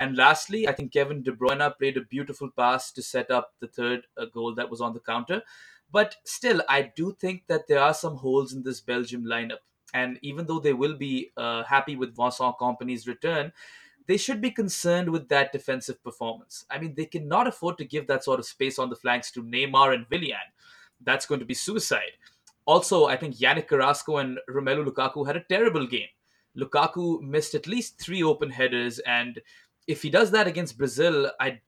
And 0.00 0.16
lastly, 0.16 0.66
I 0.66 0.72
think 0.72 0.92
Kevin 0.92 1.22
De 1.22 1.30
Bruyne 1.30 1.78
played 1.78 1.96
a 1.96 2.00
beautiful 2.04 2.50
pass 2.50 2.90
to 2.92 3.02
set 3.02 3.30
up 3.30 3.52
the 3.60 3.68
third 3.68 4.08
uh, 4.16 4.24
goal 4.24 4.52
that 4.56 4.68
was 4.68 4.80
on 4.80 4.94
the 4.94 5.00
counter. 5.00 5.42
But 5.92 6.16
still, 6.24 6.62
I 6.68 6.90
do 6.96 7.16
think 7.20 7.44
that 7.46 7.68
there 7.68 7.78
are 7.78 7.94
some 7.94 8.16
holes 8.16 8.52
in 8.52 8.64
this 8.64 8.80
Belgium 8.80 9.24
lineup. 9.24 9.58
And 9.94 10.18
even 10.22 10.46
though 10.46 10.58
they 10.58 10.72
will 10.72 10.96
be 10.96 11.30
uh, 11.36 11.64
happy 11.64 11.94
with 11.94 12.16
Vincent 12.16 12.56
Kompany's 12.58 13.06
return, 13.06 13.52
they 14.12 14.18
should 14.18 14.42
be 14.42 14.50
concerned 14.50 15.08
with 15.08 15.26
that 15.30 15.52
defensive 15.52 16.04
performance. 16.04 16.66
I 16.70 16.78
mean, 16.78 16.92
they 16.94 17.06
cannot 17.06 17.46
afford 17.46 17.78
to 17.78 17.86
give 17.86 18.06
that 18.08 18.22
sort 18.22 18.40
of 18.40 18.44
space 18.44 18.78
on 18.78 18.90
the 18.90 18.94
flanks 18.94 19.30
to 19.30 19.42
Neymar 19.42 19.94
and 19.94 20.04
Willian. 20.10 20.36
That's 21.02 21.24
going 21.24 21.40
to 21.40 21.46
be 21.46 21.54
suicide. 21.54 22.18
Also, 22.66 23.06
I 23.06 23.16
think 23.16 23.36
Yannick 23.36 23.68
Carrasco 23.68 24.18
and 24.18 24.38
Romelu 24.50 24.86
Lukaku 24.86 25.26
had 25.26 25.38
a 25.38 25.44
terrible 25.48 25.86
game. 25.86 26.12
Lukaku 26.58 27.22
missed 27.22 27.54
at 27.54 27.66
least 27.66 27.98
three 27.98 28.22
open 28.22 28.50
headers, 28.50 28.98
and 28.98 29.40
if 29.86 30.02
he 30.02 30.10
does 30.10 30.30
that 30.32 30.46
against 30.46 30.76
Brazil, 30.76 31.30
I, 31.40 31.58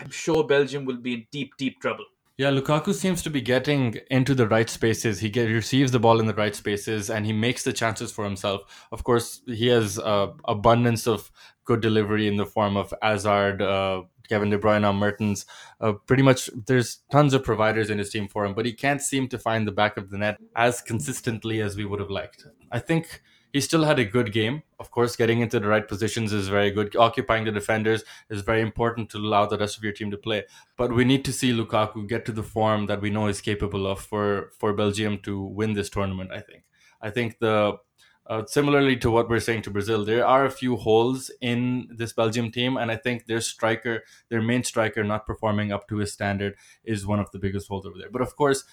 I'm 0.00 0.10
sure 0.10 0.42
Belgium 0.42 0.84
will 0.84 0.96
be 0.96 1.14
in 1.14 1.26
deep, 1.30 1.56
deep 1.56 1.80
trouble. 1.80 2.06
Yeah, 2.38 2.50
Lukaku 2.50 2.94
seems 2.94 3.22
to 3.22 3.30
be 3.30 3.42
getting 3.42 4.00
into 4.10 4.34
the 4.34 4.48
right 4.48 4.68
spaces. 4.68 5.20
He 5.20 5.28
get, 5.28 5.50
receives 5.50 5.92
the 5.92 6.00
ball 6.00 6.18
in 6.18 6.26
the 6.26 6.34
right 6.34 6.56
spaces 6.56 7.10
and 7.10 7.26
he 7.26 7.32
makes 7.32 7.62
the 7.62 7.74
chances 7.74 8.10
for 8.10 8.24
himself. 8.24 8.86
Of 8.90 9.04
course, 9.04 9.42
he 9.46 9.68
has 9.68 9.98
uh, 9.98 10.32
abundance 10.46 11.06
of 11.06 11.30
good 11.64 11.80
delivery 11.80 12.26
in 12.26 12.36
the 12.36 12.46
form 12.46 12.76
of 12.76 12.92
Hazard, 13.02 13.62
uh, 13.62 14.02
Kevin 14.28 14.50
De 14.50 14.58
Bruyne, 14.58 14.96
Mertens. 14.96 15.46
Uh, 15.80 15.92
pretty 15.92 16.22
much, 16.22 16.48
there's 16.66 16.98
tons 17.10 17.34
of 17.34 17.44
providers 17.44 17.90
in 17.90 17.98
his 17.98 18.10
team 18.10 18.28
for 18.28 18.44
him, 18.44 18.54
but 18.54 18.66
he 18.66 18.72
can't 18.72 19.02
seem 19.02 19.28
to 19.28 19.38
find 19.38 19.66
the 19.66 19.72
back 19.72 19.96
of 19.96 20.10
the 20.10 20.18
net 20.18 20.38
as 20.56 20.80
consistently 20.80 21.60
as 21.60 21.76
we 21.76 21.84
would 21.84 22.00
have 22.00 22.10
liked. 22.10 22.46
I 22.70 22.78
think 22.78 23.22
he 23.52 23.60
still 23.60 23.84
had 23.84 23.98
a 23.98 24.04
good 24.04 24.32
game. 24.32 24.62
Of 24.78 24.90
course, 24.90 25.14
getting 25.14 25.40
into 25.40 25.60
the 25.60 25.68
right 25.68 25.86
positions 25.86 26.32
is 26.32 26.48
very 26.48 26.70
good. 26.70 26.96
Occupying 26.96 27.44
the 27.44 27.52
defenders 27.52 28.02
is 28.30 28.40
very 28.40 28.62
important 28.62 29.10
to 29.10 29.18
allow 29.18 29.46
the 29.46 29.58
rest 29.58 29.76
of 29.76 29.84
your 29.84 29.92
team 29.92 30.10
to 30.10 30.16
play. 30.16 30.44
But 30.76 30.94
we 30.94 31.04
need 31.04 31.24
to 31.26 31.32
see 31.32 31.52
Lukaku 31.52 32.08
get 32.08 32.24
to 32.26 32.32
the 32.32 32.42
form 32.42 32.86
that 32.86 33.02
we 33.02 33.10
know 33.10 33.26
is 33.26 33.40
capable 33.40 33.86
of 33.86 34.00
for 34.00 34.50
for 34.58 34.72
Belgium 34.72 35.18
to 35.24 35.40
win 35.40 35.74
this 35.74 35.90
tournament. 35.90 36.32
I 36.32 36.40
think. 36.40 36.64
I 37.02 37.10
think 37.10 37.38
the 37.40 37.78
uh, 38.26 38.44
similarly 38.46 38.96
to 38.96 39.10
what 39.10 39.28
we're 39.28 39.40
saying 39.40 39.62
to 39.62 39.70
Brazil, 39.70 40.04
there 40.04 40.26
are 40.26 40.44
a 40.44 40.50
few 40.50 40.76
holes 40.76 41.30
in 41.40 41.88
this 41.90 42.12
Belgium 42.12 42.50
team, 42.52 42.76
and 42.76 42.90
I 42.90 42.96
think 42.96 43.26
their 43.26 43.40
striker, 43.40 44.04
their 44.28 44.42
main 44.42 44.62
striker, 44.62 45.02
not 45.02 45.26
performing 45.26 45.72
up 45.72 45.88
to 45.88 45.96
his 45.96 46.12
standard, 46.12 46.56
is 46.84 47.06
one 47.06 47.18
of 47.18 47.30
the 47.32 47.38
biggest 47.38 47.68
holes 47.68 47.84
over 47.84 47.98
there. 47.98 48.10
But 48.10 48.22
of 48.22 48.36
course, 48.36 48.64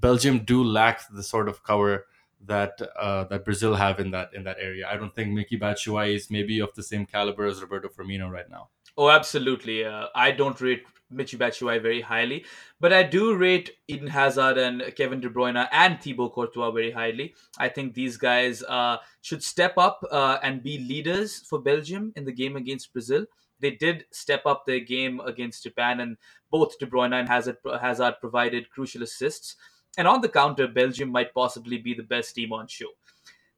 Belgium 0.00 0.40
do 0.40 0.64
lack 0.64 1.02
the 1.12 1.22
sort 1.22 1.48
of 1.48 1.62
cover 1.62 2.06
that 2.46 2.80
uh, 2.98 3.24
that 3.24 3.44
Brazil 3.44 3.74
have 3.74 3.98
in 4.00 4.10
that 4.12 4.30
in 4.34 4.44
that 4.44 4.58
area. 4.60 4.88
I 4.88 4.96
don't 4.96 5.14
think 5.14 5.30
Michy 5.30 5.58
Batshuayi 5.60 6.14
is 6.14 6.30
maybe 6.30 6.60
of 6.60 6.74
the 6.74 6.82
same 6.82 7.06
caliber 7.06 7.46
as 7.46 7.60
Roberto 7.60 7.88
Firmino 7.88 8.30
right 8.30 8.48
now. 8.48 8.68
Oh, 8.96 9.10
absolutely. 9.10 9.84
Uh, 9.84 10.06
I 10.14 10.32
don't 10.32 10.60
rate 10.60 10.84
Michy 11.12 11.38
Batshuayi 11.38 11.80
very 11.80 12.00
highly, 12.00 12.44
but 12.80 12.92
I 12.92 13.02
do 13.02 13.34
rate 13.34 13.70
Eden 13.88 14.08
Hazard 14.08 14.58
and 14.58 14.82
Kevin 14.94 15.20
De 15.20 15.28
Bruyne 15.28 15.68
and 15.72 16.00
Thibaut 16.00 16.34
Courtois 16.34 16.70
very 16.70 16.90
highly. 16.90 17.34
I 17.58 17.68
think 17.68 17.94
these 17.94 18.16
guys 18.16 18.62
uh, 18.62 18.98
should 19.22 19.42
step 19.42 19.78
up 19.78 20.00
uh, 20.10 20.38
and 20.42 20.62
be 20.62 20.78
leaders 20.78 21.38
for 21.48 21.60
Belgium 21.60 22.12
in 22.16 22.24
the 22.24 22.32
game 22.32 22.56
against 22.56 22.92
Brazil. 22.92 23.26
They 23.60 23.72
did 23.72 24.04
step 24.12 24.42
up 24.46 24.66
their 24.66 24.80
game 24.80 25.20
against 25.20 25.62
Japan, 25.62 26.00
and 26.00 26.16
both 26.50 26.78
De 26.78 26.86
Bruyne 26.86 27.18
and 27.18 27.28
Hazard, 27.28 27.56
Hazard 27.80 28.16
provided 28.20 28.70
crucial 28.70 29.02
assists. 29.02 29.56
And 29.96 30.06
on 30.06 30.20
the 30.20 30.28
counter, 30.28 30.68
Belgium 30.68 31.10
might 31.10 31.34
possibly 31.34 31.78
be 31.78 31.94
the 31.94 32.04
best 32.04 32.34
team 32.34 32.52
on 32.52 32.68
show. 32.68 32.90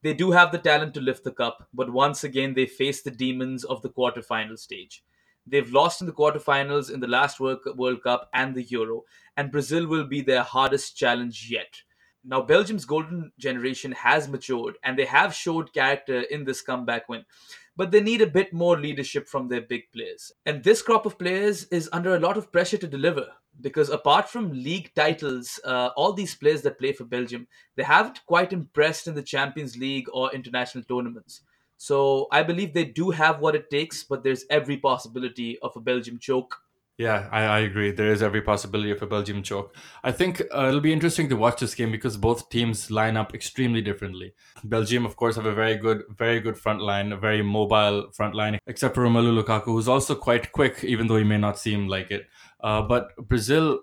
They 0.03 0.15
do 0.15 0.31
have 0.31 0.53
the 0.53 0.59
talent 0.59 0.95
to 0.95 1.01
lift 1.01 1.25
the 1.25 1.33
cup, 1.33 1.69
but 1.75 1.93
once 1.93 2.25
again, 2.25 2.55
they 2.55 2.65
face 2.65 3.03
the 3.03 3.11
demons 3.11 3.65
of 3.65 3.83
the 3.83 3.91
quarterfinal 3.91 4.59
stage. 4.59 5.05
They've 5.51 5.73
lost 5.73 6.01
in 6.01 6.07
the 6.07 6.13
quarterfinals 6.13 6.93
in 6.93 7.01
the 7.01 7.09
last 7.09 7.41
World 7.41 8.03
Cup 8.03 8.29
and 8.33 8.55
the 8.55 8.63
Euro, 8.65 9.05
and 9.37 9.51
Brazil 9.51 9.87
will 9.87 10.05
be 10.05 10.21
their 10.21 10.43
hardest 10.43 10.97
challenge 10.97 11.49
yet. 11.51 11.83
Now, 12.23 12.43
Belgium's 12.43 12.85
golden 12.85 13.33
generation 13.39 13.93
has 13.93 14.29
matured, 14.29 14.77
and 14.85 14.99
they 14.99 15.07
have 15.07 15.35
showed 15.35 15.73
character 15.73 16.21
in 16.21 16.45
this 16.45 16.61
comeback 16.61 17.09
win 17.09 17.25
but 17.81 17.91
they 17.91 18.01
need 18.03 18.21
a 18.21 18.27
bit 18.27 18.53
more 18.53 18.79
leadership 18.79 19.27
from 19.27 19.49
their 19.49 19.63
big 19.63 19.91
players. 19.91 20.33
And 20.45 20.63
this 20.63 20.83
crop 20.83 21.07
of 21.07 21.19
players 21.19 21.65
is 21.69 21.89
under 21.95 22.15
a 22.15 22.21
lot 22.21 22.37
of 22.37 22.53
pressure 22.53 22.77
to 22.77 22.87
deliver 22.87 23.27
because 23.59 23.89
apart 23.89 24.29
from 24.29 24.53
league 24.53 24.91
titles, 24.95 25.59
uh, 25.65 25.89
all 25.97 26.13
these 26.13 26.35
players 26.35 26.61
that 26.61 26.79
play 26.79 26.93
for 26.93 27.05
Belgium, 27.05 27.47
they 27.77 27.83
haven't 27.83 28.21
quite 28.27 28.53
impressed 28.53 29.07
in 29.07 29.15
the 29.15 29.23
Champions 29.23 29.79
League 29.79 30.09
or 30.13 30.31
international 30.35 30.85
tournaments. 30.85 31.41
So 31.81 32.29
I 32.31 32.43
believe 32.43 32.75
they 32.75 32.85
do 32.85 33.09
have 33.09 33.41
what 33.41 33.55
it 33.55 33.71
takes, 33.71 34.05
but 34.05 34.23
there's 34.23 34.45
every 34.51 34.77
possibility 34.77 35.59
of 35.61 35.75
a 35.77 35.81
Belgium 35.81 36.19
choke 36.19 36.61
yeah, 37.01 37.31
I, 37.33 37.45
I 37.45 37.59
agree. 37.61 37.93
There 37.93 38.13
is 38.13 38.23
every 38.23 38.43
possibility 38.43 38.91
of 38.91 39.01
a 39.01 39.07
Belgium 39.07 39.43
choke. 39.43 39.75
I 40.05 40.13
think 40.13 40.43
uh, 40.55 40.67
it'll 40.69 40.83
be 40.83 40.93
interesting 40.93 41.31
to 41.31 41.35
watch 41.35 41.59
this 41.59 41.75
game 41.75 41.91
because 41.91 42.19
both 42.19 42.51
teams 42.51 42.91
line 42.91 43.17
up 43.17 43.35
extremely 43.35 43.81
differently. 43.81 44.35
Belgium, 44.65 45.07
of 45.07 45.17
course, 45.17 45.37
have 45.37 45.47
a 45.47 45.55
very 45.55 45.79
good, 45.79 46.03
very 46.11 46.41
good 46.41 46.59
front 46.59 46.83
line, 46.83 47.13
a 47.13 47.17
very 47.17 47.41
mobile 47.41 48.11
front 48.13 48.35
line, 48.35 48.59
except 48.67 48.95
for 48.95 49.03
Romelu 49.03 49.43
Lukaku, 49.43 49.65
who's 49.65 49.89
also 49.89 50.15
quite 50.15 50.53
quick, 50.53 50.85
even 50.85 51.07
though 51.07 51.17
he 51.17 51.25
may 51.25 51.39
not 51.39 51.59
seem 51.59 51.89
like 51.89 52.11
it. 52.11 52.27
Uh, 52.63 52.83
but 52.83 53.17
Brazil, 53.17 53.81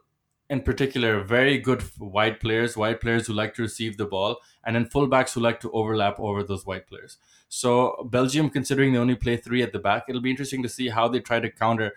in 0.49 0.61
particular 0.61 1.21
very 1.21 1.57
good 1.57 1.83
wide 1.99 2.39
players, 2.39 2.77
wide 2.77 3.01
players 3.01 3.27
who 3.27 3.33
like 3.33 3.53
to 3.55 3.61
receive 3.61 3.97
the 3.97 4.05
ball, 4.05 4.37
and 4.65 4.75
then 4.75 4.85
fullbacks 4.85 5.33
who 5.33 5.41
like 5.41 5.59
to 5.59 5.71
overlap 5.71 6.19
over 6.19 6.43
those 6.43 6.65
wide 6.65 6.87
players. 6.87 7.17
So 7.49 8.07
Belgium, 8.09 8.49
considering 8.49 8.91
they 8.91 8.99
only 8.99 9.15
play 9.15 9.37
three 9.37 9.61
at 9.61 9.71
the 9.71 9.79
back, 9.79 10.05
it'll 10.07 10.21
be 10.21 10.31
interesting 10.31 10.63
to 10.63 10.69
see 10.69 10.89
how 10.89 11.07
they 11.07 11.19
try 11.19 11.39
to 11.39 11.49
counter 11.49 11.93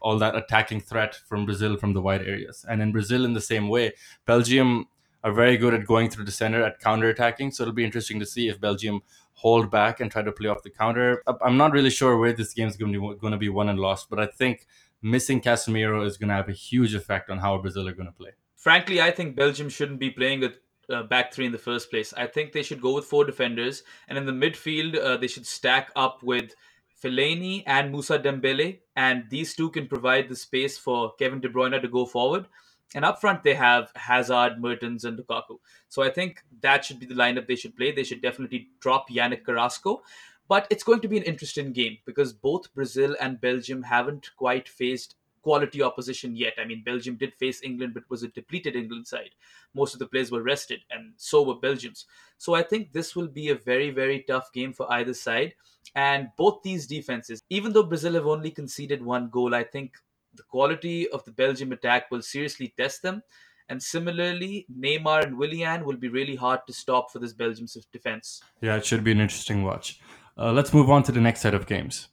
all 0.00 0.18
that 0.18 0.34
attacking 0.34 0.80
threat 0.80 1.14
from 1.14 1.44
Brazil 1.44 1.76
from 1.76 1.92
the 1.92 2.00
wide 2.00 2.22
areas. 2.22 2.64
And 2.68 2.80
in 2.80 2.92
Brazil, 2.92 3.24
in 3.24 3.34
the 3.34 3.40
same 3.40 3.68
way, 3.68 3.92
Belgium 4.24 4.86
are 5.22 5.32
very 5.32 5.56
good 5.56 5.74
at 5.74 5.86
going 5.86 6.10
through 6.10 6.24
the 6.24 6.32
center 6.32 6.62
at 6.62 6.80
counter 6.80 7.08
attacking. 7.08 7.50
So 7.50 7.64
it'll 7.64 7.74
be 7.74 7.84
interesting 7.84 8.20
to 8.20 8.26
see 8.26 8.48
if 8.48 8.60
Belgium 8.60 9.02
hold 9.34 9.70
back 9.70 10.00
and 10.00 10.10
try 10.10 10.22
to 10.22 10.32
play 10.32 10.48
off 10.48 10.62
the 10.62 10.70
counter. 10.70 11.22
I'm 11.42 11.56
not 11.56 11.72
really 11.72 11.90
sure 11.90 12.16
where 12.16 12.32
this 12.32 12.54
game 12.54 12.68
is 12.68 12.76
going 12.76 12.92
to 12.92 13.00
be, 13.00 13.18
going 13.18 13.32
to 13.32 13.38
be 13.38 13.48
won 13.48 13.68
and 13.68 13.78
lost, 13.78 14.08
but 14.08 14.18
I 14.18 14.26
think 14.26 14.66
missing 15.04 15.40
Casemiro 15.40 16.04
is 16.04 16.16
going 16.16 16.30
to 16.30 16.34
have 16.34 16.48
a 16.48 16.52
huge 16.52 16.94
effect 16.94 17.30
on 17.30 17.38
how 17.38 17.58
Brazil 17.58 17.86
are 17.86 17.92
going 17.92 18.06
to 18.06 18.12
play. 18.12 18.30
Frankly, 18.56 19.02
I 19.02 19.10
think 19.10 19.36
Belgium 19.36 19.68
shouldn't 19.68 20.00
be 20.00 20.10
playing 20.10 20.40
with 20.40 20.58
uh, 20.88 21.02
back 21.02 21.32
three 21.32 21.46
in 21.46 21.52
the 21.52 21.58
first 21.58 21.90
place. 21.90 22.14
I 22.14 22.26
think 22.26 22.52
they 22.52 22.62
should 22.62 22.80
go 22.80 22.94
with 22.94 23.04
four 23.04 23.24
defenders, 23.24 23.82
and 24.08 24.16
in 24.16 24.24
the 24.24 24.32
midfield, 24.32 24.98
uh, 24.98 25.18
they 25.18 25.26
should 25.28 25.46
stack 25.46 25.90
up 25.94 26.22
with 26.22 26.54
Fellaini 27.02 27.62
and 27.66 27.92
Moussa 27.92 28.18
Dembele, 28.18 28.78
and 28.96 29.24
these 29.28 29.54
two 29.54 29.70
can 29.70 29.86
provide 29.86 30.28
the 30.28 30.36
space 30.36 30.78
for 30.78 31.12
Kevin 31.18 31.40
De 31.40 31.50
Bruyne 31.50 31.80
to 31.80 31.88
go 31.88 32.06
forward. 32.06 32.46
And 32.94 33.04
up 33.04 33.20
front, 33.20 33.42
they 33.42 33.54
have 33.54 33.90
Hazard, 33.96 34.60
Mertens, 34.60 35.04
and 35.04 35.18
Lukaku. 35.18 35.58
So 35.88 36.02
I 36.02 36.10
think 36.10 36.42
that 36.60 36.84
should 36.84 37.00
be 37.00 37.06
the 37.06 37.14
lineup 37.14 37.46
they 37.46 37.56
should 37.56 37.76
play. 37.76 37.90
They 37.92 38.04
should 38.04 38.22
definitely 38.22 38.68
drop 38.80 39.10
Yannick 39.10 39.44
Carrasco. 39.44 40.02
But 40.48 40.66
it's 40.70 40.84
going 40.84 41.00
to 41.00 41.08
be 41.08 41.16
an 41.16 41.22
interesting 41.22 41.72
game 41.72 41.98
because 42.04 42.32
both 42.32 42.72
Brazil 42.74 43.16
and 43.20 43.40
Belgium 43.40 43.82
haven't 43.82 44.30
quite 44.36 44.68
faced 44.68 45.16
quality 45.44 45.82
opposition 45.82 46.34
yet. 46.34 46.54
I 46.58 46.64
mean, 46.64 46.82
Belgium 46.84 47.16
did 47.16 47.34
face 47.34 47.62
England, 47.62 47.94
but 47.94 48.04
it 48.04 48.10
was 48.10 48.22
a 48.22 48.28
depleted 48.28 48.74
England 48.74 49.06
side. 49.06 49.30
Most 49.74 49.92
of 49.92 50.00
the 50.00 50.06
players 50.06 50.30
were 50.30 50.42
rested, 50.42 50.80
and 50.90 51.12
so 51.16 51.42
were 51.42 51.56
Belgians. 51.56 52.06
So 52.38 52.54
I 52.54 52.62
think 52.62 52.92
this 52.92 53.14
will 53.14 53.28
be 53.28 53.50
a 53.50 53.54
very, 53.54 53.90
very 53.90 54.24
tough 54.26 54.50
game 54.52 54.72
for 54.72 54.90
either 54.92 55.14
side. 55.14 55.54
And 55.94 56.28
both 56.38 56.62
these 56.62 56.86
defenses, 56.86 57.42
even 57.50 57.72
though 57.72 57.82
Brazil 57.82 58.14
have 58.14 58.26
only 58.26 58.50
conceded 58.50 59.04
one 59.04 59.28
goal, 59.28 59.54
I 59.54 59.64
think 59.64 59.96
the 60.34 60.42
quality 60.42 61.08
of 61.10 61.24
the 61.24 61.32
Belgium 61.32 61.72
attack 61.72 62.10
will 62.10 62.22
seriously 62.22 62.74
test 62.76 63.02
them. 63.02 63.22
And 63.68 63.82
similarly, 63.82 64.66
Neymar 64.78 65.24
and 65.24 65.38
Willian 65.38 65.84
will 65.84 65.96
be 65.96 66.08
really 66.08 66.36
hard 66.36 66.60
to 66.66 66.72
stop 66.72 67.10
for 67.10 67.18
this 67.18 67.32
Belgium's 67.32 67.76
defense. 67.92 68.42
Yeah, 68.60 68.76
it 68.76 68.84
should 68.84 69.04
be 69.04 69.12
an 69.12 69.20
interesting 69.20 69.62
watch. 69.62 70.00
Uh, 70.36 70.50
let's 70.50 70.74
move 70.74 70.90
on 70.90 71.02
to 71.04 71.12
the 71.12 71.20
next 71.20 71.42
set 71.42 71.54
of 71.54 71.66
games. 71.66 72.08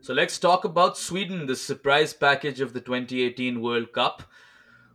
So 0.00 0.14
let's 0.14 0.38
talk 0.38 0.64
about 0.64 0.96
Sweden, 0.96 1.46
the 1.46 1.56
surprise 1.56 2.14
package 2.14 2.60
of 2.60 2.72
the 2.72 2.80
2018 2.80 3.60
World 3.60 3.92
Cup. 3.92 4.22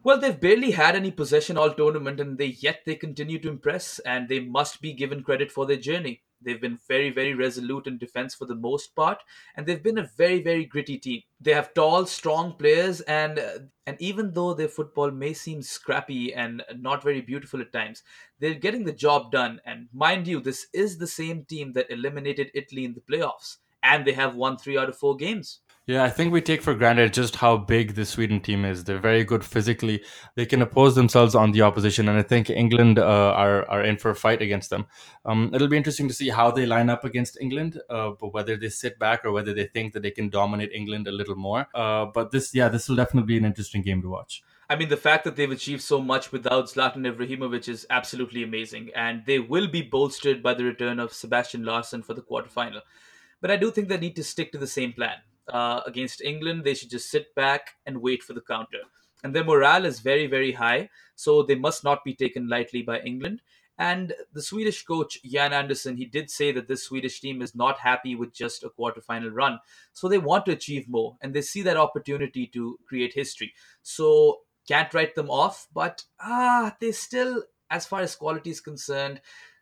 Well, 0.04 0.18
they've 0.18 0.40
barely 0.40 0.72
had 0.72 0.96
any 0.96 1.12
possession 1.12 1.58
all 1.58 1.74
tournament, 1.74 2.22
and 2.22 2.38
they 2.38 2.56
yet 2.60 2.84
they 2.86 2.96
continue 2.96 3.40
to 3.40 3.50
impress, 3.50 4.00
and 4.00 4.30
they 4.30 4.40
must 4.40 4.82
be 4.82 4.94
given 4.94 5.22
credit 5.22 5.52
for 5.52 5.66
their 5.66 5.76
journey. 5.76 6.22
They've 6.42 6.60
been 6.60 6.78
very, 6.88 7.10
very 7.10 7.34
resolute 7.34 7.88
in 7.88 7.98
defense 7.98 8.34
for 8.36 8.46
the 8.46 8.56
most 8.56 8.96
part, 8.96 9.24
and 9.56 9.66
they've 9.66 9.82
been 9.82 9.98
a 9.98 10.10
very, 10.18 10.42
very 10.42 10.66
gritty 10.66 10.98
team. 10.98 11.22
They 11.40 11.54
have 11.54 11.74
tall, 11.74 12.06
strong 12.06 12.54
players, 12.56 13.02
and 13.02 13.40
uh, 13.40 13.60
and 13.86 13.98
even 14.02 14.34
though 14.34 14.54
their 14.54 14.68
football 14.68 15.12
may 15.12 15.34
seem 15.34 15.62
scrappy 15.62 16.34
and 16.34 16.64
not 16.78 17.04
very 17.04 17.22
beautiful 17.22 17.62
at 17.62 17.74
times, 17.74 18.04
they're 18.40 18.54
getting 18.56 18.86
the 18.86 18.94
job 18.94 19.32
done. 19.32 19.62
And 19.66 19.90
mind 19.94 20.28
you, 20.28 20.40
this 20.40 20.68
is 20.74 20.98
the 20.98 21.08
same 21.08 21.46
team 21.46 21.74
that 21.74 21.90
eliminated 21.92 22.52
Italy 22.54 22.86
in 22.86 22.94
the 22.94 23.02
playoffs, 23.02 23.58
and 23.84 24.06
they 24.06 24.14
have 24.14 24.36
won 24.36 24.58
three 24.58 24.78
out 24.78 24.90
of 24.90 24.98
four 24.98 25.16
games. 25.16 25.60
Yeah, 25.88 26.04
I 26.04 26.12
think 26.12 26.32
we 26.32 26.42
take 26.42 26.62
for 26.62 26.76
granted 26.76 27.12
just 27.12 27.38
how 27.38 27.58
big 27.58 27.96
the 27.96 28.06
Sweden 28.06 28.40
team 28.40 28.66
is. 28.66 28.84
They're 28.84 29.00
very 29.00 29.24
good 29.24 29.44
physically. 29.44 30.04
They 30.36 30.46
can 30.46 30.62
oppose 30.62 30.94
themselves 30.94 31.34
on 31.34 31.54
the 31.54 31.64
opposition, 31.64 32.08
and 32.08 32.20
I 32.20 32.22
think 32.22 32.52
England 32.52 33.00
uh, 33.00 33.34
are 33.36 33.68
are 33.68 33.84
in 33.84 33.98
for 33.98 34.12
a 34.12 34.16
fight 34.16 34.44
against 34.44 34.70
them. 34.70 34.86
Um, 35.26 35.50
it'll 35.56 35.68
be 35.68 35.78
interesting 35.78 36.08
to 36.08 36.14
see 36.14 36.30
how 36.30 36.52
they 36.52 36.68
line 36.68 36.92
up 36.92 37.04
against 37.04 37.42
England, 37.42 37.82
uh, 37.90 38.12
but 38.20 38.32
whether 38.32 38.56
they 38.56 38.70
sit 38.70 39.00
back 39.00 39.26
or 39.26 39.32
whether 39.32 39.56
they 39.56 39.66
think 39.66 39.94
that 39.94 40.04
they 40.04 40.12
can 40.12 40.30
dominate 40.30 40.72
England 40.72 41.08
a 41.08 41.12
little 41.12 41.36
more. 41.36 41.68
Uh, 41.74 42.06
but 42.06 42.30
this, 42.30 42.54
yeah, 42.54 42.70
this 42.70 42.88
will 42.88 42.96
definitely 42.96 43.28
be 43.28 43.38
an 43.38 43.46
interesting 43.46 43.82
game 43.82 44.04
to 44.04 44.10
watch. 44.10 44.44
I 44.70 44.76
mean, 44.76 44.90
the 44.90 44.98
fact 44.98 45.24
that 45.24 45.36
they've 45.36 45.52
achieved 45.52 45.82
so 45.82 46.00
much 46.00 46.32
without 46.32 46.66
Zlatan 46.66 47.12
Ibrahimovic 47.12 47.68
is 47.68 47.88
absolutely 47.90 48.44
amazing, 48.44 48.92
and 48.96 49.26
they 49.26 49.40
will 49.40 49.68
be 49.68 49.82
bolstered 49.82 50.44
by 50.44 50.54
the 50.54 50.64
return 50.64 51.00
of 51.00 51.12
Sebastian 51.12 51.66
Larsson 51.66 52.04
for 52.04 52.14
the 52.14 52.22
quarterfinal. 52.22 52.82
But 53.42 53.50
I 53.50 53.58
do 53.58 53.72
think 53.72 53.88
they 53.88 53.98
need 53.98 54.16
to 54.18 54.24
stick 54.24 54.52
to 54.52 54.60
the 54.60 54.68
same 54.68 54.94
plan 54.94 55.18
uh, 55.50 55.82
against 55.86 56.22
England, 56.22 56.64
they 56.64 56.74
should 56.74 56.90
just 56.90 57.10
sit 57.10 57.34
back 57.36 57.76
and 57.86 58.02
wait 58.02 58.24
for 58.24 58.34
the 58.34 58.42
counter. 58.42 58.80
And 59.24 59.36
their 59.36 59.44
morale 59.44 59.86
is 59.86 60.00
very, 60.00 60.28
very 60.28 60.52
high, 60.52 60.90
so 61.16 61.44
they 61.44 61.56
must 61.56 61.84
not 61.84 62.04
be 62.04 62.14
taken 62.14 62.50
lightly 62.50 62.82
by 62.82 63.00
England. 63.02 63.42
And 63.78 64.14
the 64.34 64.42
Swedish 64.42 64.84
coach, 64.84 65.20
Jan 65.24 65.54
Andersson, 65.54 65.98
he 65.98 66.06
did 66.06 66.30
say 66.30 66.52
that 66.52 66.68
this 66.68 66.84
Swedish 66.84 67.20
team 67.20 67.42
is 67.42 67.56
not 67.56 67.80
happy 67.80 68.16
with 68.16 68.34
just 68.34 68.64
a 68.64 68.70
quarterfinal 68.70 69.32
run. 69.34 69.60
So 69.94 70.08
they 70.08 70.18
want 70.18 70.46
to 70.46 70.52
achieve 70.52 70.88
more, 70.88 71.18
and 71.22 71.34
they 71.34 71.42
see 71.42 71.62
that 71.64 71.78
opportunity 71.78 72.48
to 72.48 72.78
create 72.88 73.14
history. 73.14 73.54
So 73.82 74.42
can't 74.68 74.94
write 74.94 75.16
them 75.16 75.30
off, 75.30 75.68
but 75.74 76.04
ah, 76.20 76.76
they 76.80 76.92
still, 76.92 77.44
as 77.70 77.86
far 77.86 78.02
as 78.02 78.16
quality 78.16 78.52
is 78.52 78.62
concerned, 78.62 79.22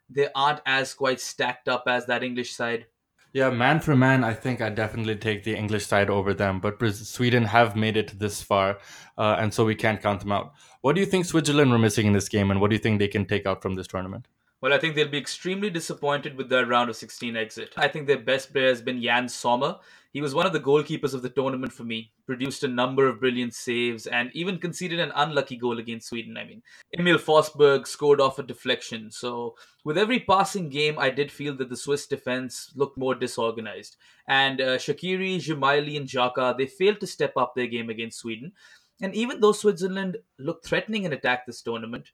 they 0.10 0.28
aren't 0.36 0.62
as 0.66 0.94
quite 0.94 1.22
stacked 1.22 1.70
up 1.70 1.84
as 1.88 2.06
that 2.08 2.24
English 2.24 2.54
side. 2.54 2.88
Yeah, 3.32 3.52
man 3.52 3.80
for 3.80 3.96
man, 3.96 4.24
I 4.24 4.34
think 4.34 4.60
I 4.60 4.70
definitely 4.70 5.16
take 5.16 5.44
the 5.44 5.56
English 5.56 5.86
side 5.86 6.10
over 6.10 6.34
them. 6.34 6.60
But 6.60 6.80
Sweden 6.96 7.46
have 7.46 7.76
made 7.76 7.96
it 7.96 8.18
this 8.18 8.42
far, 8.42 8.80
uh, 9.18 9.36
and 9.40 9.54
so 9.54 9.66
we 9.66 9.76
can't 9.76 10.02
count 10.02 10.22
them 10.22 10.32
out. 10.32 10.54
What 10.82 10.96
do 10.96 11.02
you 11.02 11.06
think 11.06 11.26
Switzerland 11.26 11.72
were 11.72 11.78
missing 11.78 12.08
in 12.08 12.14
this 12.14 12.30
game, 12.30 12.50
and 12.50 12.60
what 12.60 12.70
do 12.72 12.76
you 12.76 12.82
think 12.82 12.98
they 12.98 13.08
can 13.08 13.26
take 13.26 13.46
out 13.46 13.62
from 13.62 13.76
this 13.76 13.88
tournament? 13.88 14.28
Well, 14.62 14.74
I 14.74 14.78
think 14.78 14.96
they'll 14.96 15.08
be 15.08 15.18
extremely 15.18 15.70
disappointed 15.70 16.36
with 16.36 16.50
their 16.50 16.66
round 16.66 16.90
of 16.90 16.96
16 16.96 17.38
exit. 17.38 17.74
I 17.78 17.88
think 17.88 18.08
their 18.08 18.18
best 18.18 18.52
player 18.52 18.68
has 18.68 18.82
been 18.82 18.98
Yann 18.98 19.30
Sommer. 19.30 19.78
He 20.12 20.22
was 20.22 20.34
one 20.34 20.48
of 20.48 20.54
the 20.54 20.60
goalkeepers 20.60 21.14
of 21.14 21.22
the 21.22 21.30
tournament 21.30 21.72
for 21.72 21.84
me, 21.84 22.12
produced 22.26 22.64
a 22.64 22.68
number 22.68 23.08
of 23.08 23.20
brilliant 23.20 23.54
saves, 23.54 24.08
and 24.08 24.32
even 24.34 24.58
conceded 24.58 25.00
an 25.00 25.12
unlucky 25.16 25.56
goal 25.56 25.78
against 25.78 26.10
Sweden. 26.10 26.36
I 26.36 26.46
mean, 26.46 26.64
Emil 26.98 27.20
Forsberg 27.20 27.86
scored 27.86 28.20
off 28.20 28.40
a 28.40 28.44
deflection. 28.44 29.12
So, 29.12 29.56
with 29.86 30.00
every 30.00 30.22
passing 30.22 30.70
game, 30.70 30.98
I 30.98 31.12
did 31.12 31.32
feel 31.32 31.56
that 31.58 31.70
the 31.70 31.78
Swiss 31.78 32.08
defense 32.08 32.72
looked 32.76 32.98
more 32.98 33.14
disorganized. 33.14 33.98
And 34.28 34.60
uh, 34.60 34.78
Shaqiri, 34.78 35.38
Dzemaili, 35.38 35.96
and 35.98 36.08
Xhaka, 36.08 36.58
they 36.58 36.66
failed 36.66 37.00
to 37.02 37.08
step 37.08 37.34
up 37.38 37.54
their 37.56 37.68
game 37.68 37.92
against 37.92 38.20
Sweden. 38.20 38.54
And 39.02 39.14
even 39.14 39.40
though 39.40 39.52
Switzerland 39.52 40.18
looked 40.40 40.66
threatening 40.66 41.04
in 41.04 41.14
attack 41.14 41.46
this 41.46 41.62
tournament, 41.62 42.10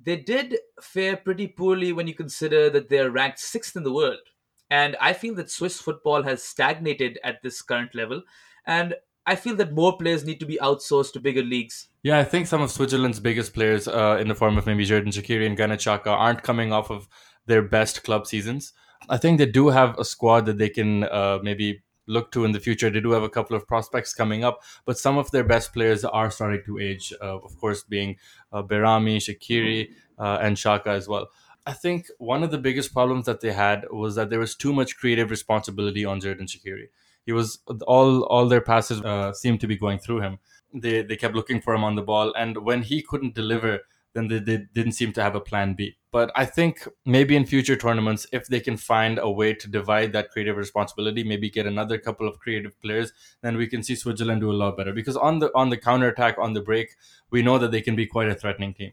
they 0.00 0.16
did 0.16 0.58
fare 0.80 1.16
pretty 1.16 1.48
poorly 1.48 1.92
when 1.92 2.06
you 2.06 2.14
consider 2.14 2.70
that 2.70 2.88
they're 2.88 3.10
ranked 3.10 3.40
sixth 3.40 3.74
in 3.74 3.82
the 3.82 3.92
world. 3.92 4.20
And 4.70 4.96
I 5.00 5.12
feel 5.12 5.34
that 5.36 5.50
Swiss 5.50 5.80
football 5.80 6.22
has 6.22 6.42
stagnated 6.42 7.18
at 7.24 7.42
this 7.42 7.62
current 7.62 7.94
level. 7.94 8.22
And 8.66 8.94
I 9.26 9.34
feel 9.34 9.56
that 9.56 9.72
more 9.72 9.96
players 9.96 10.24
need 10.24 10.40
to 10.40 10.46
be 10.46 10.58
outsourced 10.62 11.12
to 11.12 11.20
bigger 11.20 11.42
leagues. 11.42 11.88
Yeah, 12.02 12.18
I 12.18 12.24
think 12.24 12.46
some 12.46 12.62
of 12.62 12.70
Switzerland's 12.70 13.20
biggest 13.20 13.52
players, 13.52 13.86
uh, 13.86 14.16
in 14.20 14.28
the 14.28 14.34
form 14.34 14.56
of 14.56 14.66
maybe 14.66 14.86
Xherdan 14.86 15.08
Shaqiri 15.08 15.46
and 15.46 15.56
Granit 15.56 15.80
Xhaka, 15.80 16.06
aren't 16.06 16.42
coming 16.42 16.72
off 16.72 16.90
of 16.90 17.08
their 17.46 17.62
best 17.62 18.04
club 18.04 18.26
seasons. 18.26 18.72
I 19.08 19.16
think 19.16 19.38
they 19.38 19.46
do 19.46 19.68
have 19.68 19.98
a 19.98 20.04
squad 20.04 20.46
that 20.46 20.58
they 20.58 20.68
can 20.68 21.04
uh, 21.04 21.38
maybe 21.42 21.82
look 22.06 22.32
to 22.32 22.44
in 22.44 22.52
the 22.52 22.60
future. 22.60 22.90
They 22.90 23.00
do 23.00 23.10
have 23.12 23.22
a 23.22 23.28
couple 23.28 23.54
of 23.54 23.68
prospects 23.68 24.14
coming 24.14 24.44
up, 24.44 24.62
but 24.86 24.98
some 24.98 25.18
of 25.18 25.30
their 25.30 25.44
best 25.44 25.72
players 25.72 26.04
are 26.04 26.30
starting 26.30 26.62
to 26.64 26.78
age. 26.78 27.12
Uh, 27.20 27.36
of 27.36 27.56
course, 27.58 27.84
being 27.84 28.16
uh, 28.50 28.62
Behrami, 28.62 29.18
Shaqiri, 29.18 29.90
uh, 30.18 30.38
and 30.40 30.56
Xhaka 30.56 30.88
as 30.88 31.06
well. 31.06 31.28
I 31.68 31.74
think 31.74 32.10
one 32.16 32.42
of 32.42 32.50
the 32.50 32.56
biggest 32.56 32.94
problems 32.94 33.26
that 33.26 33.42
they 33.42 33.52
had 33.52 33.84
was 33.90 34.14
that 34.14 34.30
there 34.30 34.38
was 34.38 34.54
too 34.54 34.72
much 34.72 34.96
creative 34.96 35.30
responsibility 35.30 36.02
on 36.02 36.18
Xherdan 36.18 36.48
Shaqiri. 36.52 36.86
He 37.26 37.32
was 37.32 37.58
all 37.86 38.22
all 38.22 38.48
their 38.48 38.62
passes 38.62 39.02
uh, 39.02 39.34
seemed 39.34 39.60
to 39.60 39.66
be 39.66 39.76
going 39.76 39.98
through 39.98 40.20
him. 40.22 40.38
They 40.72 41.02
they 41.02 41.16
kept 41.16 41.34
looking 41.34 41.60
for 41.60 41.74
him 41.74 41.84
on 41.84 41.94
the 41.94 42.06
ball, 42.10 42.32
and 42.34 42.56
when 42.68 42.80
he 42.82 43.02
couldn't 43.02 43.34
deliver, 43.34 43.80
then 44.14 44.28
they, 44.28 44.38
they 44.38 44.56
didn't 44.72 44.92
seem 45.00 45.12
to 45.12 45.22
have 45.22 45.34
a 45.34 45.40
plan 45.40 45.74
B. 45.74 45.98
But 46.10 46.32
I 46.34 46.46
think 46.46 46.88
maybe 47.04 47.36
in 47.36 47.44
future 47.44 47.76
tournaments, 47.76 48.26
if 48.32 48.46
they 48.46 48.60
can 48.60 48.78
find 48.78 49.18
a 49.18 49.30
way 49.30 49.52
to 49.52 49.68
divide 49.68 50.14
that 50.14 50.30
creative 50.30 50.56
responsibility, 50.56 51.22
maybe 51.22 51.50
get 51.50 51.66
another 51.66 51.98
couple 51.98 52.26
of 52.26 52.38
creative 52.38 52.80
players, 52.80 53.12
then 53.42 53.58
we 53.58 53.66
can 53.66 53.82
see 53.82 53.94
Switzerland 53.94 54.40
do 54.40 54.50
a 54.50 54.60
lot 54.62 54.78
better. 54.78 54.94
Because 54.94 55.18
on 55.18 55.38
the 55.40 55.50
on 55.54 55.68
the 55.68 55.76
counter 55.76 56.08
attack, 56.08 56.36
on 56.38 56.54
the 56.54 56.62
break, 56.62 56.96
we 57.30 57.42
know 57.42 57.58
that 57.58 57.72
they 57.72 57.82
can 57.82 57.94
be 57.94 58.06
quite 58.06 58.30
a 58.30 58.34
threatening 58.34 58.72
team. 58.72 58.92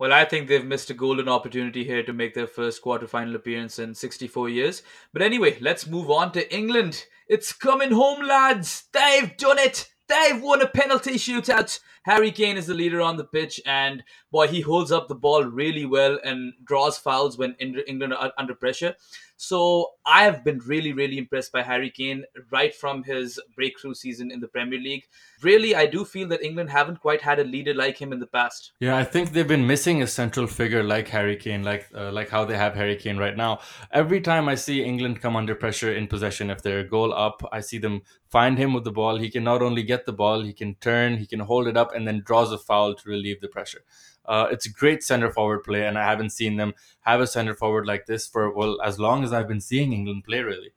Well, 0.00 0.14
I 0.14 0.24
think 0.24 0.48
they've 0.48 0.64
missed 0.64 0.88
a 0.88 0.94
golden 0.94 1.28
opportunity 1.28 1.84
here 1.84 2.02
to 2.02 2.14
make 2.14 2.32
their 2.32 2.46
first 2.46 2.82
quarterfinal 2.82 3.34
appearance 3.34 3.78
in 3.78 3.94
64 3.94 4.48
years. 4.48 4.82
But 5.12 5.20
anyway, 5.20 5.58
let's 5.60 5.86
move 5.86 6.10
on 6.10 6.32
to 6.32 6.54
England. 6.54 7.04
It's 7.28 7.52
coming 7.52 7.90
home, 7.92 8.26
lads. 8.26 8.84
They've 8.94 9.36
done 9.36 9.58
it. 9.58 9.90
They've 10.08 10.40
won 10.40 10.62
a 10.62 10.66
penalty 10.66 11.16
shootout. 11.16 11.80
Harry 12.02 12.30
Kane 12.30 12.56
is 12.56 12.66
the 12.66 12.74
leader 12.74 13.00
on 13.00 13.16
the 13.16 13.24
pitch, 13.24 13.60
and 13.66 14.02
boy, 14.30 14.48
he 14.48 14.60
holds 14.60 14.90
up 14.90 15.08
the 15.08 15.14
ball 15.14 15.44
really 15.44 15.84
well 15.84 16.18
and 16.24 16.52
draws 16.64 16.96
fouls 16.96 17.36
when 17.36 17.54
England 17.60 18.14
are 18.14 18.32
under 18.38 18.54
pressure. 18.54 18.94
So 19.42 19.92
I 20.04 20.24
have 20.24 20.44
been 20.44 20.58
really, 20.58 20.92
really 20.92 21.16
impressed 21.16 21.50
by 21.50 21.62
Harry 21.62 21.88
Kane 21.88 22.24
right 22.50 22.74
from 22.74 23.02
his 23.04 23.40
breakthrough 23.56 23.94
season 23.94 24.30
in 24.30 24.38
the 24.38 24.48
Premier 24.48 24.78
League. 24.78 25.04
Really, 25.42 25.74
I 25.74 25.86
do 25.86 26.04
feel 26.04 26.28
that 26.28 26.42
England 26.42 26.68
haven't 26.68 27.00
quite 27.00 27.22
had 27.22 27.38
a 27.38 27.44
leader 27.44 27.72
like 27.72 27.96
him 27.96 28.12
in 28.12 28.20
the 28.20 28.26
past. 28.26 28.72
Yeah, 28.80 28.98
I 28.98 29.04
think 29.04 29.32
they've 29.32 29.48
been 29.48 29.66
missing 29.66 30.02
a 30.02 30.06
central 30.06 30.46
figure 30.46 30.82
like 30.82 31.08
Harry 31.08 31.36
Kane, 31.36 31.62
like 31.62 31.88
uh, 31.94 32.12
like 32.12 32.28
how 32.28 32.44
they 32.44 32.58
have 32.58 32.74
Harry 32.74 32.96
Kane 32.96 33.16
right 33.16 33.34
now. 33.34 33.60
Every 33.90 34.20
time 34.20 34.46
I 34.46 34.56
see 34.56 34.84
England 34.84 35.22
come 35.22 35.36
under 35.36 35.54
pressure 35.54 35.94
in 35.94 36.06
possession, 36.06 36.50
if 36.50 36.60
they're 36.60 36.80
a 36.80 36.88
goal 36.88 37.14
up, 37.14 37.42
I 37.50 37.60
see 37.60 37.78
them 37.78 38.02
find 38.28 38.58
him 38.58 38.74
with 38.74 38.84
the 38.84 38.92
ball. 38.92 39.16
He 39.16 39.30
can 39.30 39.42
not 39.42 39.62
only 39.62 39.82
get 39.82 40.04
the 40.04 40.12
ball, 40.12 40.42
he 40.42 40.52
can 40.52 40.74
turn, 40.74 41.16
he 41.16 41.26
can 41.26 41.40
hold 41.40 41.66
it 41.66 41.78
up, 41.78 41.89
and 41.94 42.06
then 42.06 42.22
draws 42.24 42.52
a 42.52 42.58
foul 42.58 42.94
to 42.94 43.08
relieve 43.08 43.40
the 43.40 43.48
pressure. 43.48 43.82
Uh, 44.26 44.46
it's 44.50 44.66
a 44.66 44.72
great 44.72 45.02
center 45.02 45.30
forward 45.30 45.64
play, 45.64 45.86
and 45.86 45.98
I 45.98 46.04
haven't 46.04 46.30
seen 46.30 46.56
them 46.56 46.74
have 47.00 47.20
a 47.20 47.26
center 47.26 47.54
forward 47.54 47.86
like 47.86 48.06
this 48.06 48.26
for 48.26 48.52
well 48.54 48.80
as 48.82 48.98
long 48.98 49.24
as 49.24 49.32
I've 49.32 49.48
been 49.48 49.60
seeing 49.60 49.92
England 49.92 50.24
play. 50.24 50.40
Really. 50.40 50.72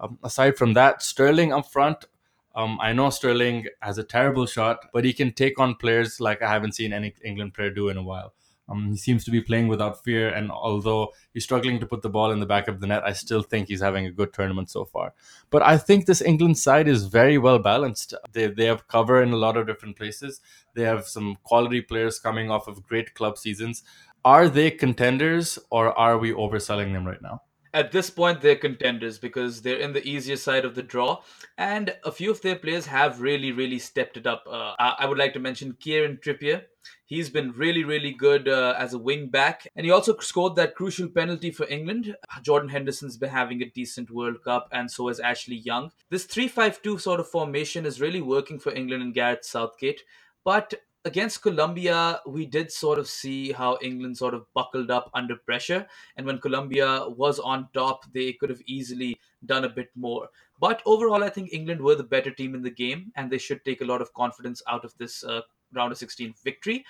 Um, 0.00 0.18
aside 0.22 0.56
from 0.56 0.74
that, 0.74 1.02
Sterling 1.02 1.52
up 1.52 1.70
front. 1.70 2.06
Um, 2.54 2.78
I 2.80 2.92
know 2.92 3.10
Sterling 3.10 3.66
has 3.80 3.98
a 3.98 4.04
terrible 4.04 4.46
shot, 4.46 4.86
but 4.92 5.04
he 5.04 5.12
can 5.12 5.32
take 5.32 5.60
on 5.60 5.76
players 5.76 6.20
like 6.20 6.42
I 6.42 6.50
haven't 6.50 6.74
seen 6.74 6.92
any 6.92 7.14
England 7.24 7.54
player 7.54 7.70
do 7.70 7.88
in 7.88 7.96
a 7.96 8.02
while. 8.02 8.34
Um, 8.68 8.90
he 8.90 8.96
seems 8.96 9.24
to 9.24 9.30
be 9.30 9.40
playing 9.40 9.68
without 9.68 10.04
fear, 10.04 10.28
and 10.28 10.50
although 10.50 11.12
he's 11.32 11.44
struggling 11.44 11.80
to 11.80 11.86
put 11.86 12.02
the 12.02 12.10
ball 12.10 12.30
in 12.30 12.40
the 12.40 12.46
back 12.46 12.68
of 12.68 12.80
the 12.80 12.86
net, 12.86 13.02
I 13.04 13.12
still 13.12 13.42
think 13.42 13.68
he's 13.68 13.80
having 13.80 14.06
a 14.06 14.10
good 14.10 14.32
tournament 14.32 14.70
so 14.70 14.84
far. 14.84 15.14
But 15.50 15.62
I 15.62 15.78
think 15.78 16.04
this 16.06 16.20
England 16.20 16.58
side 16.58 16.88
is 16.88 17.04
very 17.04 17.38
well 17.38 17.58
balanced. 17.58 18.14
They 18.32 18.48
they 18.48 18.66
have 18.66 18.88
cover 18.88 19.22
in 19.22 19.32
a 19.32 19.36
lot 19.36 19.56
of 19.56 19.66
different 19.66 19.96
places. 19.96 20.40
They 20.74 20.82
have 20.82 21.06
some 21.06 21.36
quality 21.42 21.80
players 21.80 22.18
coming 22.18 22.50
off 22.50 22.68
of 22.68 22.82
great 22.82 23.14
club 23.14 23.38
seasons. 23.38 23.82
Are 24.24 24.48
they 24.48 24.70
contenders, 24.70 25.58
or 25.70 25.98
are 25.98 26.18
we 26.18 26.32
overselling 26.32 26.92
them 26.92 27.06
right 27.06 27.22
now? 27.22 27.42
At 27.78 27.92
this 27.92 28.10
point 28.10 28.40
they're 28.40 28.56
contenders 28.56 29.18
because 29.18 29.62
they're 29.62 29.78
in 29.78 29.92
the 29.92 30.06
easier 30.06 30.36
side 30.36 30.64
of 30.64 30.74
the 30.74 30.82
draw. 30.82 31.22
And 31.56 31.94
a 32.04 32.10
few 32.10 32.30
of 32.30 32.42
their 32.42 32.56
players 32.56 32.86
have 32.86 33.20
really 33.20 33.52
really 33.52 33.78
stepped 33.78 34.16
it 34.16 34.26
up. 34.26 34.44
Uh, 34.50 34.74
i 34.78 35.06
would 35.06 35.18
like 35.18 35.32
to 35.34 35.38
mention 35.38 35.76
kieran 35.78 36.16
trippier. 36.16 36.62
He's 37.06 37.30
been 37.30 37.52
really 37.52 37.84
really 37.84 38.10
good 38.12 38.48
uh, 38.48 38.74
as 38.76 38.94
a 38.94 38.98
wing 38.98 39.28
back. 39.28 39.68
And 39.76 39.86
he 39.86 39.92
also 39.92 40.16
scored 40.18 40.56
that 40.56 40.74
crucial 40.74 41.08
penalty 41.08 41.52
for 41.52 41.68
england. 41.68 42.16
Jordan 42.42 42.68
henderson's 42.68 43.16
been 43.16 43.30
having 43.30 43.62
a 43.62 43.70
decent 43.70 44.10
world 44.10 44.42
cup 44.42 44.68
and 44.72 44.90
so 44.90 45.08
has 45.08 45.20
ashley 45.20 45.56
young. 45.56 45.90
This 46.10 46.26
3-5-2 46.26 47.00
sort 47.00 47.20
of 47.20 47.28
formation 47.28 47.86
is 47.86 48.00
really 48.00 48.20
working 48.20 48.58
for 48.58 48.72
england 48.72 49.02
and 49.04 49.14
gareth 49.14 49.44
southgate. 49.44 50.02
But 50.44 50.74
against 51.08 51.40
Colombia, 51.40 52.20
we 52.26 52.44
did 52.44 52.70
sort 52.70 52.98
of 52.98 53.08
see 53.08 53.50
how 53.50 53.78
England 53.80 54.18
sort 54.18 54.34
of 54.34 54.44
buckled 54.52 54.90
up 54.90 55.10
under 55.14 55.36
pressure. 55.36 55.86
And 56.16 56.26
when 56.26 56.38
Colombia 56.38 57.04
was 57.08 57.38
on 57.38 57.68
top, 57.72 58.04
they 58.12 58.34
could 58.34 58.50
have 58.50 58.60
easily 58.66 59.18
done 59.46 59.64
a 59.64 59.70
bit 59.70 59.88
more. 59.96 60.28
But 60.60 60.82
overall, 60.84 61.24
I 61.24 61.30
think 61.30 61.52
England 61.52 61.80
were 61.80 61.94
the 61.94 62.04
better 62.04 62.30
team 62.30 62.54
in 62.54 62.62
the 62.62 62.70
game, 62.70 63.10
and 63.16 63.30
they 63.30 63.38
should 63.38 63.64
take 63.64 63.80
a 63.80 63.86
lot 63.86 64.02
of 64.02 64.12
confidence 64.12 64.62
out 64.68 64.84
of 64.84 64.92
this 64.98 65.24
uh, 65.24 65.40
round 65.72 65.92
of 65.92 65.98
16 65.98 66.34
victory. 66.44 66.84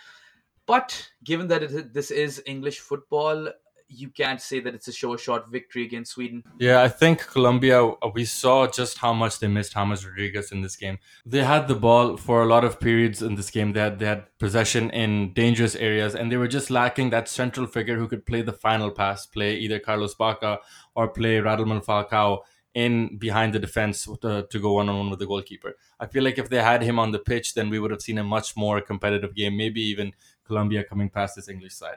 But 0.66 1.10
given 1.24 1.46
that 1.48 1.62
it, 1.62 1.94
this 1.94 2.10
is 2.10 2.42
English 2.44 2.80
football, 2.80 3.48
you 3.88 4.10
can't 4.10 4.40
say 4.40 4.60
that 4.60 4.74
it's 4.74 4.88
a 4.88 4.92
sure 4.92 5.16
shot 5.16 5.50
victory 5.50 5.84
against 5.84 6.12
Sweden. 6.12 6.44
Yeah, 6.58 6.82
I 6.82 6.88
think 6.88 7.26
Colombia, 7.26 7.84
uh, 7.84 8.10
we 8.12 8.24
saw 8.24 8.66
just 8.66 8.98
how 8.98 9.12
much 9.12 9.38
they 9.38 9.48
missed 9.48 9.72
James 9.72 10.04
Rodriguez 10.06 10.52
in 10.52 10.60
this 10.60 10.76
game. 10.76 10.98
They 11.24 11.42
had 11.42 11.68
the 11.68 11.74
ball 11.74 12.16
for 12.16 12.42
a 12.42 12.46
lot 12.46 12.64
of 12.64 12.80
periods 12.80 13.22
in 13.22 13.34
this 13.34 13.50
game. 13.50 13.72
They 13.72 13.80
had, 13.80 13.98
they 13.98 14.06
had 14.06 14.26
possession 14.38 14.90
in 14.90 15.32
dangerous 15.32 15.74
areas, 15.74 16.14
and 16.14 16.30
they 16.30 16.36
were 16.36 16.48
just 16.48 16.70
lacking 16.70 17.10
that 17.10 17.28
central 17.28 17.66
figure 17.66 17.96
who 17.96 18.08
could 18.08 18.26
play 18.26 18.42
the 18.42 18.52
final 18.52 18.90
pass, 18.90 19.26
play 19.26 19.56
either 19.56 19.78
Carlos 19.78 20.14
Bacca 20.14 20.58
or 20.94 21.08
play 21.08 21.36
Radamel 21.36 21.84
Falcao 21.84 22.40
in 22.74 23.16
behind 23.16 23.54
the 23.54 23.58
defense 23.58 24.06
to, 24.20 24.46
to 24.48 24.58
go 24.60 24.74
one 24.74 24.88
on 24.88 24.98
one 24.98 25.10
with 25.10 25.18
the 25.18 25.26
goalkeeper. 25.26 25.76
I 25.98 26.06
feel 26.06 26.22
like 26.22 26.38
if 26.38 26.50
they 26.50 26.62
had 26.62 26.82
him 26.82 26.98
on 26.98 27.10
the 27.10 27.18
pitch, 27.18 27.54
then 27.54 27.70
we 27.70 27.78
would 27.78 27.90
have 27.90 28.02
seen 28.02 28.18
a 28.18 28.24
much 28.24 28.56
more 28.56 28.80
competitive 28.80 29.34
game, 29.34 29.56
maybe 29.56 29.80
even 29.80 30.12
Colombia 30.44 30.84
coming 30.84 31.08
past 31.08 31.36
this 31.36 31.48
English 31.48 31.74
side 31.74 31.96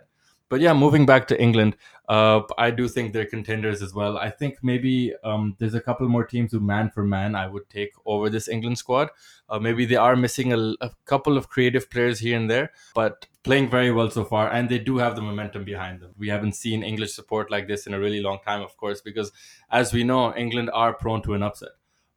but 0.51 0.59
yeah, 0.59 0.73
moving 0.73 1.05
back 1.05 1.29
to 1.29 1.41
England, 1.41 1.77
uh, 2.09 2.41
I 2.57 2.71
do 2.71 2.89
think 2.89 3.13
they're 3.13 3.25
contenders 3.25 3.81
as 3.81 3.93
well. 3.93 4.17
I 4.17 4.29
think 4.29 4.57
maybe 4.61 5.13
um, 5.23 5.55
there's 5.59 5.75
a 5.75 5.79
couple 5.79 6.09
more 6.09 6.25
teams 6.25 6.51
who 6.51 6.59
man 6.59 6.91
for 6.91 7.05
man 7.05 7.35
I 7.35 7.47
would 7.47 7.69
take 7.69 7.93
over 8.05 8.29
this 8.29 8.49
England 8.49 8.77
squad. 8.77 9.11
Uh, 9.47 9.59
maybe 9.59 9.85
they 9.85 9.95
are 9.95 10.17
missing 10.17 10.51
a, 10.51 10.57
a, 10.81 10.91
couple 11.05 11.37
of 11.37 11.47
creative 11.47 11.89
players 11.89 12.19
here 12.19 12.37
and 12.37 12.51
there, 12.51 12.71
but 12.93 13.27
playing 13.43 13.69
very 13.69 13.93
well 13.93 14.09
so 14.09 14.25
far, 14.25 14.51
and 14.51 14.67
they 14.67 14.77
do 14.77 14.97
have 14.97 15.15
the 15.15 15.21
momentum 15.21 15.63
behind 15.63 16.01
them. 16.01 16.11
We 16.17 16.27
haven't 16.27 16.57
seen 16.57 16.83
English 16.83 17.13
support 17.13 17.49
like 17.49 17.69
this 17.69 17.87
in 17.87 17.93
a 17.93 17.99
really 17.99 18.21
long 18.21 18.39
time, 18.45 18.61
of 18.61 18.75
course, 18.75 18.99
because 18.99 19.31
as 19.69 19.93
we 19.93 20.03
know, 20.03 20.35
England 20.35 20.69
are 20.73 20.93
prone 20.93 21.21
to 21.21 21.33
an 21.33 21.43
upset 21.43 21.69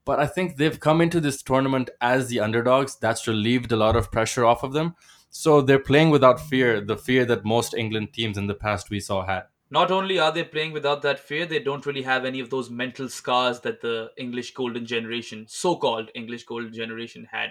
but 0.07 0.21
I 0.21 0.27
think 0.27 0.57
they've 0.59 0.79
come 0.79 1.01
into 1.01 1.19
this 1.19 1.43
tournament 1.43 1.89
as 1.99 2.29
the 2.29 2.41
underdogs. 2.41 2.97
That's 2.97 3.27
relieved 3.27 3.73
a 3.73 3.77
lot 3.77 3.97
of 3.97 4.13
pressure 4.13 4.45
off 4.45 4.63
of 4.63 4.75
them. 4.75 4.97
So 5.37 5.61
they're 5.61 5.81
playing 5.81 6.11
without 6.11 6.41
fear, 6.41 6.81
the 6.81 6.97
fear 6.97 7.25
that 7.25 7.45
most 7.45 7.75
England 7.75 8.13
teams 8.13 8.39
in 8.39 8.47
the 8.47 8.55
past 8.55 8.89
we 8.89 9.01
saw 9.01 9.27
had. 9.27 9.43
Not 9.69 9.91
only 9.91 10.17
are 10.17 10.31
they 10.31 10.45
playing 10.45 10.71
without 10.71 11.03
that 11.03 11.19
fear, 11.19 11.45
they 11.45 11.59
don't 11.59 11.85
really 11.85 12.03
have 12.03 12.25
any 12.25 12.39
of 12.39 12.51
those 12.51 12.71
mental 12.71 13.09
scars 13.09 13.59
that 13.61 13.81
the 13.81 14.13
English 14.17 14.55
golden 14.55 14.87
generation, 14.87 15.47
so 15.49 15.75
called 15.75 16.09
English 16.15 16.45
golden 16.45 16.73
generation, 16.73 17.27
had. 17.33 17.51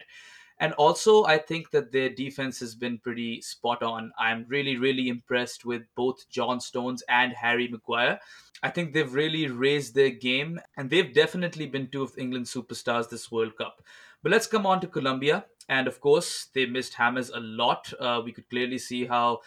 And 0.59 0.71
also, 0.73 1.25
I 1.25 1.37
think 1.37 1.71
that 1.71 1.91
their 1.91 2.07
defense 2.07 2.57
has 2.61 2.73
been 2.73 2.99
pretty 2.99 3.41
spot 3.41 3.83
on. 3.83 4.13
I'm 4.17 4.45
really, 4.47 4.77
really 4.77 5.09
impressed 5.09 5.65
with 5.65 5.81
both 5.93 6.29
John 6.29 6.61
Stones 6.61 7.03
and 7.09 7.33
Harry 7.33 7.67
Maguire. 7.67 8.21
I 8.63 8.69
think 8.69 8.93
they've 8.93 9.13
really 9.13 9.47
raised 9.47 9.93
their 9.93 10.11
game, 10.11 10.61
and 10.77 10.89
they've 10.89 11.13
definitely 11.13 11.65
been 11.65 11.89
two 11.89 12.03
of 12.03 12.17
England's 12.17 12.53
superstars 12.53 13.09
this 13.09 13.29
World 13.29 13.57
Cup. 13.57 13.81
But 14.23 14.31
let's 14.31 14.47
come 14.47 14.65
on 14.65 14.79
to 14.81 14.87
Colombia. 14.87 15.45
And 15.69 15.87
of 15.87 15.99
course, 15.99 16.47
they 16.55 16.65
missed 16.65 16.95
James 16.97 17.29
a 17.29 17.39
lot. 17.39 17.93
Uh, 17.99 18.21
we 18.23 18.31
could 18.31 18.49
clearly 18.49 18.77
see 18.77 19.05
how 19.05 19.41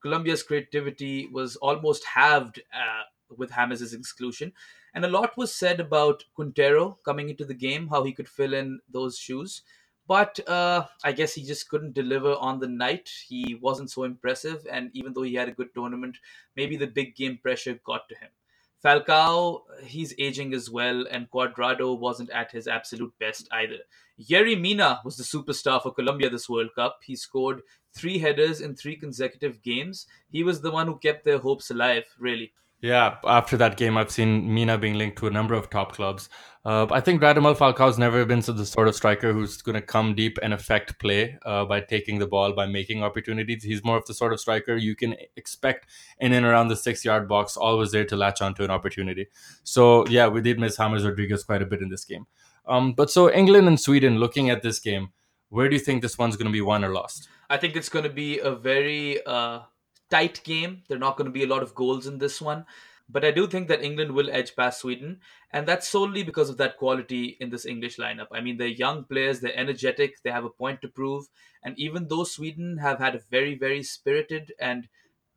Colombia's 0.00 0.42
creativity 0.42 1.28
was 1.32 1.56
almost 1.56 2.04
halved 2.04 2.60
uh, 2.72 3.02
with 3.36 3.54
James's 3.54 3.92
exclusion. 3.92 4.52
And 4.94 5.04
a 5.04 5.08
lot 5.08 5.36
was 5.36 5.54
said 5.54 5.80
about 5.80 6.24
Quintero 6.34 6.98
coming 7.04 7.30
into 7.30 7.44
the 7.44 7.54
game, 7.54 7.88
how 7.88 8.04
he 8.04 8.12
could 8.12 8.28
fill 8.28 8.54
in 8.54 8.80
those 8.88 9.18
shoes. 9.18 9.62
But 10.06 10.46
uh, 10.48 10.86
I 11.04 11.12
guess 11.12 11.32
he 11.34 11.44
just 11.44 11.68
couldn't 11.68 11.94
deliver 11.94 12.34
on 12.34 12.58
the 12.58 12.68
night. 12.68 13.08
He 13.28 13.58
wasn't 13.60 13.90
so 13.90 14.04
impressive. 14.04 14.66
And 14.70 14.90
even 14.92 15.12
though 15.12 15.22
he 15.22 15.34
had 15.34 15.48
a 15.48 15.52
good 15.52 15.72
tournament, 15.74 16.18
maybe 16.56 16.76
the 16.76 16.88
big 16.88 17.16
game 17.16 17.38
pressure 17.38 17.80
got 17.84 18.08
to 18.08 18.16
him. 18.16 18.30
Falcao, 18.84 19.60
he's 19.84 20.12
aging 20.18 20.54
as 20.54 20.68
well, 20.68 21.06
and 21.10 21.30
Cuadrado 21.30 21.96
wasn't 21.96 22.30
at 22.30 22.50
his 22.50 22.66
absolute 22.66 23.12
best 23.20 23.48
either. 23.52 23.78
Yerry 24.20 24.60
Mina 24.60 25.00
was 25.04 25.16
the 25.16 25.22
superstar 25.22 25.80
for 25.80 25.94
Colombia 25.94 26.28
this 26.28 26.48
World 26.48 26.70
Cup. 26.74 26.98
He 27.04 27.14
scored 27.14 27.62
three 27.94 28.18
headers 28.18 28.60
in 28.60 28.74
three 28.74 28.96
consecutive 28.96 29.62
games. 29.62 30.06
He 30.30 30.42
was 30.42 30.60
the 30.60 30.70
one 30.70 30.88
who 30.88 30.98
kept 30.98 31.24
their 31.24 31.38
hopes 31.38 31.70
alive, 31.70 32.04
really. 32.18 32.52
Yeah, 32.82 33.18
after 33.24 33.56
that 33.58 33.76
game, 33.76 33.96
I've 33.96 34.10
seen 34.10 34.52
Mina 34.52 34.76
being 34.76 34.94
linked 34.94 35.16
to 35.18 35.28
a 35.28 35.30
number 35.30 35.54
of 35.54 35.70
top 35.70 35.92
clubs. 35.92 36.28
Uh, 36.64 36.88
I 36.90 37.00
think 37.00 37.22
Radamel 37.22 37.56
Falcao's 37.56 37.96
never 37.96 38.24
been 38.24 38.40
the 38.40 38.66
sort 38.66 38.88
of 38.88 38.96
striker 38.96 39.32
who's 39.32 39.62
going 39.62 39.76
to 39.76 39.80
come 39.80 40.16
deep 40.16 40.36
and 40.42 40.52
affect 40.52 40.98
play 40.98 41.38
uh, 41.46 41.64
by 41.64 41.80
taking 41.80 42.18
the 42.18 42.26
ball, 42.26 42.52
by 42.52 42.66
making 42.66 43.04
opportunities. 43.04 43.62
He's 43.62 43.84
more 43.84 43.96
of 43.96 44.06
the 44.06 44.14
sort 44.14 44.32
of 44.32 44.40
striker 44.40 44.76
you 44.76 44.96
can 44.96 45.14
expect 45.36 45.86
in 46.18 46.32
and 46.32 46.44
around 46.44 46.68
the 46.68 46.76
six 46.76 47.04
yard 47.04 47.28
box, 47.28 47.56
always 47.56 47.92
there 47.92 48.04
to 48.04 48.16
latch 48.16 48.42
onto 48.42 48.64
an 48.64 48.70
opportunity. 48.70 49.28
So, 49.62 50.04
yeah, 50.08 50.26
we 50.26 50.40
did 50.40 50.58
miss 50.58 50.76
James 50.76 51.04
Rodriguez 51.04 51.44
quite 51.44 51.62
a 51.62 51.66
bit 51.66 51.82
in 51.82 51.88
this 51.88 52.04
game. 52.04 52.26
Um, 52.66 52.94
but 52.94 53.12
so, 53.12 53.32
England 53.32 53.68
and 53.68 53.78
Sweden, 53.78 54.18
looking 54.18 54.50
at 54.50 54.62
this 54.62 54.80
game, 54.80 55.12
where 55.50 55.68
do 55.68 55.76
you 55.76 55.80
think 55.80 56.02
this 56.02 56.18
one's 56.18 56.36
going 56.36 56.46
to 56.46 56.52
be 56.52 56.60
won 56.60 56.84
or 56.84 56.92
lost? 56.92 57.28
I 57.48 57.58
think 57.58 57.76
it's 57.76 57.88
going 57.88 58.04
to 58.04 58.10
be 58.10 58.40
a 58.40 58.56
very. 58.56 59.24
Uh 59.24 59.60
tight 60.12 60.44
game. 60.44 60.82
There 60.86 60.96
are 60.96 61.06
not 61.06 61.16
going 61.16 61.26
to 61.26 61.32
be 61.32 61.42
a 61.42 61.48
lot 61.48 61.62
of 61.62 61.74
goals 61.74 62.06
in 62.06 62.18
this 62.18 62.40
one. 62.40 62.66
But 63.08 63.24
I 63.24 63.30
do 63.30 63.46
think 63.46 63.68
that 63.68 63.82
England 63.82 64.12
will 64.12 64.30
edge 64.30 64.54
past 64.54 64.80
Sweden. 64.80 65.20
And 65.50 65.66
that's 65.66 65.88
solely 65.88 66.22
because 66.22 66.48
of 66.48 66.56
that 66.58 66.76
quality 66.76 67.36
in 67.40 67.50
this 67.50 67.66
English 67.66 67.96
lineup. 67.96 68.28
I 68.32 68.40
mean, 68.40 68.56
they're 68.56 68.68
young 68.68 69.04
players, 69.04 69.40
they're 69.40 69.56
energetic, 69.56 70.22
they 70.22 70.30
have 70.30 70.44
a 70.44 70.50
point 70.50 70.80
to 70.82 70.88
prove. 70.88 71.26
And 71.62 71.78
even 71.78 72.08
though 72.08 72.24
Sweden 72.24 72.78
have 72.78 72.98
had 72.98 73.14
a 73.14 73.20
very, 73.30 73.54
very 73.54 73.82
spirited 73.82 74.52
and 74.58 74.88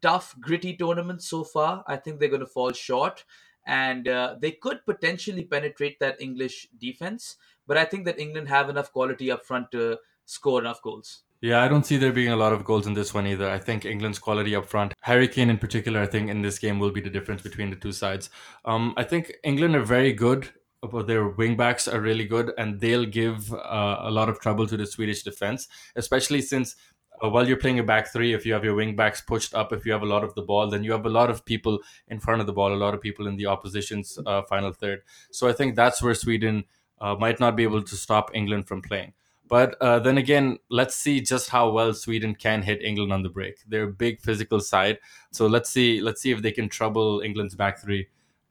tough, 0.01 0.36
gritty 0.39 0.76
tournament 0.76 1.23
so 1.23 1.43
far, 1.43 1.84
I 1.88 1.97
think 1.97 2.19
they're 2.19 2.30
going 2.30 2.39
to 2.41 2.47
fall 2.47 2.71
short. 2.71 3.26
And 3.65 4.07
uh, 4.07 4.36
they 4.39 4.51
could 4.51 4.86
potentially 4.86 5.43
penetrate 5.43 5.99
that 5.99 6.21
English 6.21 6.67
defense. 6.78 7.38
But 7.67 7.78
I 7.78 7.86
think 7.86 8.05
that 8.05 8.19
England 8.19 8.47
have 8.49 8.69
enough 8.69 8.91
quality 8.91 9.32
up 9.32 9.45
front 9.45 9.71
to 9.71 9.97
score 10.26 10.61
enough 10.61 10.82
goals. 10.82 11.23
Yeah, 11.46 11.62
I 11.62 11.68
don't 11.68 11.86
see 11.86 11.98
there 11.98 12.12
being 12.12 12.32
a 12.32 12.36
lot 12.36 12.54
of 12.54 12.66
goals 12.66 12.88
in 12.88 12.96
this 12.96 13.14
one 13.14 13.28
either. 13.28 13.48
I 13.48 13.60
think 13.60 13.86
England's 13.86 14.18
quality 14.18 14.56
up 14.56 14.66
front, 14.66 14.96
Harry 15.02 15.28
Kane 15.28 15.52
in 15.52 15.60
particular, 15.60 16.02
I 16.02 16.08
think 16.08 16.28
in 16.28 16.41
this 16.41 16.58
game 16.58 16.80
will 16.80 16.89
be 16.89 17.02
the 17.02 17.10
difference 17.12 17.43
between 17.43 17.70
the 17.70 17.76
two 17.76 17.91
sides. 17.91 18.32
Um, 18.66 18.96
I 18.98 19.04
think 19.04 19.32
England 19.43 19.76
are 19.76 19.84
very 19.84 20.12
good, 20.12 20.50
but 20.82 21.06
their 21.06 21.30
wingbacks 21.30 21.88
are 21.93 22.02
really 22.02 22.26
good, 22.26 22.52
and 22.58 22.80
they'll 22.80 23.06
give 23.06 23.54
uh, 23.54 23.98
a 24.00 24.10
lot 24.10 24.28
of 24.28 24.39
trouble 24.39 24.66
to 24.66 24.76
the 24.76 24.88
Swedish 24.88 25.22
defense, 25.22 25.68
especially 25.96 26.41
since 26.41 26.78
uh, 27.24 27.30
while 27.30 27.48
you're 27.48 27.58
playing 27.58 27.78
a 27.78 27.84
back 27.84 28.12
three, 28.12 28.34
if 28.34 28.43
you 28.43 28.52
have 28.52 28.66
your 28.66 28.74
wing 28.74 28.96
backs 28.96 29.22
pushed 29.22 29.54
up, 29.54 29.72
if 29.72 29.86
you 29.86 29.91
have 29.91 30.02
a 30.02 30.08
lot 30.08 30.24
of 30.24 30.34
the 30.34 30.41
ball, 30.41 30.68
then 30.68 30.84
you 30.84 30.93
have 30.93 31.06
a 31.06 31.10
lot 31.10 31.30
of 31.30 31.46
people 31.46 31.78
in 32.08 32.20
front 32.20 32.41
of 32.41 32.48
the 32.48 32.54
ball, 32.54 32.74
a 32.74 32.84
lot 32.86 32.96
of 32.96 33.02
people 33.02 33.28
in 33.28 33.38
the 33.38 33.46
opposition's 33.46 34.18
uh, 34.26 34.41
final 34.50 34.72
third. 34.72 35.04
So 35.32 35.48
I 35.48 35.54
think 35.54 35.76
that's 35.76 36.02
where 36.02 36.16
Sweden 36.16 36.64
uh, 37.00 37.14
might 37.20 37.39
not 37.39 37.56
be 37.56 37.62
able 37.62 37.84
to 37.84 37.96
stop 37.96 38.32
England 38.34 38.68
from 38.68 38.82
playing. 38.82 39.14
But 39.48 39.76
uh, 39.82 40.00
then 40.00 40.18
again, 40.18 40.58
let's 40.70 40.96
see 40.96 41.22
just 41.22 41.50
how 41.50 41.70
well 41.70 41.93
Sweden 41.93 42.36
can 42.36 42.64
hit 42.64 42.82
England 42.82 43.14
on 43.14 43.22
the 43.22 43.30
break. 43.30 43.60
They're 43.68 43.84
a 43.84 43.91
big 43.91 44.22
physical 44.22 44.60
side, 44.60 45.00
so 45.32 45.46
let's 45.46 45.70
see 45.70 46.02
let's 46.02 46.22
see 46.22 46.32
if 46.32 46.41
they 46.41 46.52
can 46.52 46.68
trouble 46.68 47.22
England's 47.22 47.56
back 47.56 47.80
three 47.80 48.08